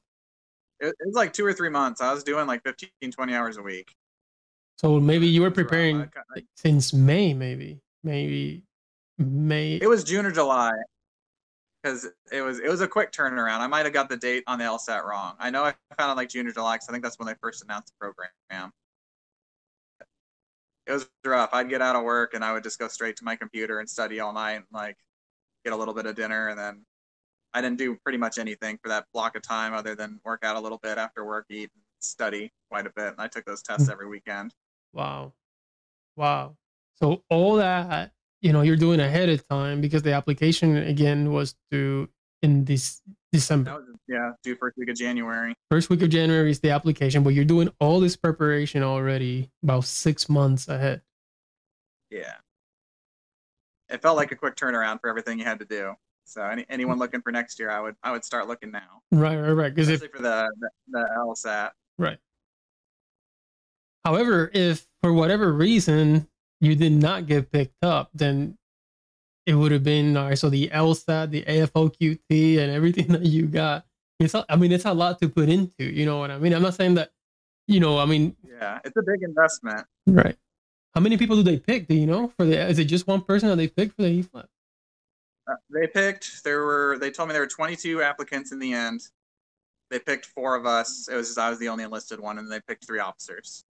It, 0.79 0.87
it 0.87 1.07
was 1.07 1.15
like 1.15 1.33
two 1.33 1.45
or 1.45 1.53
three 1.53 1.69
months. 1.69 1.99
I 1.99 2.13
was 2.13 2.23
doing 2.23 2.45
like 2.45 2.61
15, 2.63 2.89
20 3.11 3.33
hours 3.33 3.57
a 3.57 3.63
week. 3.63 3.91
So 4.77 4.99
maybe 4.99 5.25
you 5.25 5.41
were 5.41 5.51
preparing 5.51 5.99
like, 6.35 6.45
since 6.57 6.93
May, 6.93 7.33
maybe, 7.33 7.79
maybe 8.03 8.63
May. 9.17 9.75
It 9.75 9.87
was 9.87 10.03
June 10.03 10.25
or 10.25 10.31
July 10.31 10.71
because 11.81 12.07
it 12.31 12.41
was 12.41 12.59
it 12.59 12.69
was 12.69 12.81
a 12.81 12.87
quick 12.87 13.11
turnaround. 13.11 13.59
I 13.59 13.67
might 13.67 13.85
have 13.85 13.93
got 13.93 14.09
the 14.09 14.17
date 14.17 14.43
on 14.47 14.59
the 14.59 14.65
LSAT 14.65 15.05
wrong. 15.05 15.35
I 15.39 15.49
know 15.49 15.63
I 15.63 15.73
found 15.97 16.11
it 16.11 16.15
like 16.15 16.29
June 16.29 16.47
or 16.47 16.51
July 16.51 16.75
because 16.75 16.89
I 16.89 16.91
think 16.91 17.03
that's 17.03 17.19
when 17.19 17.27
they 17.27 17.35
first 17.41 17.63
announced 17.63 17.87
the 17.87 17.93
program. 17.99 18.71
It 20.87 20.91
was 20.91 21.09
rough. 21.25 21.49
I'd 21.53 21.69
get 21.69 21.81
out 21.81 21.95
of 21.95 22.03
work 22.03 22.33
and 22.33 22.43
I 22.43 22.53
would 22.53 22.63
just 22.63 22.77
go 22.77 22.87
straight 22.87 23.15
to 23.17 23.23
my 23.23 23.35
computer 23.35 23.79
and 23.79 23.89
study 23.89 24.19
all 24.19 24.33
night 24.33 24.53
and 24.53 24.65
like 24.71 24.97
get 25.63 25.73
a 25.73 25.75
little 25.75 25.93
bit 25.93 26.05
of 26.05 26.15
dinner 26.15 26.49
and 26.49 26.59
then 26.59 26.85
I 27.55 27.61
didn't 27.61 27.77
do 27.77 27.95
pretty 28.03 28.17
much 28.17 28.37
anything 28.37 28.77
for 28.83 28.89
that 28.89 29.05
block 29.13 29.37
of 29.37 29.41
time 29.41 29.73
other 29.73 29.95
than 29.95 30.19
work 30.25 30.43
out 30.43 30.57
a 30.57 30.59
little 30.59 30.77
bit 30.77 30.97
after 30.97 31.23
work, 31.23 31.45
eat, 31.49 31.71
and 31.73 31.81
study 32.01 32.51
quite 32.69 32.85
a 32.85 32.91
bit. 32.93 33.07
And 33.07 33.19
I 33.19 33.27
took 33.27 33.45
those 33.45 33.61
tests 33.61 33.85
hmm. 33.85 33.93
every 33.93 34.07
weekend. 34.07 34.53
Wow. 34.91 35.31
Wow. 36.17 36.57
So 36.95 37.23
all 37.29 37.55
that, 37.55 38.11
you 38.45 38.53
know, 38.53 38.61
you're 38.61 38.75
doing 38.75 38.99
ahead 38.99 39.27
of 39.29 39.45
time 39.47 39.81
because 39.81 40.03
the 40.03 40.13
application 40.13 40.77
again 40.77 41.31
was 41.31 41.55
due 41.71 42.07
in 42.43 42.63
this 42.63 43.01
December. 43.33 43.73
Was, 43.73 43.83
yeah, 44.07 44.33
due 44.43 44.55
first 44.55 44.77
week 44.77 44.87
of 44.87 44.95
January. 44.95 45.55
First 45.71 45.89
week 45.89 46.03
of 46.03 46.09
January 46.09 46.51
is 46.51 46.59
the 46.59 46.69
application, 46.69 47.23
but 47.23 47.33
you're 47.33 47.43
doing 47.43 47.71
all 47.79 47.99
this 47.99 48.15
preparation 48.15 48.83
already 48.83 49.49
about 49.63 49.85
six 49.85 50.29
months 50.29 50.67
ahead. 50.67 51.01
Yeah. 52.11 52.35
It 53.89 54.03
felt 54.03 54.15
like 54.15 54.31
a 54.31 54.35
quick 54.35 54.55
turnaround 54.55 55.01
for 55.01 55.09
everything 55.09 55.39
you 55.39 55.45
had 55.45 55.57
to 55.57 55.65
do. 55.65 55.95
So 56.25 56.43
any, 56.43 56.67
anyone 56.69 56.99
looking 56.99 57.23
for 57.23 57.31
next 57.31 57.57
year, 57.57 57.71
I 57.71 57.79
would 57.79 57.95
I 58.03 58.11
would 58.11 58.23
start 58.23 58.47
looking 58.47 58.69
now. 58.69 59.01
Right, 59.11 59.37
right, 59.37 59.51
right. 59.53 59.73
Because 59.73 59.89
Especially 59.89 60.15
for 60.15 60.21
the, 60.21 60.51
the 60.59 60.69
the 60.89 61.09
LSAT. 61.17 61.71
Right. 61.97 62.19
However, 64.03 64.51
if 64.53 64.85
for 65.01 65.11
whatever 65.13 65.51
reason 65.51 66.27
you 66.65 66.75
did 66.75 66.91
not 66.93 67.27
get 67.27 67.51
picked 67.51 67.83
up, 67.83 68.09
then 68.13 68.57
it 69.45 69.53
would 69.55 69.71
have 69.71 69.83
been 69.83 70.17
all 70.17 70.25
right. 70.29 70.37
So 70.37 70.49
the 70.49 70.69
LSAT, 70.69 71.29
the 71.31 71.43
AFOQT, 71.43 72.57
and 72.59 72.71
everything 72.71 73.07
that 73.09 73.23
you 73.23 73.45
got, 73.47 73.85
it's 74.19 74.33
a, 74.33 74.45
I 74.49 74.55
mean, 74.55 74.71
it's 74.71 74.85
a 74.85 74.93
lot 74.93 75.19
to 75.21 75.29
put 75.29 75.49
into. 75.49 75.83
You 75.85 76.05
know 76.05 76.19
what 76.19 76.31
I 76.31 76.37
mean? 76.39 76.53
I'm 76.53 76.61
not 76.61 76.73
saying 76.75 76.95
that, 76.95 77.11
you 77.67 77.79
know, 77.79 77.99
I 77.99 78.05
mean, 78.05 78.35
Yeah, 78.47 78.79
it's 78.83 78.95
a 78.97 79.01
big 79.03 79.21
investment. 79.21 79.85
right. 80.07 80.35
How 80.93 81.01
many 81.01 81.17
people 81.17 81.35
do 81.35 81.43
they 81.43 81.59
pick? 81.59 81.89
Do 81.89 81.95
you 81.95 82.05
know? 82.05 82.29
For 82.37 82.45
the 82.45 82.57
is 82.69 82.79
it 82.79 82.85
just 82.85 83.05
one 83.05 83.21
person 83.21 83.49
that 83.49 83.57
they 83.57 83.67
picked 83.67 83.97
for 83.97 84.03
the 84.03 84.07
E 84.07 84.21
flat? 84.21 84.47
Uh, 85.45 85.55
they 85.69 85.87
picked. 85.87 86.41
There 86.45 86.63
were. 86.63 86.97
They 86.97 87.11
told 87.11 87.27
me 87.27 87.33
there 87.33 87.41
were 87.41 87.47
22 87.47 88.01
applicants 88.01 88.53
in 88.53 88.59
the 88.59 88.71
end. 88.71 89.01
They 89.91 89.99
picked 89.99 90.25
four 90.25 90.55
of 90.55 90.65
us. 90.65 91.09
It 91.11 91.15
was 91.15 91.37
I 91.37 91.49
was 91.49 91.59
the 91.59 91.67
only 91.67 91.83
enlisted 91.83 92.21
one, 92.21 92.39
and 92.39 92.49
they 92.49 92.61
picked 92.61 92.87
three 92.87 92.99
officers. 92.99 93.65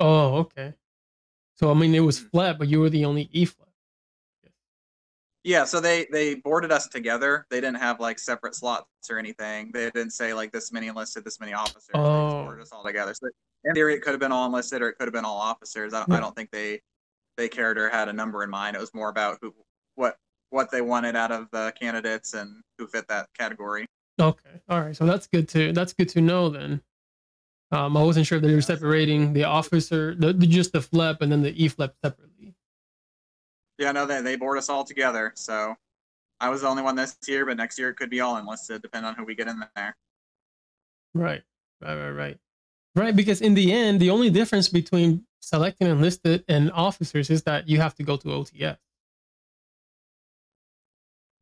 Oh, 0.00 0.34
okay. 0.40 0.74
So 1.54 1.70
I 1.70 1.74
mean, 1.74 1.94
it 1.94 2.00
was 2.00 2.18
flat, 2.18 2.58
but 2.58 2.68
you 2.68 2.80
were 2.80 2.90
the 2.90 3.04
only 3.04 3.28
E 3.32 3.44
flat. 3.44 3.68
Yeah, 5.44 5.64
so 5.64 5.80
they 5.80 6.06
they 6.12 6.36
boarded 6.36 6.70
us 6.70 6.86
together. 6.86 7.46
They 7.50 7.60
didn't 7.60 7.78
have 7.78 7.98
like 7.98 8.18
separate 8.18 8.54
slots 8.54 8.86
or 9.10 9.18
anything. 9.18 9.70
They 9.72 9.90
didn't 9.90 10.12
say 10.12 10.34
like 10.34 10.52
this 10.52 10.70
many 10.72 10.86
enlisted, 10.86 11.24
this 11.24 11.40
many 11.40 11.52
officers. 11.52 11.88
They 11.92 11.98
just 11.98 12.06
Oh. 12.08 12.44
boarded 12.44 12.62
us 12.62 12.70
all 12.72 12.84
together. 12.84 13.12
So 13.14 13.28
in 13.64 13.74
theory, 13.74 13.94
it 13.94 14.02
could 14.02 14.12
have 14.12 14.20
been 14.20 14.30
all 14.32 14.46
enlisted 14.46 14.82
or 14.82 14.88
it 14.88 14.98
could 14.98 15.06
have 15.08 15.12
been 15.12 15.24
all 15.24 15.38
officers. 15.38 15.92
I 15.94 15.98
don't, 16.00 16.10
Right. 16.10 16.18
I 16.18 16.20
don't 16.20 16.34
think 16.36 16.50
they 16.52 16.80
they 17.36 17.48
cared 17.48 17.76
or 17.78 17.88
had 17.88 18.08
a 18.08 18.12
number 18.12 18.44
in 18.44 18.50
mind. 18.50 18.76
It 18.76 18.80
was 18.80 18.94
more 18.94 19.08
about 19.08 19.38
who 19.42 19.52
what 19.96 20.16
what 20.50 20.70
they 20.70 20.80
wanted 20.80 21.16
out 21.16 21.32
of 21.32 21.48
the 21.50 21.72
candidates 21.80 22.34
and 22.34 22.62
who 22.78 22.86
fit 22.86 23.08
that 23.08 23.26
category. 23.36 23.86
Okay. 24.20 24.60
All 24.68 24.80
right. 24.80 24.94
So 24.96 25.06
that's 25.06 25.26
good 25.26 25.48
to 25.50 25.72
that's 25.72 25.92
good 25.92 26.08
to 26.10 26.20
know 26.20 26.50
then. 26.50 26.82
Um, 27.72 27.96
I 27.96 28.02
wasn't 28.02 28.26
sure 28.26 28.36
if 28.36 28.44
they 28.44 28.54
were 28.54 28.60
separating 28.60 29.32
the 29.32 29.44
officer, 29.44 30.14
the, 30.14 30.34
the 30.34 30.46
just 30.46 30.72
the 30.72 30.82
flep, 30.82 31.22
and 31.22 31.32
then 31.32 31.40
the 31.40 31.52
E 31.62 31.68
flep 31.68 31.94
separately. 32.04 32.54
Yeah, 33.78 33.92
no, 33.92 34.04
they 34.04 34.20
they 34.20 34.36
board 34.36 34.58
us 34.58 34.68
all 34.68 34.84
together. 34.84 35.32
So 35.34 35.74
I 36.38 36.50
was 36.50 36.60
the 36.60 36.68
only 36.68 36.82
one 36.82 36.96
this 36.96 37.16
year, 37.26 37.46
but 37.46 37.56
next 37.56 37.78
year 37.78 37.88
it 37.88 37.94
could 37.94 38.10
be 38.10 38.20
all 38.20 38.36
enlisted, 38.36 38.82
depending 38.82 39.08
on 39.08 39.14
who 39.14 39.24
we 39.24 39.34
get 39.34 39.48
in 39.48 39.62
there. 39.74 39.96
Right. 41.14 41.42
Right. 41.80 41.96
Right. 41.96 42.10
Right. 42.10 42.38
Right. 42.94 43.16
Because 43.16 43.40
in 43.40 43.54
the 43.54 43.72
end, 43.72 44.00
the 44.00 44.10
only 44.10 44.28
difference 44.28 44.68
between 44.68 45.24
selecting 45.40 45.88
enlisted 45.88 46.44
and 46.48 46.70
officers 46.72 47.30
is 47.30 47.42
that 47.44 47.68
you 47.68 47.80
have 47.80 47.94
to 47.94 48.02
go 48.02 48.16
to 48.18 48.28
OTS. 48.28 48.76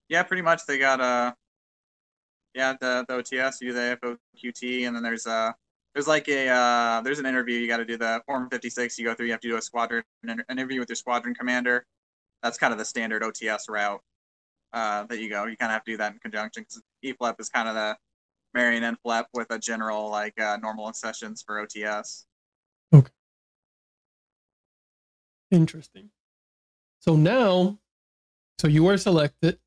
Yeah, 0.09 0.23
pretty 0.23 0.43
much. 0.43 0.65
They 0.67 0.79
got 0.79 1.01
uh 1.01 1.33
yeah, 2.55 2.75
the, 2.81 3.05
the 3.09 3.15
OTS, 3.15 3.61
you 3.61 3.69
do 3.69 3.75
the 3.75 3.99
FOQT, 4.03 4.87
and 4.87 4.95
then 4.95 5.03
there's 5.03 5.27
uh 5.27 5.53
there's 5.95 6.07
like 6.07 6.29
a 6.29 6.49
uh 6.49 7.01
there's 7.03 7.19
an 7.19 7.27
interview 7.27 7.59
you 7.59 7.69
got 7.69 7.79
to 7.79 7.85
do 7.85 7.97
the 7.97 8.23
form 8.27 8.49
56 8.51 8.99
you 8.99 9.05
go 9.05 9.15
through 9.15 9.27
you 9.27 9.33
have 9.33 9.41
to 9.41 9.49
do 9.49 9.57
a 9.57 9.63
squadron 9.63 10.03
an 10.25 10.43
interview 10.51 10.81
with 10.81 10.89
your 10.89 10.97
squadron 10.97 11.35
commander 11.35 11.85
that's 12.43 12.59
kind 12.59 12.73
of 12.73 12.79
the 12.79 12.85
standard 12.85 13.23
ots 13.23 13.69
route 13.69 14.01
uh 14.73 15.05
that 15.05 15.19
you 15.19 15.29
go 15.29 15.47
you 15.47 15.57
kind 15.57 15.71
of 15.71 15.75
have 15.75 15.85
to 15.85 15.93
do 15.93 15.97
that 15.97 16.13
in 16.13 16.19
conjunction 16.19 16.63
because 16.63 16.83
eflep 17.05 17.41
is 17.41 17.49
kind 17.49 17.69
of 17.69 17.75
the 17.75 17.97
marrying 18.55 18.85
and 18.85 18.99
flep 19.03 19.27
with 19.35 19.51
a 19.51 19.59
general 19.59 20.11
like 20.11 20.39
uh, 20.41 20.57
normal 20.61 20.93
sessions 20.93 21.43
for 21.43 21.65
ots 21.65 22.25
Okay. 22.93 23.13
Interesting. 25.51 26.11
So 27.01 27.17
now, 27.17 27.79
so 28.59 28.69
you 28.69 28.85
were 28.85 28.99
selected, 28.99 29.59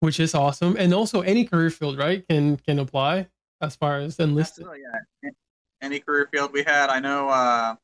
which 0.00 0.18
is 0.20 0.34
awesome, 0.34 0.76
and 0.78 0.92
also 0.92 1.20
any 1.20 1.44
career 1.44 1.70
field, 1.70 1.98
right, 1.98 2.26
can 2.28 2.56
can 2.56 2.78
apply 2.78 3.28
as 3.60 3.76
far 3.76 3.98
as 3.98 4.18
enlisted. 4.18 4.64
Absolutely, 4.64 4.82
yeah. 5.22 5.30
Any 5.80 6.00
career 6.00 6.28
field 6.32 6.52
we 6.52 6.62
had, 6.62 6.88
I 6.88 7.00
know, 7.00 7.76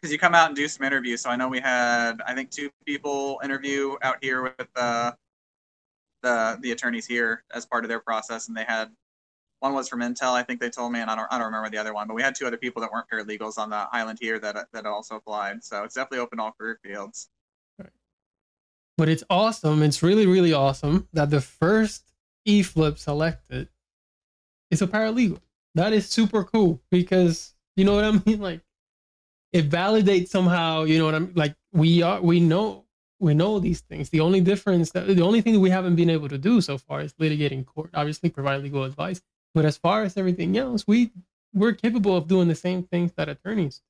because 0.00 0.12
you 0.12 0.18
come 0.18 0.34
out 0.34 0.48
and 0.48 0.56
do 0.56 0.68
some 0.68 0.84
interviews. 0.86 1.22
So 1.22 1.30
I 1.30 1.36
know 1.36 1.48
we 1.48 1.60
had, 1.60 2.20
I 2.26 2.34
think, 2.34 2.50
two 2.50 2.70
people 2.86 3.40
interview 3.42 3.96
out 4.02 4.16
here 4.20 4.42
with 4.42 4.68
uh, 4.76 5.12
the 6.22 6.58
the 6.60 6.72
attorneys 6.72 7.06
here 7.06 7.44
as 7.52 7.64
part 7.64 7.84
of 7.84 7.88
their 7.88 8.00
process, 8.00 8.48
and 8.48 8.56
they 8.56 8.64
had 8.64 8.90
one 9.60 9.74
was 9.74 9.88
from 9.88 10.00
Intel, 10.00 10.32
I 10.32 10.42
think 10.42 10.60
they 10.60 10.70
told 10.70 10.92
me, 10.92 11.00
and 11.00 11.10
I 11.10 11.16
don't, 11.16 11.26
I 11.32 11.38
don't 11.38 11.46
remember 11.46 11.68
the 11.68 11.78
other 11.78 11.92
one, 11.92 12.06
but 12.06 12.14
we 12.14 12.22
had 12.22 12.34
two 12.34 12.46
other 12.46 12.56
people 12.56 12.80
that 12.82 12.92
weren't 12.92 13.08
paralegals 13.12 13.58
on 13.58 13.70
the 13.70 13.88
island 13.92 14.18
here 14.20 14.38
that 14.38 14.68
that 14.72 14.86
also 14.86 15.16
applied. 15.16 15.64
So 15.64 15.82
it's 15.84 15.94
definitely 15.94 16.20
open 16.20 16.38
to 16.38 16.44
all 16.44 16.52
career 16.52 16.78
fields. 16.84 17.28
But 18.96 19.08
it's 19.08 19.22
awesome. 19.30 19.82
It's 19.82 20.02
really, 20.02 20.26
really 20.26 20.52
awesome 20.52 21.08
that 21.12 21.30
the 21.30 21.40
first 21.40 22.02
E 22.44 22.62
flip 22.62 22.98
selected 22.98 23.68
is 24.70 24.82
a 24.82 24.86
paralegal. 24.86 25.40
That 25.74 25.92
is 25.92 26.08
super 26.08 26.44
cool 26.44 26.80
because 26.90 27.54
you 27.76 27.84
know 27.84 27.94
what 27.94 28.04
I 28.04 28.10
mean? 28.26 28.40
Like 28.40 28.60
it 29.52 29.70
validates 29.70 30.28
somehow, 30.28 30.84
you 30.84 30.98
know 30.98 31.06
what 31.06 31.14
I'm 31.14 31.32
like 31.34 31.54
we 31.72 32.02
are 32.02 32.20
we 32.20 32.40
know 32.40 32.84
we 33.20 33.34
know 33.34 33.58
these 33.58 33.80
things. 33.80 34.10
The 34.10 34.20
only 34.20 34.40
difference 34.40 34.90
that 34.92 35.06
the 35.06 35.22
only 35.22 35.40
thing 35.40 35.54
that 35.54 35.60
we 35.60 35.70
haven't 35.70 35.96
been 35.96 36.10
able 36.10 36.28
to 36.28 36.38
do 36.38 36.60
so 36.60 36.78
far 36.78 37.00
is 37.00 37.14
litigate 37.18 37.52
in 37.52 37.64
court, 37.64 37.90
obviously 37.94 38.30
provide 38.30 38.62
legal 38.62 38.84
advice. 38.84 39.20
But 39.54 39.64
as 39.64 39.76
far 39.76 40.02
as 40.02 40.16
everything 40.16 40.56
else, 40.56 40.84
we 40.86 41.10
we're 41.54 41.72
capable 41.72 42.16
of 42.16 42.28
doing 42.28 42.48
the 42.48 42.54
same 42.54 42.82
things 42.82 43.12
that 43.16 43.28
attorneys 43.28 43.82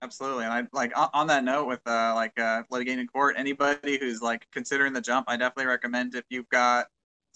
Absolutely, 0.00 0.44
and 0.44 0.52
I 0.52 0.62
like 0.72 0.92
on, 1.12 1.26
that 1.26 1.42
note 1.42 1.66
with 1.66 1.80
uh, 1.84 2.12
like 2.14 2.38
uh, 2.38 2.62
litigating 2.72 3.00
in 3.00 3.08
court. 3.08 3.34
Anybody 3.36 3.98
who's 3.98 4.22
like 4.22 4.46
considering 4.52 4.92
the 4.92 5.00
jump, 5.00 5.28
I 5.28 5.36
definitely 5.36 5.66
recommend 5.66 6.14
if 6.14 6.24
you've 6.30 6.48
got 6.50 6.86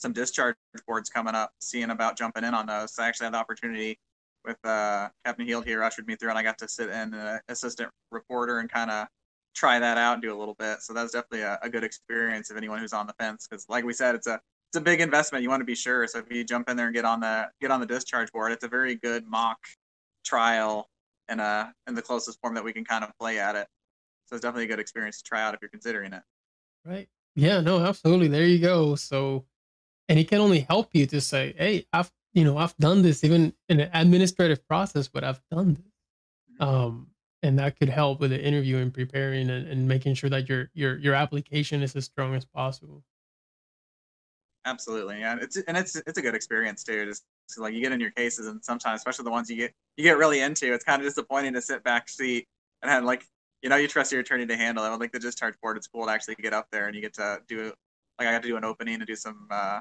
some 0.03 0.13
discharge 0.13 0.57
boards 0.87 1.09
coming 1.09 1.35
up, 1.35 1.53
seeing 1.61 1.91
about 1.91 2.19
jumping 2.19 2.45
in 2.45 2.55
on 2.55 2.67
those. 2.67 2.99
I 2.99 3.09
actually 3.09 3.27
had 3.27 3.35
the 3.35 3.39
opportunity 3.39 3.99
with 4.45 4.59
uh, 4.65 5.09
Captain 5.25 5.47
Heald 5.47 5.65
here 5.65 5.83
ushered 5.83 6.07
me 6.09 6.17
through, 6.17 6.31
and 6.31 6.39
I 6.39 6.43
got 6.43 6.59
to 6.59 6.69
sit 6.69 6.89
in 6.91 7.15
an 7.15 7.41
assistant 7.49 7.91
reporter 8.11 8.59
and 8.59 8.71
kind 8.71 8.91
of 8.91 9.07
try 9.55 9.79
that 9.79 9.99
out 9.99 10.15
and 10.15 10.23
do 10.23 10.37
a 10.37 10.39
little 10.39 10.57
bit. 10.59 10.83
So 10.83 10.93
that's 10.93 11.13
definitely 11.13 11.43
a, 11.43 11.59
a 11.63 11.71
good 11.71 11.85
experience 11.85 12.51
of 12.51 12.57
anyone 12.57 12.81
who's 12.81 12.93
on 12.93 13.07
the 13.07 13.15
fence, 13.21 13.47
because 13.49 13.67
like 13.69 13.85
we 13.85 13.93
said, 13.93 14.15
it's 14.17 14.27
a 14.27 14.41
it's 14.71 14.79
a 14.79 14.81
big 14.81 15.01
investment. 15.01 15.43
You 15.45 15.51
want 15.51 15.61
to 15.61 15.67
be 15.67 15.75
sure. 15.75 16.07
So 16.09 16.19
if 16.19 16.25
you 16.31 16.43
jump 16.45 16.69
in 16.69 16.77
there 16.77 16.87
and 16.87 16.95
get 16.95 17.05
on 17.05 17.21
the 17.21 17.49
get 17.61 17.71
on 17.71 17.79
the 17.79 17.87
discharge 17.87 18.33
board, 18.33 18.51
it's 18.51 18.65
a 18.65 18.69
very 18.69 18.97
good 18.97 19.27
mock 19.27 19.59
trial 20.25 20.89
in 21.31 21.39
a 21.39 21.73
in 21.87 21.95
the 21.95 22.03
closest 22.03 22.41
form 22.41 22.55
that 22.55 22.65
we 22.65 22.73
can 22.73 22.85
kind 22.85 23.05
of 23.05 23.11
play 23.21 23.39
at 23.39 23.55
it. 23.55 23.69
So 24.27 24.35
it's 24.35 24.43
definitely 24.43 24.65
a 24.65 24.69
good 24.69 24.81
experience 24.81 25.19
to 25.19 25.25
try 25.25 25.43
out 25.43 25.55
if 25.55 25.61
you're 25.61 25.69
considering 25.69 26.13
it. 26.13 26.23
Right. 26.85 27.09
Yeah, 27.37 27.61
no, 27.61 27.81
absolutely. 27.81 28.29
There 28.29 28.47
you 28.47 28.59
go. 28.59 28.95
So 28.95 29.45
and 30.09 30.19
it 30.19 30.29
can 30.29 30.41
only 30.41 30.61
help 30.61 30.91
you 30.93 31.07
to 31.07 31.21
say, 31.21 31.55
hey, 31.57 31.87
I've 31.93 32.11
you 32.35 32.45
know, 32.45 32.57
I've 32.57 32.77
done 32.79 33.03
this 33.03 33.25
even 33.25 33.53
in 33.69 33.81
an 33.81 33.91
administrative 33.93 34.67
process, 34.67 35.07
but 35.07 35.23
I've 35.23 35.41
done 35.51 35.75
this. 35.75 36.67
Um 36.69 37.09
and 37.43 37.59
that 37.59 37.79
could 37.79 37.89
help 37.89 38.21
with 38.21 38.31
the 38.31 38.41
interview 38.41 38.79
and 38.79 38.95
preparing 38.95 39.51
and, 39.51 39.67
and 39.67 39.89
making 39.89 40.15
sure 40.15 40.31
that 40.31 40.49
your 40.49 40.71
your 40.75 40.99
your 40.99 41.15
application 41.15 41.83
is 41.83 41.95
as 41.97 42.05
strong 42.05 42.35
as 42.35 42.45
possible. 42.45 43.03
Absolutely, 44.65 45.19
yeah. 45.19 45.37
It's 45.41 45.57
and 45.57 45.77
it's 45.77 45.97
it's 45.97 46.19
a 46.19 46.23
good 46.23 46.35
experience 46.35 46.85
too. 46.85 47.05
Just 47.05 47.25
so, 47.47 47.63
like 47.63 47.75
you 47.75 47.83
get 47.83 47.93
in 47.93 48.01
your 48.01 48.13
cases, 48.13 48.47
and 48.47 48.65
sometimes, 48.65 49.01
especially 49.01 49.25
the 49.25 49.31
ones 49.31 49.51
you 49.51 49.57
get 49.57 49.73
you 49.97 50.05
get 50.05 50.19
really 50.19 50.41
into, 50.41 50.73
it's 50.73 50.85
kind 50.85 51.03
of 51.03 51.07
disappointing 51.07 51.53
to 51.55 51.61
sit 51.61 51.83
back 51.83 52.09
seat 52.09 52.47
and 52.83 52.91
have 52.91 53.05
like 53.05 53.27
you 53.63 53.69
know 53.69 53.77
you 53.77 53.89
trust 53.89 54.13
your 54.13 54.21
attorney 54.21 54.47
to 54.47 54.57
handle 54.57 54.85
it. 54.85 55.01
Like 55.01 55.11
the 55.11 55.19
discharge 55.19 55.55
board, 55.61 55.77
it's 55.77 55.89
cool 55.89 56.07
to 56.07 56.13
actually 56.13 56.37
get 56.37 56.53
up 56.53 56.69
there 56.71 56.87
and 56.87 56.95
you 56.95 57.03
get 57.03 57.15
to 57.15 57.41
do 57.49 57.73
like 58.19 58.29
I 58.29 58.33
got 58.33 58.43
to 58.43 58.49
do 58.49 58.57
an 58.57 58.65
opening 58.65 58.95
and 58.95 59.07
do 59.07 59.17
some 59.17 59.49
uh, 59.51 59.81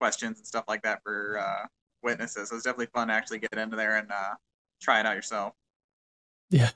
questions 0.00 0.38
and 0.38 0.46
stuff 0.46 0.64
like 0.66 0.82
that 0.82 1.02
for 1.04 1.38
uh, 1.38 1.66
witnesses. 2.02 2.48
So 2.48 2.56
it's 2.56 2.64
definitely 2.64 2.88
fun 2.94 3.08
to 3.08 3.14
actually 3.14 3.38
get 3.38 3.52
into 3.52 3.76
there 3.76 3.98
and 3.98 4.10
uh, 4.10 4.34
try 4.80 5.00
it 5.00 5.06
out 5.06 5.14
yourself. 5.14 5.52
Yeah. 6.50 6.70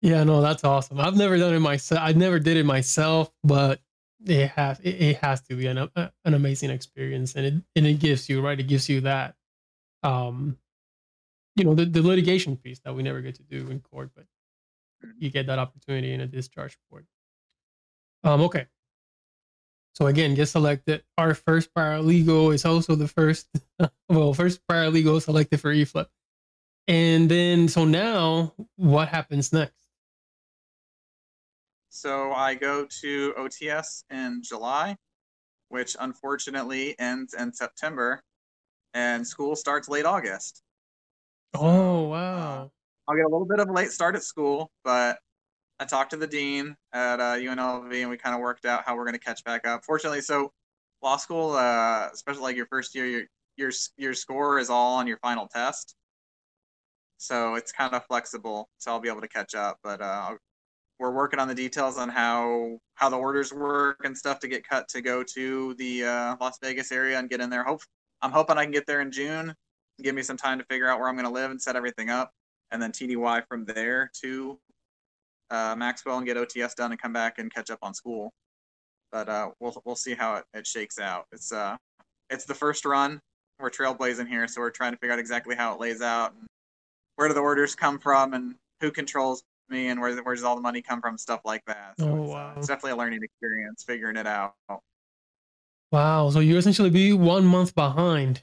Yeah, 0.00 0.22
no, 0.24 0.40
that's 0.40 0.64
awesome. 0.64 1.00
I've 1.00 1.16
never 1.16 1.36
done 1.38 1.54
it 1.54 1.60
myself. 1.60 2.00
I 2.02 2.12
never 2.12 2.38
did 2.38 2.56
it 2.56 2.64
myself, 2.64 3.32
but 3.42 3.80
it 4.24 4.48
has 4.50 4.78
it, 4.80 4.90
it 4.90 5.16
has 5.18 5.40
to 5.42 5.56
be 5.56 5.66
an 5.66 5.78
uh, 5.78 6.10
an 6.24 6.34
amazing 6.34 6.70
experience, 6.70 7.34
and 7.34 7.46
it 7.46 7.54
and 7.74 7.86
it 7.86 7.98
gives 7.98 8.28
you 8.28 8.40
right. 8.40 8.58
It 8.58 8.68
gives 8.68 8.88
you 8.88 9.00
that, 9.02 9.34
um, 10.04 10.56
you 11.56 11.64
know, 11.64 11.74
the, 11.74 11.84
the 11.84 12.02
litigation 12.02 12.56
piece 12.56 12.78
that 12.80 12.94
we 12.94 13.02
never 13.02 13.20
get 13.20 13.34
to 13.36 13.42
do 13.42 13.68
in 13.70 13.80
court, 13.80 14.10
but 14.14 14.24
you 15.18 15.30
get 15.30 15.46
that 15.48 15.58
opportunity 15.58 16.12
in 16.12 16.20
a 16.20 16.26
discharge 16.26 16.78
court. 16.88 17.04
Um, 18.22 18.40
okay. 18.42 18.66
So 19.98 20.06
again, 20.06 20.36
get 20.36 20.46
selected. 20.46 21.02
Our 21.18 21.34
first 21.34 21.74
paralegal 21.74 22.54
is 22.54 22.64
also 22.64 22.94
the 22.94 23.08
first, 23.08 23.48
well, 24.08 24.32
first 24.32 24.60
paralegal 24.70 25.20
selected 25.20 25.60
for 25.60 25.74
eFlep. 25.74 26.06
And 26.86 27.28
then, 27.28 27.66
so 27.66 27.84
now 27.84 28.54
what 28.76 29.08
happens 29.08 29.52
next? 29.52 29.74
So 31.88 32.30
I 32.30 32.54
go 32.54 32.86
to 33.00 33.34
OTS 33.36 34.04
in 34.08 34.40
July, 34.44 34.94
which 35.68 35.96
unfortunately 35.98 36.94
ends 37.00 37.34
in 37.34 37.52
September, 37.52 38.22
and 38.94 39.26
school 39.26 39.56
starts 39.56 39.88
late 39.88 40.04
August. 40.04 40.62
Oh, 41.54 42.02
wow. 42.02 42.62
Uh, 42.62 42.68
I'll 43.08 43.16
get 43.16 43.24
a 43.24 43.28
little 43.28 43.46
bit 43.46 43.58
of 43.58 43.68
a 43.68 43.72
late 43.72 43.90
start 43.90 44.14
at 44.14 44.22
school, 44.22 44.70
but 44.84 45.18
I 45.80 45.84
talked 45.84 46.10
to 46.10 46.16
the 46.16 46.26
dean 46.26 46.76
at 46.92 47.20
uh, 47.20 47.34
UNLV 47.34 47.94
and 47.94 48.10
we 48.10 48.16
kind 48.16 48.34
of 48.34 48.40
worked 48.40 48.64
out 48.64 48.84
how 48.84 48.96
we're 48.96 49.04
going 49.04 49.14
to 49.14 49.20
catch 49.20 49.44
back 49.44 49.66
up. 49.66 49.84
Fortunately, 49.84 50.20
so 50.20 50.52
law 51.02 51.16
school, 51.16 51.52
uh, 51.52 52.08
especially 52.12 52.42
like 52.42 52.56
your 52.56 52.66
first 52.66 52.94
year, 52.94 53.06
your 53.06 53.22
your 53.56 53.70
your 53.96 54.14
score 54.14 54.58
is 54.58 54.70
all 54.70 54.96
on 54.96 55.06
your 55.06 55.18
final 55.18 55.48
test, 55.48 55.94
so 57.18 57.54
it's 57.56 57.72
kind 57.72 57.94
of 57.94 58.04
flexible. 58.06 58.68
So 58.78 58.92
I'll 58.92 59.00
be 59.00 59.08
able 59.08 59.20
to 59.20 59.28
catch 59.28 59.54
up. 59.54 59.78
But 59.82 60.00
uh, 60.00 60.34
we're 60.98 61.12
working 61.12 61.38
on 61.40 61.48
the 61.48 61.54
details 61.54 61.98
on 61.98 62.08
how 62.08 62.78
how 62.94 63.08
the 63.08 63.16
orders 63.16 63.52
work 63.52 64.00
and 64.04 64.16
stuff 64.16 64.40
to 64.40 64.48
get 64.48 64.66
cut 64.68 64.88
to 64.88 65.00
go 65.00 65.22
to 65.34 65.74
the 65.74 66.04
uh, 66.04 66.36
Las 66.40 66.58
Vegas 66.62 66.92
area 66.92 67.18
and 67.18 67.30
get 67.30 67.40
in 67.40 67.50
there. 67.50 67.64
Hope 67.64 67.82
I'm 68.22 68.32
hoping 68.32 68.58
I 68.58 68.64
can 68.64 68.72
get 68.72 68.86
there 68.86 69.00
in 69.00 69.12
June. 69.12 69.54
Give 70.02 70.14
me 70.14 70.22
some 70.22 70.36
time 70.36 70.58
to 70.58 70.64
figure 70.64 70.88
out 70.88 70.98
where 71.00 71.08
I'm 71.08 71.16
going 71.16 71.26
to 71.26 71.32
live 71.32 71.50
and 71.50 71.60
set 71.60 71.76
everything 71.76 72.10
up, 72.10 72.32
and 72.70 72.80
then 72.80 72.92
TDY 72.92 73.42
from 73.48 73.64
there 73.64 74.10
to 74.22 74.58
uh, 75.50 75.74
Maxwell 75.76 76.18
and 76.18 76.26
get 76.26 76.36
OTS 76.36 76.74
done 76.74 76.92
and 76.92 77.00
come 77.00 77.12
back 77.12 77.38
and 77.38 77.52
catch 77.52 77.70
up 77.70 77.78
on 77.82 77.94
school. 77.94 78.32
But 79.10 79.28
uh, 79.28 79.50
we'll 79.60 79.80
we'll 79.84 79.96
see 79.96 80.14
how 80.14 80.36
it, 80.36 80.44
it 80.52 80.66
shakes 80.66 80.98
out. 80.98 81.26
It's 81.32 81.52
uh 81.52 81.76
it's 82.30 82.44
the 82.44 82.54
first 82.54 82.84
run. 82.84 83.20
We're 83.58 83.70
trailblazing 83.70 84.28
here, 84.28 84.46
so 84.46 84.60
we're 84.60 84.70
trying 84.70 84.92
to 84.92 84.98
figure 84.98 85.12
out 85.12 85.18
exactly 85.18 85.56
how 85.56 85.74
it 85.74 85.80
lays 85.80 86.02
out 86.02 86.32
and 86.32 86.46
where 87.16 87.26
do 87.26 87.34
the 87.34 87.40
orders 87.40 87.74
come 87.74 87.98
from 87.98 88.34
and 88.34 88.54
who 88.80 88.90
controls 88.90 89.42
me 89.68 89.88
and 89.88 90.00
where 90.00 90.14
where 90.22 90.34
does 90.34 90.44
all 90.44 90.54
the 90.54 90.62
money 90.62 90.82
come 90.82 91.00
from, 91.00 91.18
stuff 91.18 91.40
like 91.44 91.64
that. 91.66 91.94
So 91.98 92.06
oh 92.06 92.22
it's, 92.22 92.30
wow! 92.30 92.48
Uh, 92.48 92.58
it's 92.58 92.68
definitely 92.68 92.92
a 92.92 92.96
learning 92.96 93.22
experience 93.22 93.82
figuring 93.82 94.16
it 94.16 94.26
out. 94.26 94.54
Wow! 95.90 96.30
So 96.30 96.40
you 96.40 96.58
essentially 96.58 96.90
be 96.90 97.12
one 97.12 97.46
month 97.46 97.74
behind 97.74 98.42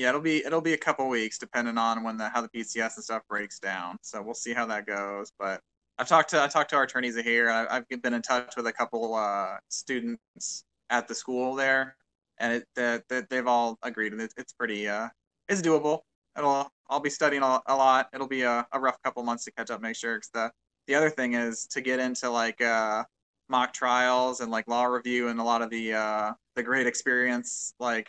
yeah, 0.00 0.08
it'll 0.08 0.22
be 0.22 0.38
it'll 0.46 0.62
be 0.62 0.72
a 0.72 0.78
couple 0.78 1.06
weeks 1.08 1.36
depending 1.36 1.76
on 1.76 2.02
when 2.02 2.16
the 2.16 2.30
how 2.30 2.40
the 2.40 2.48
PCS 2.48 2.96
and 2.96 3.04
stuff 3.04 3.22
breaks 3.28 3.58
down. 3.58 3.98
So 4.00 4.22
we'll 4.22 4.32
see 4.32 4.54
how 4.54 4.64
that 4.66 4.86
goes. 4.86 5.30
But 5.38 5.60
I've 5.98 6.08
talked 6.08 6.30
to 6.30 6.42
I 6.42 6.48
talked 6.48 6.70
to 6.70 6.76
our 6.76 6.84
attorneys 6.84 7.20
here. 7.20 7.50
I, 7.50 7.74
have 7.74 8.02
been 8.02 8.14
in 8.14 8.22
touch 8.22 8.54
with 8.56 8.66
a 8.66 8.72
couple 8.72 9.14
uh, 9.14 9.58
students 9.68 10.64
at 10.88 11.06
the 11.06 11.14
school 11.14 11.54
there, 11.54 11.96
and 12.38 12.64
that 12.76 13.04
they, 13.10 13.22
they've 13.28 13.46
all 13.46 13.78
agreed, 13.82 14.12
and 14.12 14.22
it, 14.22 14.32
it's 14.38 14.54
pretty 14.54 14.88
uh 14.88 15.08
it's 15.50 15.60
doable. 15.60 16.00
It'll 16.38 16.72
I'll 16.88 17.00
be 17.00 17.10
studying 17.10 17.42
a, 17.42 17.60
a 17.66 17.76
lot. 17.76 18.08
It'll 18.14 18.26
be 18.26 18.42
a, 18.42 18.66
a 18.72 18.80
rough 18.80 18.96
couple 19.02 19.22
months 19.22 19.44
to 19.44 19.52
catch 19.52 19.70
up, 19.70 19.82
make 19.82 19.96
sure. 19.96 20.18
Cause 20.18 20.30
the 20.32 20.50
the 20.86 20.94
other 20.94 21.10
thing 21.10 21.34
is 21.34 21.66
to 21.72 21.82
get 21.82 22.00
into 22.00 22.30
like 22.30 22.62
uh 22.62 23.04
mock 23.50 23.74
trials 23.74 24.40
and 24.40 24.50
like 24.50 24.66
law 24.66 24.84
review 24.84 25.28
and 25.28 25.40
a 25.40 25.44
lot 25.44 25.60
of 25.60 25.68
the 25.68 25.92
uh 25.92 26.32
the 26.56 26.62
great 26.62 26.86
experience 26.86 27.74
like 27.78 28.08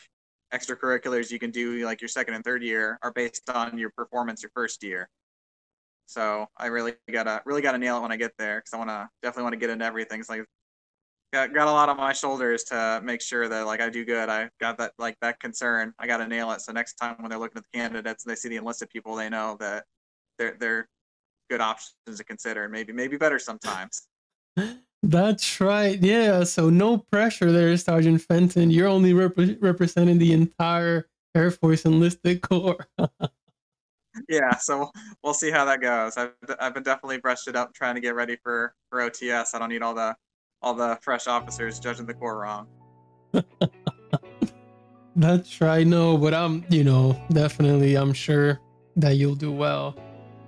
extracurriculars 0.54 1.32
you 1.32 1.40
can 1.40 1.52
do 1.52 1.86
like 1.86 2.02
your 2.02 2.08
second 2.08 2.34
and 2.34 2.44
third 2.44 2.64
year 2.64 3.00
are 3.02 3.12
based 3.12 3.50
on 3.50 3.78
your 3.78 3.90
performance 3.92 4.42
your 4.42 4.52
first 4.54 4.84
year. 4.84 5.10
So 6.06 6.48
I 6.58 6.68
really 6.68 6.94
gotta 7.12 7.42
really 7.46 7.62
gotta 7.62 7.78
nail 7.78 7.98
it 7.98 8.02
when 8.02 8.12
I 8.12 8.18
get 8.18 8.32
there 8.38 8.60
because 8.60 8.74
I 8.74 8.78
want 8.78 8.90
to 8.90 9.10
definitely 9.24 9.44
want 9.44 9.54
to 9.54 9.60
get 9.60 9.70
into 9.70 9.86
everything. 9.86 10.20
It's 10.20 10.30
like 10.30 10.46
got 11.32 11.54
got 11.54 11.68
a 11.68 11.72
lot 11.72 11.90
on 11.90 11.98
my 11.98 12.12
shoulders 12.12 12.64
to 12.66 13.02
make 13.04 13.22
sure 13.22 13.48
that 13.48 13.66
like 13.66 13.82
I 13.82 13.90
do 13.90 14.04
good. 14.04 14.28
I 14.30 14.50
got 14.60 14.78
that 14.80 14.92
like 15.00 15.16
that 15.22 15.40
concern. 15.40 15.94
I 16.00 16.08
gotta 16.08 16.28
nail 16.28 16.52
it. 16.52 16.62
So 16.62 16.74
next 16.74 16.96
time 16.96 17.16
when 17.20 17.30
they're 17.30 17.40
looking 17.40 17.58
at 17.58 17.64
the 17.72 17.78
candidates 17.78 18.26
and 18.26 18.32
they 18.32 18.36
see 18.36 18.50
the 18.50 18.58
enlisted 18.58 18.90
people, 18.90 19.16
they 19.16 19.30
know 19.30 19.56
that 19.62 19.86
they're 20.38 20.58
they're 20.60 20.90
good 21.50 21.62
options 21.62 22.18
to 22.18 22.24
consider 22.24 22.64
and 22.64 22.74
maybe 22.74 22.92
maybe 22.92 23.18
better 23.18 23.40
sometimes. 23.40 24.08
That's 25.04 25.60
right. 25.60 26.00
Yeah. 26.00 26.44
So 26.44 26.70
no 26.70 27.00
pressure 27.00 27.52
there, 27.52 27.76
Sergeant 27.78 28.22
Fenton. 28.22 28.70
You're 28.70 28.88
only 28.88 29.14
rep- 29.14 29.34
representing 29.60 30.20
the 30.20 30.34
entire 30.34 31.08
Air 31.36 31.52
Force 31.52 31.86
enlisted 31.86 32.42
corps. 32.42 32.88
yeah. 34.30 34.56
So 34.58 34.92
we'll 35.24 35.34
see 35.34 35.50
how 35.50 35.66
that 35.66 35.82
goes. 35.82 36.18
I've, 36.18 36.34
I've 36.60 36.74
been 36.74 36.84
definitely 36.84 37.18
brushed 37.18 37.48
it 37.48 37.56
up 37.56 37.74
trying 37.74 37.96
to 37.96 38.02
get 38.02 38.14
ready 38.14 38.38
for, 38.44 38.76
for 38.90 39.00
OTS. 39.00 39.56
I 39.56 39.60
don't 39.60 39.70
need 39.70 39.82
all 39.82 39.96
the 39.96 40.16
all 40.62 40.74
the 40.76 41.00
fresh 41.02 41.28
officers 41.28 41.80
judging 41.80 42.06
the 42.06 42.14
corps 42.14 42.38
wrong. 42.38 42.68
That's 45.16 45.60
right. 45.60 45.86
No, 45.86 46.18
but 46.18 46.34
I'm, 46.34 46.64
you 46.70 46.84
know, 46.84 47.20
definitely, 47.32 47.96
I'm 47.96 48.14
sure 48.14 48.60
that 48.96 49.16
you'll 49.16 49.36
do 49.36 49.52
well. 49.52 49.96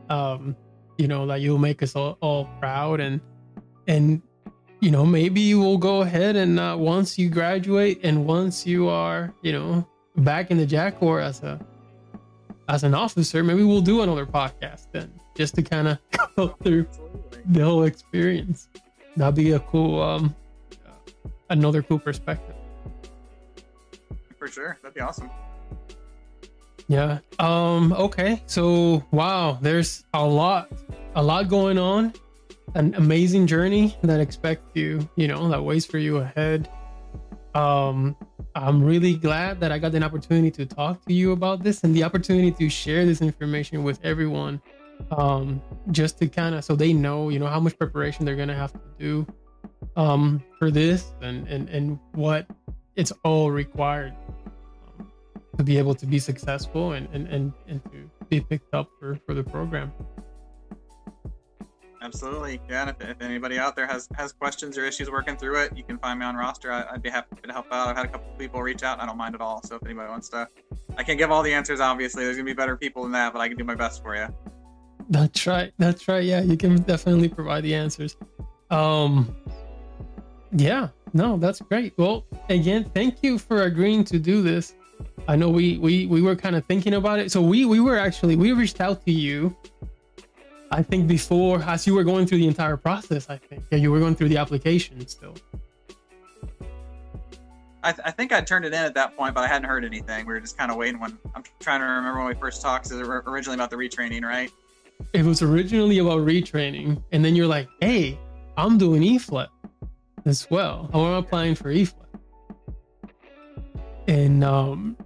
Um, 0.10 0.56
you 0.98 1.08
know, 1.08 1.26
that 1.28 1.42
you'll 1.42 1.58
make 1.58 1.82
us 1.82 1.96
all, 1.96 2.18
all 2.22 2.46
proud 2.60 3.00
and 3.00 3.20
and 3.88 4.22
you 4.84 4.92
know, 4.92 5.06
maybe 5.06 5.40
you 5.40 5.62
will 5.62 5.78
go 5.78 6.02
ahead 6.02 6.36
and 6.36 6.60
uh, 6.60 6.76
once 6.78 7.18
you 7.18 7.30
graduate 7.30 8.02
and 8.04 8.26
once 8.26 8.68
you 8.68 8.90
are, 8.90 9.34
you 9.42 9.54
know, 9.54 9.88
back 10.18 10.52
in 10.52 10.58
the 10.58 10.66
JAG 10.66 11.00
Corps 11.00 11.22
as 11.22 11.42
a 11.42 11.58
as 12.68 12.84
an 12.84 12.94
officer, 12.94 13.46
maybe 13.46 13.64
we'll 13.64 13.80
do 13.80 14.02
another 14.02 14.26
podcast 14.26 14.88
then, 14.92 15.10
just 15.38 15.56
to 15.56 15.62
kind 15.62 15.88
of 15.88 16.00
go 16.36 16.50
through 16.62 16.86
the 17.46 17.64
whole 17.64 17.84
experience. 17.84 18.68
That'd 19.16 19.36
be 19.36 19.54
a 19.54 19.60
cool, 19.62 20.02
um, 20.02 20.36
another 21.50 21.82
cool 21.82 22.00
perspective. 22.00 22.56
For 24.38 24.50
sure, 24.50 24.78
that'd 24.82 24.94
be 24.94 25.00
awesome. 25.00 25.30
Yeah. 26.90 27.20
Um. 27.40 27.94
Okay. 27.94 28.44
So 28.48 29.02
wow, 29.12 29.58
there's 29.62 30.04
a 30.14 30.26
lot, 30.26 30.74
a 31.16 31.24
lot 31.24 31.48
going 31.48 31.78
on 31.78 32.14
an 32.76 32.96
amazing 32.96 33.48
journey 33.48 33.96
that 34.04 34.20
expects 34.20 34.66
you, 34.74 35.08
you 35.16 35.28
know, 35.28 35.48
that 35.50 35.64
waits 35.64 35.86
for 35.86 35.98
you 35.98 36.18
ahead. 36.18 36.70
Um, 37.54 38.16
I'm 38.56 38.84
really 38.84 39.16
glad 39.16 39.60
that 39.60 39.72
I 39.72 39.78
got 39.78 39.94
an 39.94 40.04
opportunity 40.04 40.50
to 40.52 40.66
talk 40.66 41.06
to 41.06 41.14
you 41.14 41.32
about 41.32 41.64
this 41.64 41.84
and 41.84 41.96
the 41.96 42.04
opportunity 42.04 42.52
to 42.52 42.70
share 42.70 43.06
this 43.06 43.22
information 43.22 43.84
with 43.84 44.00
everyone. 44.04 44.62
Um, 45.12 45.62
just 45.92 46.18
to 46.20 46.28
kind 46.28 46.56
of 46.56 46.64
so 46.64 46.76
they 46.76 46.94
know, 46.94 47.30
you 47.30 47.40
know, 47.40 47.48
how 47.48 47.60
much 47.60 47.78
preparation 47.78 48.26
they're 48.26 48.36
gonna 48.36 48.56
have 48.56 48.74
to 48.74 48.80
do 48.98 49.28
um 49.96 50.42
for 50.58 50.72
this 50.72 51.14
and 51.22 51.48
and 51.48 51.70
and 51.70 52.00
what 52.14 52.48
it's 52.96 53.12
all 53.24 53.52
required 53.52 54.16
um, 54.98 55.12
to 55.58 55.64
be 55.64 55.78
able 55.78 55.94
to 55.94 56.06
be 56.06 56.20
successful 56.20 56.94
and 56.94 57.08
and 57.12 57.28
and, 57.28 57.54
and 57.68 57.84
to 57.86 58.10
be 58.30 58.40
picked 58.40 58.74
up 58.74 58.90
for 59.00 59.20
for 59.26 59.34
the 59.34 59.44
program. 59.44 59.92
Absolutely. 62.04 62.60
Yeah. 62.70 62.90
If, 62.90 63.02
if, 63.02 63.22
anybody 63.22 63.58
out 63.58 63.78
there 63.78 63.88
has, 63.88 64.10
has 64.16 64.34
questions 64.34 64.78
or 64.78 64.84
issues 64.84 65.10
working 65.10 65.38
through 65.38 65.62
it, 65.62 65.76
you 65.76 65.84
can 65.84 65.98
find 65.98 66.20
me 66.20 66.26
on 66.26 66.36
roster. 66.36 66.70
I, 66.70 66.92
would 66.92 67.02
be 67.02 67.10
happy 67.10 67.38
to 67.42 67.54
help 67.54 67.68
out. 67.72 67.88
I've 67.88 67.96
had 67.96 68.06
a 68.06 68.10
couple 68.10 68.30
people 68.38 68.62
reach 68.62 68.84
out. 68.84 69.00
I 69.00 69.06
don't 69.06 69.18
mind 69.18 69.36
at 69.36 69.42
all. 69.42 69.64
So 69.64 69.78
if 69.78 69.86
anybody 69.86 70.10
wants 70.10 70.28
to, 70.30 70.48
I 70.98 71.04
can't 71.04 71.18
give 71.18 71.32
all 71.32 71.42
the 71.42 71.54
answers, 71.54 71.80
obviously. 71.80 72.26
There's 72.26 72.36
going 72.36 72.46
to 72.46 72.50
be 72.50 72.56
better 72.56 72.76
people 72.76 73.04
than 73.04 73.14
that, 73.14 73.32
but 73.32 73.40
I 73.40 73.48
can 73.48 73.58
do 73.58 73.64
my 73.64 73.76
best 73.76 74.04
for 74.04 74.18
you. 74.18 74.28
That's 75.10 75.48
right. 75.48 75.72
That's 75.78 76.08
right. 76.10 76.24
Yeah. 76.26 76.42
You 76.42 76.58
can 76.58 76.82
definitely 76.82 77.30
provide 77.30 77.64
the 77.64 77.74
answers. 77.74 78.18
Um, 78.70 79.34
yeah. 80.52 80.90
No, 81.14 81.38
that's 81.38 81.62
great. 81.62 81.94
Well, 81.98 82.26
again, 82.50 82.92
thank 82.94 83.24
you 83.24 83.38
for 83.38 83.64
agreeing 83.64 84.04
to 84.06 84.20
do 84.20 84.42
this. 84.42 84.76
I 85.28 85.38
know 85.38 85.50
we 85.50 85.78
we 85.78 86.06
we 86.08 86.22
were 86.22 86.36
kind 86.36 86.56
of 86.56 86.66
thinking 86.66 86.96
about 86.96 87.20
it. 87.20 87.32
So 87.32 87.42
we 87.42 87.66
we 87.66 87.80
were 87.80 87.98
actually 87.98 88.36
we 88.36 88.52
reached 88.52 88.82
out 88.82 89.06
to 89.06 89.12
you 89.12 89.56
I 90.74 90.82
think 90.82 91.08
before, 91.08 91.62
as 91.62 91.86
you 91.86 91.94
were 91.94 92.04
going 92.04 92.26
through 92.26 92.40
the 92.40 92.48
entire 92.48 92.78
process, 92.78 93.30
I 93.30 93.38
think 93.38 93.64
yeah, 93.70 93.78
you 93.78 93.92
were 93.92 94.00
going 94.00 94.16
through 94.16 94.30
the 94.30 94.38
application 94.38 95.06
still. 95.08 95.36
I, 97.84 97.92
th- 97.92 98.02
I 98.04 98.10
think 98.10 98.32
I 98.32 98.42
turned 98.42 98.66
it 98.66 98.74
in 98.74 98.80
at 98.80 98.96
that 98.96 99.16
point, 99.16 99.36
but 99.36 99.44
I 99.44 99.48
hadn't 99.48 99.70
heard 99.70 99.86
anything. 99.86 100.26
We 100.26 100.34
were 100.34 100.40
just 100.40 100.58
kind 100.58 100.72
of 100.72 100.78
waiting. 100.78 101.00
When 101.00 101.20
I'm 101.36 101.44
trying 101.60 101.82
to 101.82 101.86
remember 101.86 102.18
when 102.18 102.28
we 102.30 102.34
first 102.34 102.60
talked, 102.64 102.90
it 102.90 102.96
was 102.96 103.08
originally 103.08 103.54
about 103.54 103.70
the 103.70 103.76
retraining, 103.76 104.24
right? 104.24 104.50
It 105.14 105.24
was 105.24 105.44
originally 105.44 106.00
about 106.00 106.22
retraining, 106.22 107.04
and 107.12 107.24
then 107.24 107.36
you're 107.36 107.48
like, 107.48 107.68
"Hey, 107.80 108.18
I'm 108.58 108.80
doing 108.80 109.04
eFlep 109.04 109.50
as 110.26 110.50
well. 110.50 110.90
I'm 110.92 111.24
applying 111.24 111.54
for 111.54 111.72
eFlep," 111.72 111.94
and 114.08 114.44
um, 114.44 114.98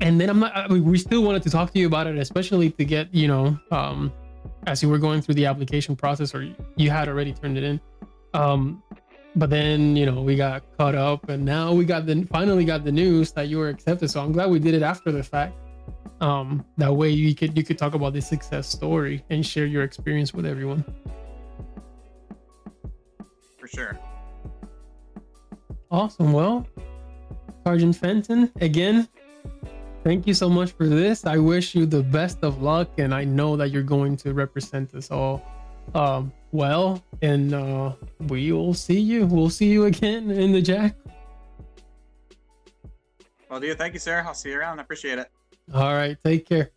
and 0.00 0.20
then 0.20 0.30
I'm 0.30 0.38
not. 0.38 0.56
I 0.56 0.68
mean, 0.68 0.84
we 0.84 0.96
still 0.96 1.24
wanted 1.24 1.42
to 1.42 1.50
talk 1.50 1.72
to 1.72 1.78
you 1.80 1.88
about 1.88 2.06
it, 2.06 2.16
especially 2.18 2.70
to 2.70 2.84
get 2.84 3.12
you 3.12 3.26
know 3.26 3.58
um 3.72 4.12
as 4.68 4.82
you 4.82 4.88
were 4.88 4.98
going 4.98 5.20
through 5.22 5.34
the 5.34 5.46
application 5.46 5.96
process 5.96 6.34
or 6.34 6.48
you 6.76 6.90
had 6.90 7.08
already 7.08 7.32
turned 7.32 7.58
it 7.58 7.64
in. 7.64 7.80
Um 8.34 8.82
but 9.36 9.50
then 9.50 9.96
you 9.96 10.06
know 10.06 10.22
we 10.22 10.36
got 10.36 10.62
caught 10.78 10.94
up 10.94 11.28
and 11.28 11.44
now 11.44 11.72
we 11.72 11.84
got 11.84 12.06
the 12.06 12.26
finally 12.30 12.64
got 12.64 12.84
the 12.84 12.92
news 12.92 13.32
that 13.32 13.48
you 13.48 13.58
were 13.58 13.68
accepted. 13.68 14.10
So 14.10 14.20
i'm 14.22 14.32
glad 14.32 14.50
we 14.50 14.58
did 14.58 14.74
it 14.74 14.82
after 14.82 15.10
the 15.12 15.22
fact. 15.22 15.54
Um 16.20 16.64
that 16.76 16.92
way 16.94 17.10
you 17.10 17.34
could 17.34 17.56
you 17.56 17.64
could 17.64 17.78
talk 17.78 17.94
about 17.94 18.12
the 18.12 18.20
success 18.20 18.68
story 18.68 19.24
and 19.30 19.44
share 19.44 19.66
your 19.66 19.82
experience 19.82 20.32
with 20.34 20.46
everyone. 20.46 20.84
For 23.58 23.68
sure. 23.68 23.98
Awesome. 25.90 26.32
Well, 26.32 26.66
Sergeant 27.64 27.96
Fenton, 27.96 28.52
again, 28.60 29.08
thank 30.04 30.26
you 30.26 30.34
so 30.34 30.48
much 30.48 30.72
for 30.72 30.86
this. 30.86 31.26
I 31.26 31.38
wish 31.38 31.74
you 31.74 31.86
the 31.86 32.02
best 32.02 32.38
of 32.42 32.62
luck, 32.62 32.88
and 32.98 33.14
I 33.14 33.24
know 33.24 33.56
that 33.56 33.70
you're 33.70 33.82
going 33.82 34.16
to 34.18 34.32
represent 34.32 34.94
us 34.94 35.10
all 35.10 35.44
um, 35.94 36.32
well. 36.52 37.02
And 37.22 37.54
uh, 37.54 37.92
we 38.28 38.52
will 38.52 38.74
see 38.74 39.00
you. 39.00 39.26
We'll 39.26 39.50
see 39.50 39.68
you 39.68 39.86
again 39.86 40.30
in 40.30 40.52
the 40.52 40.62
JAG. 40.62 40.94
Well, 43.50 43.60
do? 43.60 43.74
Thank 43.74 43.94
you, 43.94 44.00
sir. 44.00 44.22
I'll 44.26 44.34
see 44.34 44.50
you 44.50 44.58
around. 44.58 44.78
I 44.78 44.82
appreciate 44.82 45.18
it. 45.18 45.30
All 45.72 45.94
right. 45.94 46.16
Take 46.22 46.48
care. 46.48 46.70